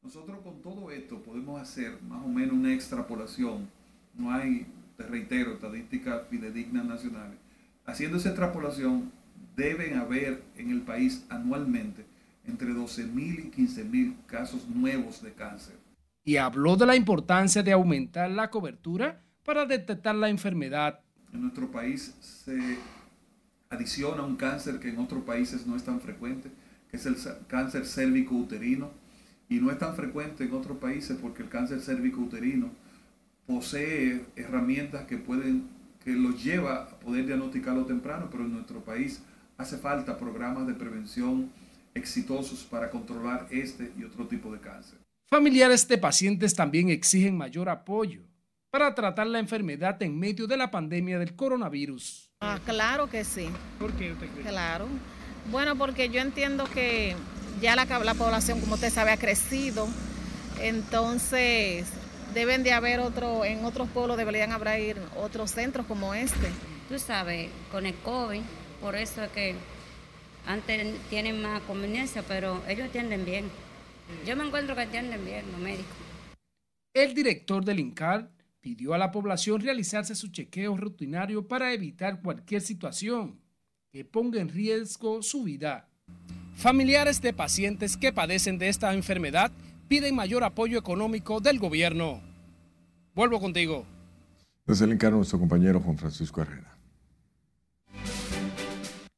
Nosotros 0.03 0.41
con 0.41 0.61
todo 0.61 0.91
esto 0.91 1.23
podemos 1.23 1.61
hacer 1.61 2.01
más 2.01 2.25
o 2.25 2.27
menos 2.27 2.55
una 2.55 2.73
extrapolación. 2.73 3.69
No 4.13 4.33
hay, 4.33 4.67
te 4.97 5.03
reitero, 5.03 5.53
estadísticas 5.53 6.27
fidedignas 6.27 6.83
nacionales. 6.83 7.46
Haciendo 7.87 8.17
esa 8.17 8.29
extrapolación, 8.29 9.11
deben 9.55 9.97
haber 9.97 10.43
en 10.57 10.71
el 10.71 10.81
país 10.81 11.25
anualmente 11.29 12.05
entre 12.45 12.73
12.000 12.73 13.45
y 13.45 13.51
15.000 13.51 14.25
casos 14.25 14.67
nuevos 14.67 15.23
de 15.23 15.31
cáncer. 15.31 15.75
Y 16.25 16.35
habló 16.35 16.75
de 16.75 16.85
la 16.85 16.97
importancia 16.97 17.63
de 17.63 17.71
aumentar 17.71 18.29
la 18.29 18.49
cobertura 18.49 19.21
para 19.45 19.65
detectar 19.65 20.15
la 20.15 20.27
enfermedad. 20.27 20.99
En 21.33 21.43
nuestro 21.43 21.71
país 21.71 22.13
se 22.19 22.77
adiciona 23.69 24.21
un 24.23 24.35
cáncer 24.35 24.79
que 24.79 24.89
en 24.89 24.99
otros 24.99 25.23
países 25.23 25.65
no 25.65 25.77
es 25.77 25.83
tan 25.83 26.01
frecuente, 26.01 26.49
que 26.91 26.97
es 26.97 27.05
el 27.05 27.15
cáncer 27.47 27.85
cérvico 27.85 28.35
uterino, 28.35 28.91
y 29.47 29.61
no 29.61 29.71
es 29.71 29.79
tan 29.79 29.95
frecuente 29.95 30.43
en 30.43 30.53
otros 30.53 30.77
países 30.77 31.17
porque 31.21 31.41
el 31.41 31.47
cáncer 31.49 31.79
cérvico 31.79 32.19
uterino 32.19 32.69
posee 33.45 34.25
herramientas 34.35 35.05
que 35.05 35.17
pueden 35.17 35.76
que 36.07 36.13
lo 36.13 36.31
lleva 36.31 36.83
a 36.83 36.87
poder 36.87 37.25
diagnosticarlo 37.25 37.85
temprano, 37.85 38.29
pero 38.31 38.45
en 38.45 38.53
nuestro 38.53 38.79
país 38.79 39.21
hace 39.57 39.77
falta 39.77 40.17
programas 40.17 40.65
de 40.65 40.73
prevención 40.73 41.51
exitosos 41.93 42.63
para 42.63 42.89
controlar 42.89 43.45
este 43.51 43.91
y 43.99 44.05
otro 44.05 44.25
tipo 44.25 44.49
de 44.53 44.61
cáncer. 44.61 44.99
Familiares 45.29 45.85
de 45.85 45.97
pacientes 45.97 46.55
también 46.55 46.87
exigen 46.87 47.35
mayor 47.35 47.67
apoyo 47.67 48.21
para 48.71 48.95
tratar 48.95 49.27
la 49.27 49.39
enfermedad 49.39 50.01
en 50.01 50.17
medio 50.17 50.47
de 50.47 50.55
la 50.55 50.71
pandemia 50.71 51.19
del 51.19 51.35
coronavirus. 51.35 52.31
Ah, 52.39 52.57
claro 52.63 53.09
que 53.09 53.25
sí. 53.25 53.49
¿Por 53.77 53.91
qué 53.91 54.13
usted 54.13 54.29
cree? 54.29 54.45
Claro. 54.45 54.87
Bueno, 55.51 55.75
porque 55.75 56.07
yo 56.07 56.21
entiendo 56.21 56.63
que 56.73 57.17
ya 57.61 57.75
la, 57.75 57.83
la 57.83 58.13
población, 58.13 58.61
como 58.61 58.75
usted 58.75 58.93
sabe, 58.93 59.11
ha 59.11 59.17
crecido. 59.17 59.89
Entonces, 60.61 61.85
deben 62.37 62.61
de 62.61 62.71
haber 62.71 62.99
otro, 62.99 63.43
en 63.43 63.65
otros 63.65 63.89
pueblos 63.89 64.15
deberían 64.15 64.51
haber 64.51 65.01
otros 65.17 65.49
centros 65.49 65.87
como 65.87 66.13
este. 66.13 66.47
Tú 66.87 66.99
sabes, 66.99 67.49
con 67.71 67.87
el 67.87 67.95
COVID, 67.95 68.41
por 68.79 68.95
eso 68.95 69.23
es 69.23 69.31
que 69.31 69.55
antes 70.45 70.95
tienen 71.09 71.41
más 71.41 71.63
conveniencia, 71.63 72.21
pero 72.27 72.61
ellos 72.67 72.89
atienden 72.89 73.25
bien. 73.25 73.45
Yo 74.23 74.35
me 74.35 74.45
encuentro 74.45 74.75
que 74.75 74.81
atienden 74.81 75.25
bien 75.25 75.51
los 75.51 75.59
médicos. 75.59 75.95
El 76.93 77.15
director 77.15 77.65
del 77.65 77.79
INCAR 77.79 78.29
pidió 78.61 78.93
a 78.93 78.99
la 78.99 79.11
población 79.11 79.59
realizarse 79.59 80.13
su 80.13 80.27
chequeo 80.27 80.77
rutinario 80.77 81.47
para 81.47 81.73
evitar 81.73 82.21
cualquier 82.21 82.61
situación 82.61 83.39
que 83.91 84.05
ponga 84.05 84.39
en 84.39 84.49
riesgo 84.49 85.23
su 85.23 85.43
vida. 85.43 85.89
Familiares 86.55 87.19
de 87.19 87.33
pacientes 87.33 87.97
que 87.97 88.13
padecen 88.13 88.59
de 88.59 88.69
esta 88.69 88.93
enfermedad 88.93 89.51
piden 89.87 90.15
mayor 90.15 90.43
apoyo 90.43 90.77
económico 90.77 91.39
del 91.39 91.57
gobierno. 91.57 92.26
Vuelvo 93.17 93.39
contigo. 93.39 93.83
Desde 94.67 94.85
el 94.85 94.91
INCAR, 94.91 95.11
nuestro 95.11 95.39
compañero 95.39 95.79
Juan 95.79 95.97
Francisco 95.97 96.39
Herrera. 96.39 96.77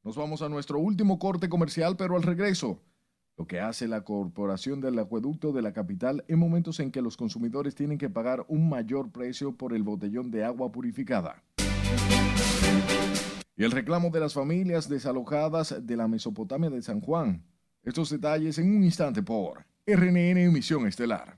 Nos 0.02 0.16
vamos 0.16 0.40
a 0.40 0.48
nuestro 0.48 0.78
último 0.78 1.18
corte 1.18 1.50
comercial, 1.50 1.98
pero 1.98 2.16
al 2.16 2.22
regreso, 2.22 2.80
lo 3.36 3.46
que 3.46 3.60
hace 3.60 3.86
la 3.86 4.00
Corporación 4.00 4.80
del 4.80 4.98
Acueducto 4.98 5.52
de 5.52 5.60
la 5.60 5.74
capital 5.74 6.24
en 6.28 6.38
momentos 6.38 6.80
en 6.80 6.90
que 6.90 7.02
los 7.02 7.18
consumidores 7.18 7.74
tienen 7.74 7.98
que 7.98 8.08
pagar 8.08 8.46
un 8.48 8.70
mayor 8.70 9.12
precio 9.12 9.54
por 9.54 9.74
el 9.74 9.82
botellón 9.82 10.30
de 10.30 10.44
agua 10.44 10.72
purificada. 10.72 11.42
Y 13.54 13.64
el 13.64 13.70
reclamo 13.70 14.08
de 14.08 14.20
las 14.20 14.32
familias 14.32 14.88
desalojadas 14.88 15.76
de 15.86 15.96
la 15.98 16.08
Mesopotamia 16.08 16.70
de 16.70 16.80
San 16.80 17.02
Juan. 17.02 17.44
Estos 17.82 18.08
detalles 18.08 18.58
en 18.58 18.74
un 18.74 18.82
instante 18.82 19.22
por 19.22 19.66
RNN 19.86 20.38
Emisión 20.38 20.86
Estelar. 20.86 21.36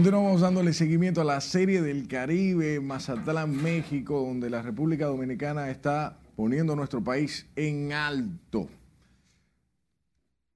Continuamos 0.00 0.40
dándole 0.40 0.72
seguimiento 0.72 1.20
a 1.20 1.24
la 1.24 1.42
serie 1.42 1.82
del 1.82 2.08
Caribe, 2.08 2.80
Mazatlán, 2.80 3.54
México, 3.62 4.18
donde 4.18 4.48
la 4.48 4.62
República 4.62 5.04
Dominicana 5.04 5.68
está 5.68 6.18
poniendo 6.36 6.74
nuestro 6.74 7.04
país 7.04 7.46
en 7.54 7.92
alto. 7.92 8.66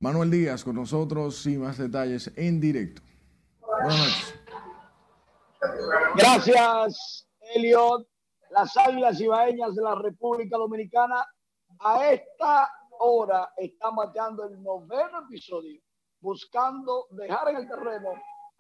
Manuel 0.01 0.31
Díaz 0.31 0.65
con 0.65 0.77
nosotros 0.77 1.45
y 1.45 1.59
más 1.59 1.77
detalles 1.77 2.33
en 2.37 2.59
directo. 2.59 3.03
Buenas 3.61 3.99
noches. 3.99 4.35
Gracias, 6.17 7.29
Eliot. 7.55 8.09
Las 8.49 8.75
Águilas 8.79 9.21
Ibaeñas 9.21 9.75
de 9.75 9.83
la 9.83 9.95
República 9.95 10.57
Dominicana 10.57 11.23
a 11.81 12.11
esta 12.11 12.71
hora 12.99 13.53
están 13.59 13.95
bateando 13.95 14.49
el 14.49 14.63
noveno 14.63 15.27
episodio, 15.27 15.83
buscando 16.23 17.09
dejar 17.11 17.51
en 17.51 17.57
el 17.57 17.69
terreno 17.69 18.09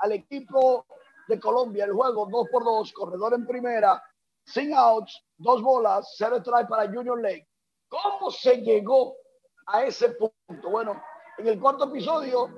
al 0.05 0.12
equipo 0.12 0.84
de 1.28 1.40
Colombia 1.40 1.86
el 1.86 1.94
juego 1.94 2.26
2 2.30 2.48
por 2.52 2.62
2 2.62 2.92
corredor 2.92 3.32
en 3.32 3.46
primera, 3.46 4.02
sin 4.44 4.74
outs, 4.74 5.24
dos 5.38 5.62
bolas, 5.62 6.14
cero 6.18 6.36
strike 6.36 6.68
para 6.68 6.92
Junior 6.92 7.20
Lake. 7.22 7.48
¿Cómo 7.88 8.30
se 8.30 8.59
llegó 8.59 9.16
a 9.66 9.84
ese 9.84 10.11
punto? 10.11 10.68
Bueno, 10.70 11.02
en 11.38 11.48
el 11.48 11.59
cuarto 11.59 11.84
episodio, 11.84 12.50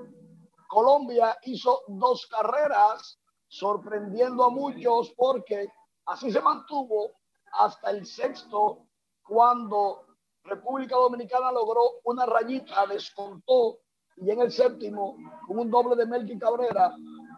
Colombia 0.69 1.39
hizo 1.43 1.83
dos 1.87 2.27
carreras, 2.27 3.21
sorprendiendo 3.47 4.43
a 4.43 4.51
muchos 4.51 5.15
porque 5.17 5.69
así 6.07 6.33
se 6.33 6.41
mantuvo 6.41 7.13
hasta 7.53 7.91
el 7.91 8.05
sexto, 8.05 8.89
cuando 9.23 10.05
República 10.43 10.97
Dominicana 10.97 11.53
logró 11.53 12.01
una 12.05 12.27
rayita, 12.27 12.87
descontó, 12.87 13.79
y 14.17 14.31
en 14.31 14.41
el 14.41 14.51
séptimo, 14.51 15.17
con 15.47 15.59
un 15.61 15.71
doble 15.71 15.95
de 15.95 16.07
Melky 16.07 16.39
Cabrera, 16.39 16.93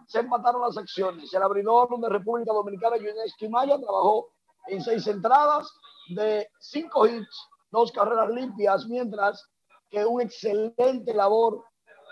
se 0.08 0.20
empataron 0.20 0.62
las 0.62 0.76
acciones. 0.76 1.32
El 1.32 1.42
abridor 1.42 2.00
de 2.00 2.08
República 2.08 2.52
Dominicana, 2.52 2.96
Yunes 2.96 3.34
Quimaya, 3.38 3.78
trabajó 3.78 4.30
en 4.66 4.82
seis 4.82 5.06
entradas 5.06 5.70
de 6.08 6.48
cinco 6.58 7.06
hits, 7.06 7.48
dos 7.70 7.92
carreras 7.92 8.30
limpias, 8.30 8.86
mientras 8.86 9.46
que 9.90 10.04
un 10.04 10.22
excelente 10.22 11.12
labor 11.12 11.62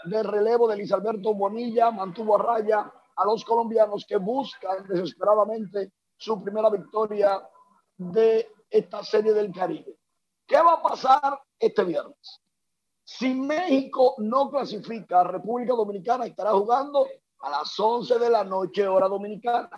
de 0.05 0.23
relevo 0.23 0.69
de 0.69 0.77
Luis 0.77 0.93
Alberto 0.93 1.35
Bonilla 1.35 1.91
mantuvo 1.91 2.37
a 2.37 2.43
raya 2.43 2.93
a 3.17 3.25
los 3.25 3.43
colombianos 3.45 4.05
que 4.07 4.19
buscan 4.19 4.87
desesperadamente 4.87 5.93
su 6.19 6.43
primera 6.43 6.69
victoria 6.69 7.43
de 7.97 8.47
esta 8.69 9.03
serie 9.05 9.33
del 9.33 9.53
Caribe. 9.53 9.97
¿Qué 10.47 10.57
va 10.57 10.75
a 10.75 10.83
pasar 10.83 11.41
este 11.59 11.83
viernes? 11.83 12.43
Si 13.03 13.33
México 13.33 14.17
no 14.19 14.51
clasifica, 14.51 15.25
República 15.25 15.73
Dominicana 15.75 16.27
estará 16.27 16.53
jugando 16.53 17.07
a 17.47 17.51
las 17.51 17.79
11 17.79 18.19
de 18.19 18.29
la 18.29 18.43
noche, 18.43 18.89
hora 18.89 19.07
dominicana. 19.07 19.71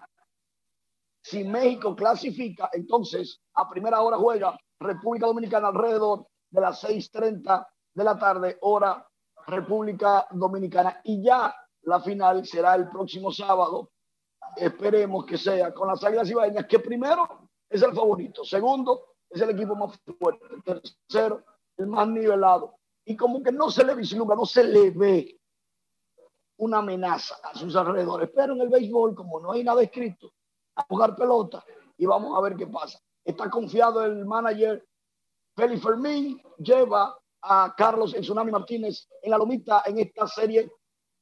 Si 1.23 1.45
México 1.45 1.95
clasifica, 1.95 2.71
entonces 2.73 3.43
a 3.55 3.69
primera 3.69 4.01
hora 4.01 4.17
juega 4.17 4.59
República 4.81 5.27
Dominicana 5.27 5.69
alrededor 5.69 6.27
de 6.51 6.61
las 6.63 6.83
6:30 6.83 7.67
de 7.93 8.05
la 8.05 8.19
tarde, 8.19 8.57
hora 8.63 9.07
República 9.47 10.27
Dominicana. 10.31 11.01
Y 11.05 11.23
ya 11.23 11.55
la 11.83 12.01
final 12.01 12.47
será 12.47 12.75
el 12.75 12.89
próximo 12.89 13.31
sábado. 13.31 13.91
Esperemos 14.57 15.27
que 15.27 15.37
sea 15.37 15.75
con 15.75 15.89
las 15.89 16.03
Águilas 16.03 16.31
Ibaeñas, 16.31 16.67
que 16.67 16.79
primero 16.79 17.51
es 17.69 17.83
el 17.83 17.95
favorito, 17.95 18.45
segundo 18.45 19.05
es 19.29 19.43
el 19.43 19.51
equipo 19.51 19.75
más 19.75 20.01
fuerte, 20.19 20.47
tercero 20.65 21.45
el 21.77 21.87
más 21.87 22.09
nivelado. 22.09 22.77
Y 23.05 23.15
como 23.15 23.43
que 23.43 23.53
no 23.53 23.71
se 23.71 23.85
le 23.85 23.95
vislumbra, 23.95 24.37
no 24.37 24.47
se 24.47 24.65
le 24.65 24.91
ve 24.91 25.38
una 26.59 26.79
amenaza 26.79 27.37
a 27.43 27.55
sus 27.55 27.75
alrededores. 27.75 28.31
Pero 28.35 28.55
en 28.55 28.61
el 28.61 28.69
béisbol, 28.69 29.15
como 29.15 29.41
no 29.41 29.53
hay 29.53 29.65
nada 29.65 29.83
escrito, 29.83 30.33
a 30.77 30.85
jugar 30.89 31.17
pelota 31.17 31.65
y 31.97 32.07
vamos 32.07 32.37
a 32.37 32.41
ver 32.41 32.57
qué 32.57 32.67
pasa. 32.67 33.01
Está 33.25 33.51
confiado 33.51 34.05
el 34.05 34.25
manager 34.25 34.87
Félix 35.57 35.83
Fermín, 35.83 36.41
lleva 36.59 37.19
a 37.43 37.75
Carlos 37.77 38.15
El 38.15 38.23
Tsunami 38.23 38.53
Martínez 38.53 39.09
en 39.23 39.31
la 39.31 39.39
lomita 39.39 39.83
en 39.87 39.99
esta 39.99 40.27
serie 40.27 40.71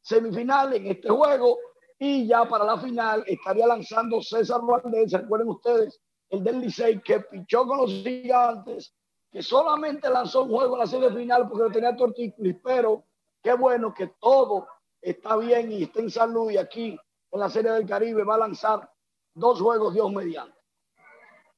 semifinal, 0.03 0.75
en 0.75 0.87
este 0.87 1.09
juego, 1.09 1.59
y 1.99 2.27
ya 2.27 2.47
para 2.47 2.65
la 2.65 2.79
final 2.79 3.25
estaría 3.27 3.67
lanzando 3.67 4.21
César 4.21 4.61
Valdés, 4.63 5.13
recuerden 5.13 5.49
ustedes, 5.49 6.01
el 6.29 6.45
del 6.45 6.61
Licey 6.61 7.01
que 7.01 7.21
pichó 7.21 7.67
con 7.67 7.79
los 7.79 7.91
gigantes, 7.91 8.95
que 9.31 9.43
solamente 9.43 10.09
lanzó 10.11 10.45
un 10.45 10.51
juego 10.51 10.75
en 10.75 10.81
la 10.81 10.87
serie 10.87 11.11
final 11.11 11.49
porque 11.49 11.65
lo 11.65 11.71
tenía 11.71 11.97
Tortícolis, 11.97 12.57
pero 12.63 13.05
qué 13.43 13.55
bueno 13.55 13.95
que 13.95 14.09
todo 14.21 14.67
está 15.01 15.37
bien 15.37 15.73
y 15.73 15.85
está 15.85 16.01
en 16.01 16.11
salud 16.11 16.51
y 16.51 16.57
aquí 16.57 16.99
en 17.31 17.41
la 17.41 17.49
Serie 17.51 17.73
del 17.73 17.87
Caribe 17.87 18.25
va 18.25 18.35
a 18.35 18.39
lanzar 18.39 18.91
dos 19.35 19.61
juegos 19.61 19.95
Dios 19.95 20.11
mediante. 20.13 20.57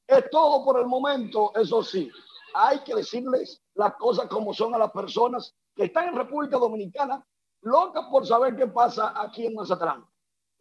Es 0.07 0.29
todo 0.29 0.65
por 0.65 0.79
el 0.79 0.87
momento, 0.87 1.51
eso 1.55 1.83
sí. 1.83 2.11
Hay 2.53 2.79
que 2.79 2.95
decirles 2.95 3.61
las 3.75 3.95
cosas 3.95 4.27
como 4.27 4.53
son 4.53 4.73
a 4.73 4.77
las 4.77 4.91
personas 4.91 5.55
que 5.75 5.85
están 5.85 6.09
en 6.09 6.15
República 6.15 6.57
Dominicana, 6.57 7.25
locas 7.61 8.05
por 8.09 8.25
saber 8.25 8.55
qué 8.55 8.67
pasa 8.67 9.13
aquí 9.15 9.45
en 9.45 9.55
Mazatlán. 9.55 10.05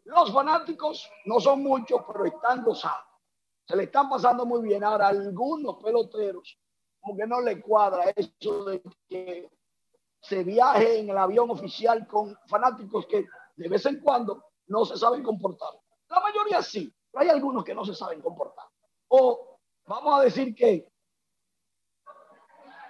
Los 0.05 0.33
fanáticos 0.33 1.11
no 1.27 1.41
son 1.41 1.63
muchos, 1.63 2.03
pero 2.07 2.25
están 2.25 2.63
gozados. 2.63 3.05
se 3.67 3.77
le 3.77 3.85
están 3.85 4.09
pasando 4.09 4.47
muy 4.47 4.63
bien. 4.63 4.85
Ahora, 4.85 5.09
algunos 5.09 5.77
peloteros, 5.83 6.59
como 7.01 7.17
que 7.17 7.27
no 7.27 7.41
le 7.41 7.61
cuadra 7.61 8.11
eso 8.17 8.65
de 8.65 8.83
que 9.09 9.51
se 10.21 10.45
viaje 10.45 10.99
en 10.99 11.11
el 11.11 11.19
avión 11.19 11.51
oficial 11.51 12.07
con 12.07 12.37
fanáticos 12.47 13.07
que 13.07 13.27
de 13.57 13.69
vez 13.69 13.87
en 13.87 14.01
cuando 14.01 14.45
no 14.67 14.85
se 14.85 14.97
saben 14.97 15.23
comportar. 15.23 15.71
La 16.09 16.21
mayoría 16.21 16.63
sí, 16.63 16.93
pero 17.11 17.23
hay 17.23 17.31
algunos 17.31 17.65
que 17.65 17.75
no 17.75 17.85
se 17.85 17.95
saben 17.95 18.21
comportar. 18.21 18.67
O 19.09 19.59
vamos 19.87 20.19
a 20.19 20.23
decir 20.23 20.55
que 20.55 20.91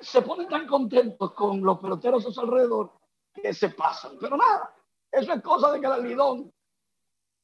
se 0.01 0.23
ponen 0.23 0.49
tan 0.49 0.67
contentos 0.67 1.33
con 1.33 1.61
los 1.63 1.79
peloteros 1.79 2.27
a 2.27 2.31
su 2.31 2.41
alrededor 2.41 2.93
que 3.33 3.53
se 3.53 3.71
pasan. 3.71 4.17
Pero 4.21 4.37
nada, 4.37 4.75
eso 5.11 5.33
es 5.33 5.43
cosa 5.43 5.73
de 5.73 5.81
que 5.81 5.87
el 5.87 6.05
Lidón 6.05 6.53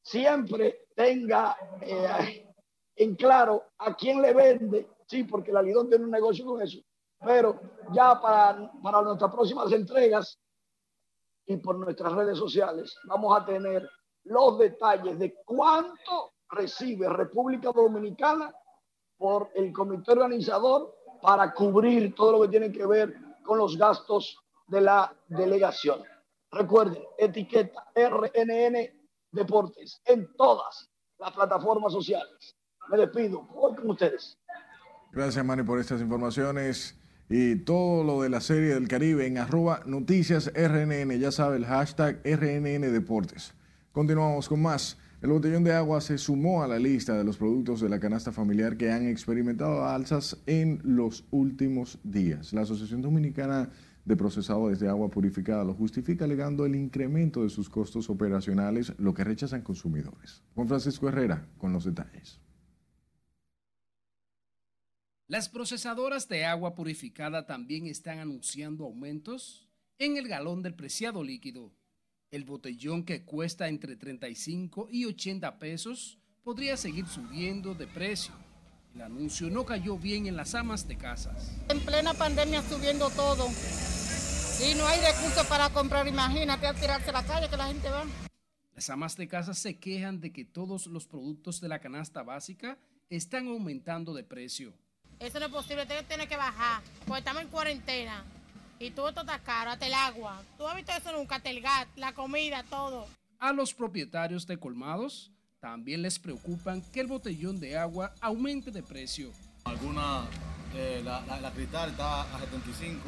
siempre 0.01 0.87
tenga 0.95 1.57
eh, 1.81 2.47
en 2.95 3.15
claro 3.15 3.63
a 3.79 3.95
quién 3.95 4.21
le 4.21 4.33
vende, 4.33 4.89
sí, 5.07 5.23
porque 5.23 5.51
la 5.51 5.61
Lidón 5.61 5.89
tiene 5.89 6.05
un 6.05 6.11
negocio 6.11 6.45
con 6.45 6.61
eso. 6.61 6.79
Pero 7.25 7.59
ya 7.91 8.21
para, 8.21 8.71
para 8.81 9.01
nuestras 9.01 9.31
próximas 9.31 9.71
entregas 9.71 10.39
y 11.47 11.57
por 11.57 11.77
nuestras 11.77 12.13
redes 12.13 12.37
sociales 12.37 12.95
vamos 13.05 13.37
a 13.37 13.45
tener 13.45 13.89
los 14.25 14.57
detalles 14.57 15.19
de 15.19 15.35
cuánto 15.45 16.33
recibe 16.49 17.09
República 17.09 17.71
Dominicana 17.71 18.53
por 19.17 19.49
el 19.55 19.71
comité 19.71 20.11
organizador 20.11 20.95
para 21.21 21.53
cubrir 21.53 22.13
todo 22.15 22.33
lo 22.33 22.41
que 22.41 22.49
tiene 22.49 22.71
que 22.71 22.85
ver 22.85 23.15
con 23.43 23.57
los 23.57 23.77
gastos 23.77 24.37
de 24.67 24.81
la 24.81 25.15
delegación. 25.27 26.03
Recuerden, 26.51 27.03
etiqueta 27.17 27.85
RNN 27.95 28.77
Deportes 29.31 30.01
en 30.05 30.33
todas 30.35 30.89
las 31.19 31.31
plataformas 31.33 31.91
sociales. 31.91 32.55
Me 32.89 32.97
despido. 32.97 33.41
Voy 33.41 33.75
con 33.75 33.89
ustedes. 33.89 34.37
Gracias, 35.11 35.43
Manny, 35.45 35.63
por 35.63 35.79
estas 35.79 36.01
informaciones 36.01 36.97
y 37.29 37.55
todo 37.55 38.03
lo 38.03 38.21
de 38.21 38.29
la 38.29 38.41
serie 38.41 38.73
del 38.73 38.87
Caribe 38.87 39.25
en 39.25 39.37
arroba 39.37 39.81
noticias 39.85 40.51
RNN. 40.53 41.19
Ya 41.19 41.31
sabe, 41.31 41.57
el 41.57 41.65
hashtag 41.65 42.21
RNN 42.23 42.91
Deportes. 42.91 43.53
Continuamos 43.91 44.47
con 44.47 44.61
más. 44.61 44.97
El 45.21 45.31
botellón 45.31 45.63
de 45.63 45.73
agua 45.73 46.01
se 46.01 46.17
sumó 46.17 46.61
a 46.61 46.67
la 46.67 46.77
lista 46.77 47.17
de 47.17 47.23
los 47.23 47.37
productos 47.37 47.81
de 47.81 47.89
la 47.89 47.99
canasta 47.99 48.31
familiar 48.31 48.77
que 48.77 48.91
han 48.91 49.07
experimentado 49.07 49.85
alzas 49.85 50.37
en 50.45 50.81
los 50.83 51.25
últimos 51.31 51.97
días. 52.03 52.53
La 52.53 52.61
Asociación 52.61 53.01
Dominicana 53.01 53.69
de 54.03 54.15
Procesadores 54.15 54.79
de 54.79 54.87
Agua 54.87 55.09
Purificada 55.09 55.63
lo 55.63 55.73
justifica 55.73 56.25
alegando 56.25 56.65
el 56.65 56.75
incremento 56.75 57.41
de 57.41 57.49
sus 57.49 57.69
costos 57.69 58.09
operacionales, 58.11 58.93
lo 58.99 59.15
que 59.15 59.23
rechazan 59.23 59.61
consumidores. 59.61 60.43
Juan 60.53 60.67
Francisco 60.67 61.09
Herrera 61.09 61.47
con 61.57 61.73
los 61.73 61.85
detalles. 61.85 62.39
Las 65.27 65.49
procesadoras 65.49 66.27
de 66.27 66.45
agua 66.45 66.75
purificada 66.75 67.45
también 67.45 67.87
están 67.87 68.19
anunciando 68.19 68.85
aumentos 68.85 69.67
en 69.97 70.17
el 70.17 70.27
galón 70.27 70.61
del 70.61 70.75
preciado 70.75 71.23
líquido 71.23 71.71
el 72.35 72.43
botellón 72.43 73.05
que 73.05 73.23
cuesta 73.23 73.69
entre 73.69 73.95
35 73.95 74.89
y 74.91 75.05
80 75.05 75.57
pesos 75.57 76.19
podría 76.43 76.75
seguir 76.75 77.07
subiendo 77.07 77.73
de 77.73 77.87
precio. 77.87 78.33
El 78.93 79.01
anuncio 79.03 79.49
no 79.49 79.65
cayó 79.65 79.97
bien 79.97 80.27
en 80.27 80.35
las 80.35 80.53
amas 80.53 80.85
de 80.85 80.97
casas. 80.97 81.55
En 81.69 81.79
plena 81.79 82.13
pandemia 82.13 82.61
subiendo 82.61 83.09
todo. 83.11 83.47
Si 83.49 84.73
no 84.75 84.85
hay 84.85 84.99
recursos 84.99 85.45
para 85.47 85.69
comprar, 85.69 86.07
imagínate 86.07 86.67
a 86.67 86.73
tirarse 86.73 87.09
a 87.09 87.13
la 87.13 87.23
calle 87.23 87.49
que 87.49 87.57
la 87.57 87.67
gente 87.67 87.89
va. 87.89 88.05
Las 88.73 88.89
amas 88.89 89.15
de 89.15 89.27
casa 89.29 89.53
se 89.53 89.79
quejan 89.79 90.19
de 90.19 90.33
que 90.33 90.43
todos 90.43 90.87
los 90.87 91.07
productos 91.07 91.61
de 91.61 91.69
la 91.69 91.79
canasta 91.79 92.21
básica 92.23 92.77
están 93.09 93.47
aumentando 93.47 94.13
de 94.13 94.23
precio. 94.23 94.73
Eso 95.19 95.39
no 95.39 95.45
es 95.45 95.51
posible, 95.51 95.85
tiene 95.85 96.27
que 96.27 96.37
bajar, 96.37 96.81
porque 97.05 97.19
estamos 97.19 97.41
en 97.43 97.49
cuarentena. 97.49 98.23
Y 98.79 98.91
todo 98.91 99.09
esto 99.09 99.21
está 99.21 99.39
caro, 99.39 99.71
hasta 99.71 99.87
el 99.87 99.93
agua. 99.93 100.41
¿Tú 100.57 100.67
has 100.67 100.75
visto 100.75 100.91
eso 100.91 101.13
nunca? 101.13 101.35
Hasta 101.35 101.49
el 101.49 101.61
gas, 101.61 101.87
la 101.95 102.13
comida, 102.13 102.63
todo. 102.69 103.07
A 103.39 103.53
los 103.53 103.73
propietarios 103.73 104.45
de 104.45 104.57
colmados 104.57 105.31
también 105.61 106.01
les 106.01 106.19
preocupan 106.19 106.81
que 106.91 106.99
el 106.99 107.07
botellón 107.07 107.59
de 107.59 107.77
agua 107.77 108.13
aumente 108.19 108.71
de 108.71 108.83
precio. 108.83 109.31
Alguna, 109.63 110.25
eh, 110.75 111.01
la, 111.03 111.21
la, 111.41 111.51
cristal 111.51 111.91
está 111.91 112.21
a 112.21 112.39
75 112.39 113.01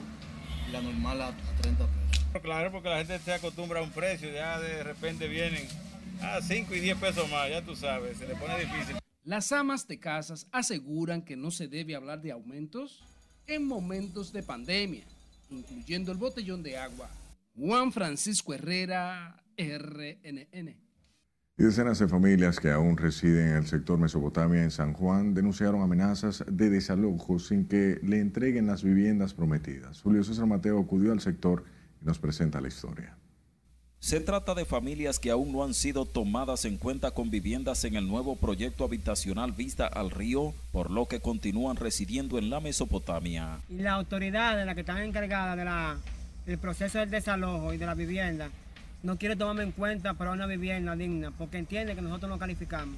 y 0.68 0.72
la 0.72 0.82
normal 0.82 1.22
a 1.22 1.32
30 1.62 1.86
pesos. 1.86 2.42
Claro, 2.42 2.72
porque 2.72 2.90
la 2.90 2.98
gente 2.98 3.20
se 3.20 3.34
acostumbra 3.34 3.80
a 3.80 3.84
un 3.84 3.92
precio, 3.92 4.32
ya 4.32 4.60
de 4.60 4.84
repente 4.84 5.28
vienen 5.28 5.68
a 6.22 6.42
5 6.42 6.74
y 6.74 6.80
10 6.80 6.98
pesos 6.98 7.30
más, 7.30 7.50
ya 7.50 7.62
tú 7.62 7.76
sabes, 7.76 8.18
se 8.18 8.28
le 8.28 8.36
pone 8.36 8.58
difícil. 8.60 8.98
Las 9.28 9.52
amas 9.52 9.88
de 9.88 10.00
casas 10.00 10.48
aseguran 10.52 11.22
que 11.22 11.36
no 11.36 11.52
se 11.52 11.68
debe 11.68 11.96
hablar 11.96 12.22
de 12.22 12.32
aumentos 12.32 13.04
en 13.46 13.68
momentos 13.68 14.32
de 14.32 14.42
pandemia 14.42 15.04
incluyendo 15.50 16.12
el 16.12 16.18
botellón 16.18 16.64
de 16.64 16.78
agua. 16.78 17.10
Juan 17.56 17.92
Francisco 17.92 18.54
Herrera, 18.54 19.44
RNN. 19.58 20.76
Decenas 21.58 22.00
de 22.00 22.08
familias 22.08 22.60
que 22.60 22.70
aún 22.70 22.98
residen 22.98 23.50
en 23.50 23.56
el 23.58 23.66
sector 23.66 23.98
Mesopotamia 23.98 24.64
en 24.64 24.72
San 24.72 24.94
Juan 24.94 25.34
denunciaron 25.34 25.82
amenazas 25.82 26.46
de 26.50 26.70
desalojo 26.70 27.40
sin 27.40 27.68
que 27.68 28.00
le 28.04 28.20
entreguen 28.20 28.68
las 28.68 28.84
viviendas 28.84 29.34
prometidas. 29.34 30.02
Julio 30.02 30.24
César 30.24 30.46
Mateo 30.46 30.80
acudió 30.80 31.12
al 31.12 31.20
sector 31.20 31.66
y 32.02 32.06
nos 32.06 32.20
presenta 32.20 32.62
la 32.62 32.68
historia. 32.68 33.18
Se 34.00 34.20
trata 34.20 34.54
de 34.54 34.64
familias 34.64 35.20
que 35.20 35.32
aún 35.32 35.52
no 35.52 35.64
han 35.64 35.74
sido 35.74 36.06
tomadas 36.06 36.66
en 36.66 36.78
cuenta 36.78 37.12
con 37.12 37.30
viviendas 37.30 37.84
en 37.84 37.96
el 37.96 38.08
nuevo 38.08 38.36
proyecto 38.36 38.86
habitacional 38.86 39.52
Vista 39.52 39.88
al 39.88 40.12
Río, 40.12 40.54
por 40.72 40.92
lo 40.92 41.08
que 41.08 41.20
continúan 41.20 41.78
residiendo 41.78 42.38
en 42.38 42.50
la 42.50 42.60
Mesopotamia. 42.60 43.60
Y 43.70 43.80
la 43.80 43.94
autoridad 43.94 44.56
de 44.56 44.66
la 44.66 44.76
que 44.76 44.82
están 44.82 45.02
encargadas 45.02 45.58
de 45.58 46.52
del 46.52 46.60
proceso 46.60 47.00
del 47.00 47.10
desalojo 47.10 47.74
y 47.74 47.78
de 47.78 47.86
la 47.86 47.96
vivienda 47.96 48.50
no 49.04 49.18
quiere 49.18 49.36
tomarme 49.36 49.64
en 49.64 49.72
cuenta 49.72 50.14
para 50.14 50.32
una 50.32 50.46
vivienda 50.46 50.96
digna, 50.96 51.32
porque 51.32 51.58
entiende 51.58 51.96
que 51.96 52.02
nosotros 52.02 52.30
no 52.30 52.40
calificamos. 52.40 52.96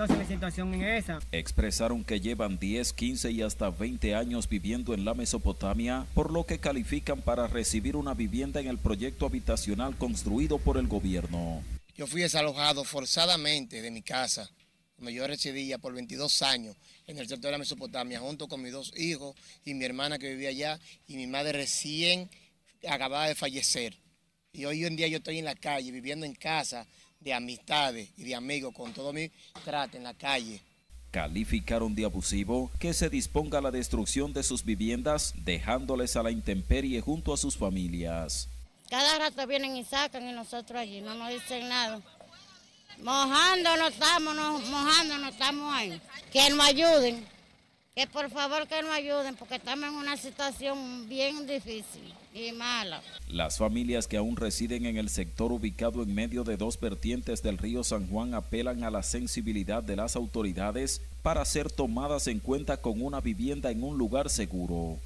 Entonces 0.00 0.26
mi 0.26 0.34
situación 0.34 0.74
es 0.76 1.04
esa. 1.04 1.18
Expresaron 1.30 2.04
que 2.04 2.20
llevan 2.20 2.58
10, 2.58 2.94
15 2.94 3.32
y 3.32 3.42
hasta 3.42 3.68
20 3.68 4.14
años 4.14 4.48
viviendo 4.48 4.94
en 4.94 5.04
la 5.04 5.12
Mesopotamia, 5.12 6.06
por 6.14 6.32
lo 6.32 6.46
que 6.46 6.58
califican 6.58 7.20
para 7.20 7.46
recibir 7.48 7.96
una 7.96 8.14
vivienda 8.14 8.60
en 8.60 8.68
el 8.68 8.78
proyecto 8.78 9.26
habitacional 9.26 9.98
construido 9.98 10.56
por 10.56 10.78
el 10.78 10.88
gobierno. 10.88 11.62
Yo 11.94 12.06
fui 12.06 12.22
desalojado 12.22 12.82
forzadamente 12.84 13.82
de 13.82 13.90
mi 13.90 14.00
casa, 14.00 14.50
donde 14.96 15.12
yo 15.12 15.26
residía 15.26 15.76
por 15.76 15.92
22 15.92 16.40
años 16.40 16.76
en 17.06 17.18
el 17.18 17.28
sector 17.28 17.48
de 17.48 17.52
la 17.52 17.58
Mesopotamia, 17.58 18.20
junto 18.20 18.48
con 18.48 18.62
mis 18.62 18.72
dos 18.72 18.94
hijos 18.96 19.36
y 19.66 19.74
mi 19.74 19.84
hermana 19.84 20.18
que 20.18 20.30
vivía 20.30 20.48
allá, 20.48 20.80
y 21.08 21.16
mi 21.16 21.26
madre 21.26 21.52
recién 21.52 22.30
acababa 22.88 23.28
de 23.28 23.34
fallecer. 23.34 23.98
Y 24.50 24.64
hoy 24.64 24.82
en 24.86 24.96
día 24.96 25.08
yo 25.08 25.18
estoy 25.18 25.40
en 25.40 25.44
la 25.44 25.54
calle, 25.54 25.92
viviendo 25.92 26.24
en 26.24 26.34
casa, 26.34 26.86
de 27.20 27.34
amistades 27.34 28.08
y 28.16 28.24
de 28.24 28.34
amigos 28.34 28.74
con 28.74 28.92
todo 28.92 29.12
mi 29.12 29.30
trato 29.64 29.96
en 29.96 30.04
la 30.04 30.14
calle. 30.14 30.60
Calificaron 31.10 31.94
de 31.94 32.04
abusivo 32.04 32.70
que 32.78 32.94
se 32.94 33.10
disponga 33.10 33.58
a 33.58 33.62
la 33.62 33.70
destrucción 33.70 34.32
de 34.32 34.42
sus 34.42 34.64
viviendas, 34.64 35.34
dejándoles 35.44 36.16
a 36.16 36.22
la 36.22 36.30
intemperie 36.30 37.00
junto 37.00 37.32
a 37.32 37.36
sus 37.36 37.56
familias. 37.56 38.48
Cada 38.88 39.18
rato 39.18 39.46
vienen 39.46 39.76
y 39.76 39.84
sacan 39.84 40.28
y 40.28 40.32
nosotros 40.32 40.78
allí 40.80 41.00
no 41.00 41.14
nos 41.14 41.30
dicen 41.30 41.68
nada. 41.68 42.00
Mojándonos 43.02 43.92
estamos, 43.92 44.34
mojándonos 44.68 45.32
estamos 45.32 45.74
ahí. 45.74 46.00
Que 46.32 46.50
nos 46.50 46.66
ayuden, 46.66 47.26
que 47.94 48.06
por 48.06 48.30
favor 48.30 48.68
que 48.68 48.82
nos 48.82 48.92
ayuden, 48.92 49.34
porque 49.34 49.56
estamos 49.56 49.88
en 49.88 49.94
una 49.94 50.16
situación 50.16 51.08
bien 51.08 51.46
difícil 51.46 52.14
y 52.32 52.52
mala. 52.52 53.02
Las 53.28 53.58
familias 53.58 54.06
que 54.06 54.16
aún 54.16 54.36
residen 54.36 54.86
en 54.86 54.96
el 54.96 55.08
sector 55.08 55.50
ubicado 55.50 56.02
en 56.02 56.14
medio 56.14 56.44
de 56.44 56.56
dos 56.56 56.78
vertientes 56.78 57.42
del 57.42 57.58
río 57.58 57.82
San 57.82 58.08
Juan 58.08 58.34
apelan 58.34 58.84
a 58.84 58.90
la 58.90 59.02
sensibilidad 59.02 59.82
de 59.82 59.96
las 59.96 60.14
autoridades 60.14 61.02
para 61.22 61.44
ser 61.44 61.70
tomadas 61.70 62.28
en 62.28 62.38
cuenta 62.38 62.76
con 62.76 63.02
una 63.02 63.20
vivienda 63.20 63.70
en 63.70 63.82
un 63.82 63.98
lugar 63.98 64.30
seguro. 64.30 64.98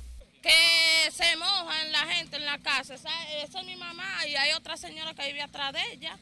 Que 0.42 1.10
se 1.10 1.36
mojan 1.36 1.90
la 1.90 2.06
gente 2.14 2.36
en 2.36 2.44
la 2.44 2.58
casa. 2.58 2.94
Esa, 2.94 3.10
esa 3.42 3.60
es 3.60 3.66
mi 3.66 3.76
mamá 3.76 4.26
y 4.28 4.34
hay 4.36 4.52
otra 4.52 4.76
señora 4.76 5.14
que 5.14 5.26
vive 5.26 5.40
atrás 5.40 5.72
de 5.72 5.80
ella 5.94 6.18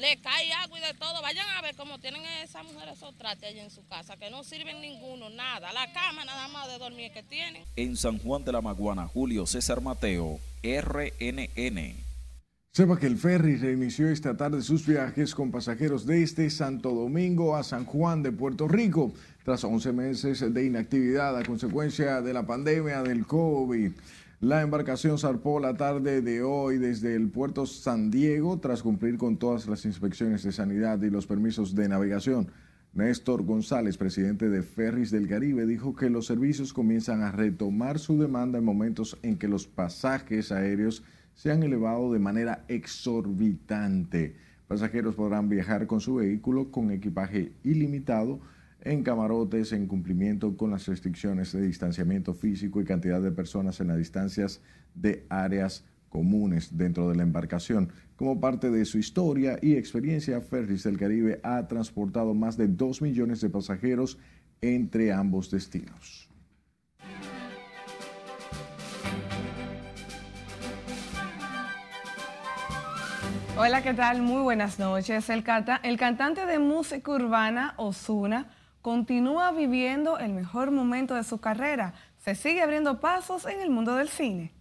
le 0.00 0.18
cae 0.20 0.52
agua 0.52 0.78
y 0.78 0.82
de 0.82 0.94
todo. 0.94 1.20
Vayan 1.22 1.46
a 1.56 1.62
ver 1.62 1.76
cómo 1.76 1.98
tienen 1.98 2.22
esas 2.42 2.64
mujeres 2.64 2.94
esos 2.96 3.16
trates 3.16 3.50
allí 3.50 3.60
en 3.60 3.70
su 3.70 3.86
casa, 3.86 4.16
que 4.16 4.30
no 4.30 4.42
sirven 4.42 4.80
ninguno, 4.80 5.30
nada. 5.30 5.72
La 5.72 5.92
cama 5.92 6.24
nada 6.24 6.48
más 6.48 6.68
de 6.68 6.78
dormir 6.78 7.12
que 7.12 7.22
tienen. 7.22 7.62
En 7.76 7.96
San 7.96 8.18
Juan 8.18 8.44
de 8.44 8.52
la 8.52 8.60
Maguana, 8.60 9.06
Julio 9.06 9.46
César 9.46 9.80
Mateo, 9.80 10.40
RNN. 10.62 12.10
Sepa 12.72 12.98
que 12.98 13.06
el 13.06 13.18
ferry 13.18 13.56
reinició 13.56 14.08
esta 14.08 14.36
tarde 14.36 14.62
sus 14.62 14.86
viajes 14.86 15.34
con 15.34 15.50
pasajeros 15.50 16.06
desde 16.06 16.48
Santo 16.50 16.90
Domingo 16.90 17.56
a 17.56 17.64
San 17.64 17.84
Juan 17.84 18.22
de 18.22 18.30
Puerto 18.30 18.68
Rico, 18.68 19.12
tras 19.44 19.64
11 19.64 19.92
meses 19.92 20.54
de 20.54 20.64
inactividad 20.64 21.36
a 21.36 21.42
consecuencia 21.42 22.22
de 22.22 22.32
la 22.32 22.46
pandemia 22.46 23.02
del 23.02 23.26
COVID. 23.26 23.90
La 24.40 24.62
embarcación 24.62 25.18
zarpó 25.18 25.60
la 25.60 25.76
tarde 25.76 26.22
de 26.22 26.42
hoy 26.42 26.78
desde 26.78 27.14
el 27.14 27.28
puerto 27.28 27.66
San 27.66 28.10
Diego 28.10 28.58
tras 28.58 28.82
cumplir 28.82 29.18
con 29.18 29.36
todas 29.36 29.66
las 29.66 29.84
inspecciones 29.84 30.42
de 30.42 30.50
sanidad 30.50 31.02
y 31.02 31.10
los 31.10 31.26
permisos 31.26 31.74
de 31.74 31.90
navegación. 31.90 32.50
Néstor 32.94 33.42
González, 33.42 33.98
presidente 33.98 34.48
de 34.48 34.62
Ferris 34.62 35.10
del 35.10 35.28
Caribe, 35.28 35.66
dijo 35.66 35.94
que 35.94 36.08
los 36.08 36.24
servicios 36.24 36.72
comienzan 36.72 37.20
a 37.20 37.32
retomar 37.32 37.98
su 37.98 38.18
demanda 38.18 38.56
en 38.56 38.64
momentos 38.64 39.18
en 39.22 39.36
que 39.36 39.46
los 39.46 39.66
pasajes 39.66 40.52
aéreos 40.52 41.04
se 41.34 41.50
han 41.52 41.62
elevado 41.62 42.10
de 42.10 42.18
manera 42.18 42.64
exorbitante. 42.68 44.36
Pasajeros 44.68 45.16
podrán 45.16 45.50
viajar 45.50 45.86
con 45.86 46.00
su 46.00 46.14
vehículo 46.14 46.70
con 46.70 46.90
equipaje 46.90 47.52
ilimitado 47.62 48.40
en 48.82 49.02
camarotes 49.02 49.72
en 49.72 49.86
cumplimiento 49.86 50.56
con 50.56 50.70
las 50.70 50.86
restricciones 50.86 51.52
de 51.52 51.62
distanciamiento 51.62 52.34
físico 52.34 52.80
y 52.80 52.84
cantidad 52.84 53.20
de 53.20 53.30
personas 53.30 53.80
en 53.80 53.88
las 53.88 53.98
distancias 53.98 54.60
de 54.94 55.26
áreas 55.28 55.84
comunes 56.08 56.76
dentro 56.76 57.08
de 57.08 57.16
la 57.16 57.22
embarcación. 57.22 57.92
Como 58.16 58.40
parte 58.40 58.70
de 58.70 58.84
su 58.84 58.98
historia 58.98 59.58
y 59.62 59.76
experiencia, 59.76 60.40
Ferris 60.40 60.82
del 60.82 60.98
Caribe 60.98 61.40
ha 61.42 61.66
transportado 61.68 62.34
más 62.34 62.56
de 62.56 62.68
2 62.68 63.02
millones 63.02 63.40
de 63.40 63.50
pasajeros 63.50 64.18
entre 64.60 65.12
ambos 65.12 65.50
destinos. 65.50 66.28
Hola, 73.56 73.82
¿qué 73.82 73.92
tal? 73.92 74.22
Muy 74.22 74.40
buenas 74.42 74.78
noches. 74.78 75.28
El, 75.28 75.44
el 75.82 75.96
cantante 75.98 76.46
de 76.46 76.58
música 76.58 77.12
urbana, 77.12 77.74
Osuna, 77.76 78.48
continúa 78.82 79.52
viviendo 79.52 80.18
el 80.18 80.32
mejor 80.32 80.70
momento 80.70 81.14
de 81.14 81.24
su 81.24 81.38
carrera. 81.38 81.94
Se 82.18 82.34
sigue 82.34 82.62
abriendo 82.62 83.00
pasos 83.00 83.46
en 83.46 83.60
el 83.60 83.70
mundo 83.70 83.94
del 83.94 84.08
cine. 84.08 84.52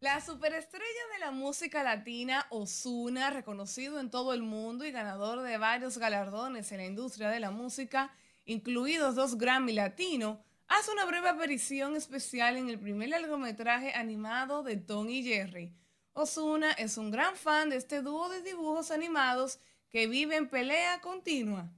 La 0.00 0.20
superestrella 0.20 0.84
de 1.12 1.20
la 1.20 1.30
música 1.30 1.84
latina, 1.84 2.46
Osuna, 2.50 3.30
reconocido 3.30 4.00
en 4.00 4.10
todo 4.10 4.34
el 4.34 4.42
mundo 4.42 4.84
y 4.84 4.90
ganador 4.90 5.42
de 5.42 5.58
varios 5.58 5.96
galardones 5.96 6.72
en 6.72 6.78
la 6.78 6.86
industria 6.86 7.30
de 7.30 7.38
la 7.38 7.52
música, 7.52 8.10
incluidos 8.44 9.14
dos 9.14 9.38
Grammy 9.38 9.72
Latino, 9.72 10.42
hace 10.66 10.90
una 10.90 11.04
breve 11.04 11.28
aparición 11.28 11.94
especial 11.94 12.56
en 12.56 12.68
el 12.68 12.80
primer 12.80 13.10
largometraje 13.10 13.94
animado 13.94 14.64
de 14.64 14.76
Tony 14.76 15.18
y 15.18 15.22
Jerry. 15.22 15.72
Osuna 16.14 16.72
es 16.72 16.98
un 16.98 17.12
gran 17.12 17.36
fan 17.36 17.70
de 17.70 17.76
este 17.76 18.02
dúo 18.02 18.28
de 18.28 18.42
dibujos 18.42 18.90
animados 18.90 19.60
que 19.88 20.08
vive 20.08 20.36
en 20.36 20.48
pelea 20.48 21.00
continua. 21.00 21.70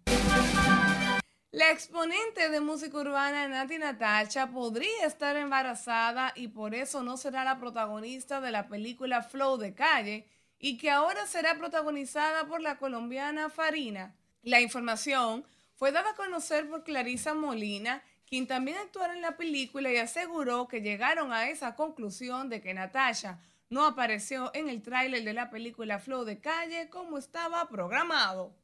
La 1.54 1.70
exponente 1.70 2.48
de 2.48 2.58
música 2.58 2.98
urbana 2.98 3.46
Nati 3.46 3.78
Natacha 3.78 4.50
podría 4.50 5.06
estar 5.06 5.36
embarazada 5.36 6.32
y 6.34 6.48
por 6.48 6.74
eso 6.74 7.04
no 7.04 7.16
será 7.16 7.44
la 7.44 7.60
protagonista 7.60 8.40
de 8.40 8.50
la 8.50 8.66
película 8.66 9.22
Flow 9.22 9.56
de 9.56 9.72
Calle 9.72 10.26
y 10.58 10.78
que 10.78 10.90
ahora 10.90 11.28
será 11.28 11.56
protagonizada 11.56 12.48
por 12.48 12.60
la 12.60 12.76
colombiana 12.78 13.50
Farina. 13.50 14.16
La 14.42 14.60
información 14.60 15.44
fue 15.76 15.92
dada 15.92 16.10
a 16.10 16.16
conocer 16.16 16.68
por 16.68 16.82
Clarisa 16.82 17.34
Molina, 17.34 18.02
quien 18.26 18.48
también 18.48 18.78
actuará 18.78 19.14
en 19.14 19.22
la 19.22 19.36
película 19.36 19.92
y 19.92 19.98
aseguró 19.98 20.66
que 20.66 20.80
llegaron 20.80 21.32
a 21.32 21.48
esa 21.50 21.76
conclusión 21.76 22.48
de 22.48 22.60
que 22.62 22.74
Natasha 22.74 23.38
no 23.70 23.86
apareció 23.86 24.50
en 24.54 24.68
el 24.68 24.82
tráiler 24.82 25.22
de 25.22 25.34
la 25.34 25.50
película 25.50 26.00
Flow 26.00 26.24
de 26.24 26.40
Calle 26.40 26.90
como 26.90 27.16
estaba 27.16 27.68
programado. 27.68 28.56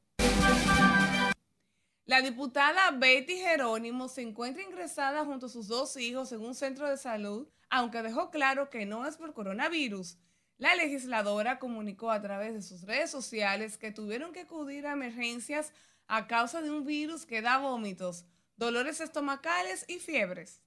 La 2.10 2.22
diputada 2.22 2.90
Betty 2.90 3.36
Jerónimo 3.36 4.08
se 4.08 4.22
encuentra 4.22 4.64
ingresada 4.64 5.24
junto 5.24 5.46
a 5.46 5.48
sus 5.48 5.68
dos 5.68 5.96
hijos 5.96 6.32
en 6.32 6.40
un 6.40 6.56
centro 6.56 6.88
de 6.88 6.96
salud, 6.96 7.46
aunque 7.68 8.02
dejó 8.02 8.32
claro 8.32 8.68
que 8.68 8.84
no 8.84 9.06
es 9.06 9.16
por 9.16 9.32
coronavirus. 9.32 10.18
La 10.58 10.74
legisladora 10.74 11.60
comunicó 11.60 12.10
a 12.10 12.20
través 12.20 12.52
de 12.52 12.62
sus 12.62 12.82
redes 12.82 13.12
sociales 13.12 13.78
que 13.78 13.92
tuvieron 13.92 14.32
que 14.32 14.40
acudir 14.40 14.88
a 14.88 14.92
emergencias 14.94 15.72
a 16.08 16.26
causa 16.26 16.60
de 16.62 16.72
un 16.72 16.84
virus 16.84 17.26
que 17.26 17.42
da 17.42 17.58
vómitos, 17.58 18.24
dolores 18.56 19.00
estomacales 19.00 19.84
y 19.86 20.00
fiebres. 20.00 20.62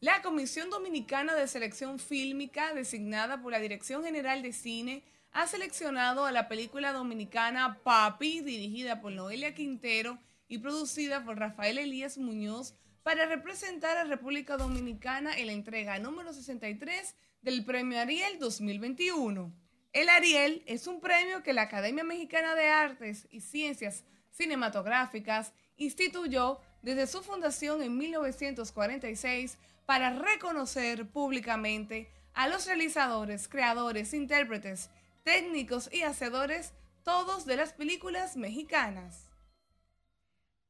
La 0.00 0.20
Comisión 0.20 0.68
Dominicana 0.68 1.34
de 1.34 1.48
Selección 1.48 1.98
Fílmica, 1.98 2.74
designada 2.74 3.40
por 3.40 3.50
la 3.50 3.60
Dirección 3.60 4.04
General 4.04 4.42
de 4.42 4.52
Cine, 4.52 5.02
ha 5.32 5.46
seleccionado 5.46 6.26
a 6.26 6.32
la 6.32 6.48
película 6.48 6.92
dominicana 6.92 7.78
Papi, 7.82 8.40
dirigida 8.40 9.00
por 9.00 9.12
Noelia 9.12 9.54
Quintero 9.54 10.18
y 10.48 10.58
producida 10.58 11.24
por 11.24 11.38
Rafael 11.38 11.78
Elías 11.78 12.18
Muñoz, 12.18 12.74
para 13.02 13.26
representar 13.26 13.96
a 13.96 14.04
República 14.04 14.56
Dominicana 14.56 15.36
en 15.38 15.46
la 15.46 15.52
entrega 15.52 15.98
número 15.98 16.32
63 16.32 17.14
del 17.40 17.64
Premio 17.64 17.98
Ariel 17.98 18.38
2021. 18.38 19.52
El 19.92 20.08
Ariel 20.08 20.62
es 20.66 20.86
un 20.86 21.00
premio 21.00 21.42
que 21.42 21.52
la 21.52 21.62
Academia 21.62 22.04
Mexicana 22.04 22.54
de 22.54 22.68
Artes 22.68 23.26
y 23.30 23.40
Ciencias 23.40 24.04
Cinematográficas 24.30 25.52
instituyó 25.76 26.60
desde 26.82 27.06
su 27.06 27.22
fundación 27.22 27.82
en 27.82 27.96
1946 27.96 29.58
para 29.86 30.10
reconocer 30.10 31.08
públicamente 31.08 32.10
a 32.34 32.48
los 32.48 32.66
realizadores, 32.66 33.48
creadores, 33.48 34.14
intérpretes 34.14 34.90
técnicos 35.24 35.90
y 35.92 36.02
hacedores, 36.02 36.72
todos 37.02 37.46
de 37.46 37.56
las 37.56 37.72
películas 37.72 38.36
mexicanas. 38.36 39.28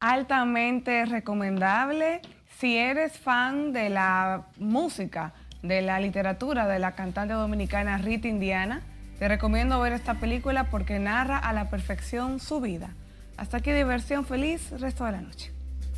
Altamente 0.00 1.04
recomendable 1.04 2.22
si 2.58 2.76
eres 2.76 3.18
fan 3.18 3.72
de 3.72 3.90
la 3.90 4.48
música, 4.58 5.34
de 5.62 5.82
la 5.82 6.00
literatura 6.00 6.66
de 6.66 6.78
la 6.78 6.94
cantante 6.94 7.34
dominicana 7.34 7.98
Rita 7.98 8.28
Indiana. 8.28 8.82
Te 9.18 9.28
recomiendo 9.28 9.80
ver 9.80 9.92
esta 9.92 10.14
película 10.14 10.70
porque 10.70 10.98
narra 10.98 11.38
a 11.38 11.52
la 11.52 11.68
perfección 11.68 12.40
su 12.40 12.60
vida. 12.60 12.94
Hasta 13.36 13.58
aquí 13.58 13.72
diversión 13.72 14.24
feliz, 14.24 14.70
resto 14.78 15.04
de 15.04 15.12
la 15.12 15.20
noche. 15.20 15.52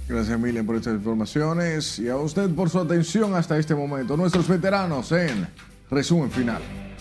Gracias 0.09 0.39
Miriam 0.39 0.67
por 0.67 0.77
estas 0.77 0.95
informaciones 0.95 1.99
y 1.99 2.09
a 2.09 2.17
usted 2.17 2.51
por 2.55 2.69
su 2.71 2.81
atención 2.81 3.35
hasta 3.35 3.57
este 3.59 3.75
momento. 3.75 4.17
Nuestros 4.17 4.49
veteranos 4.49 5.13
en 5.13 5.49
resumen 5.91 6.31
final. 6.31 6.92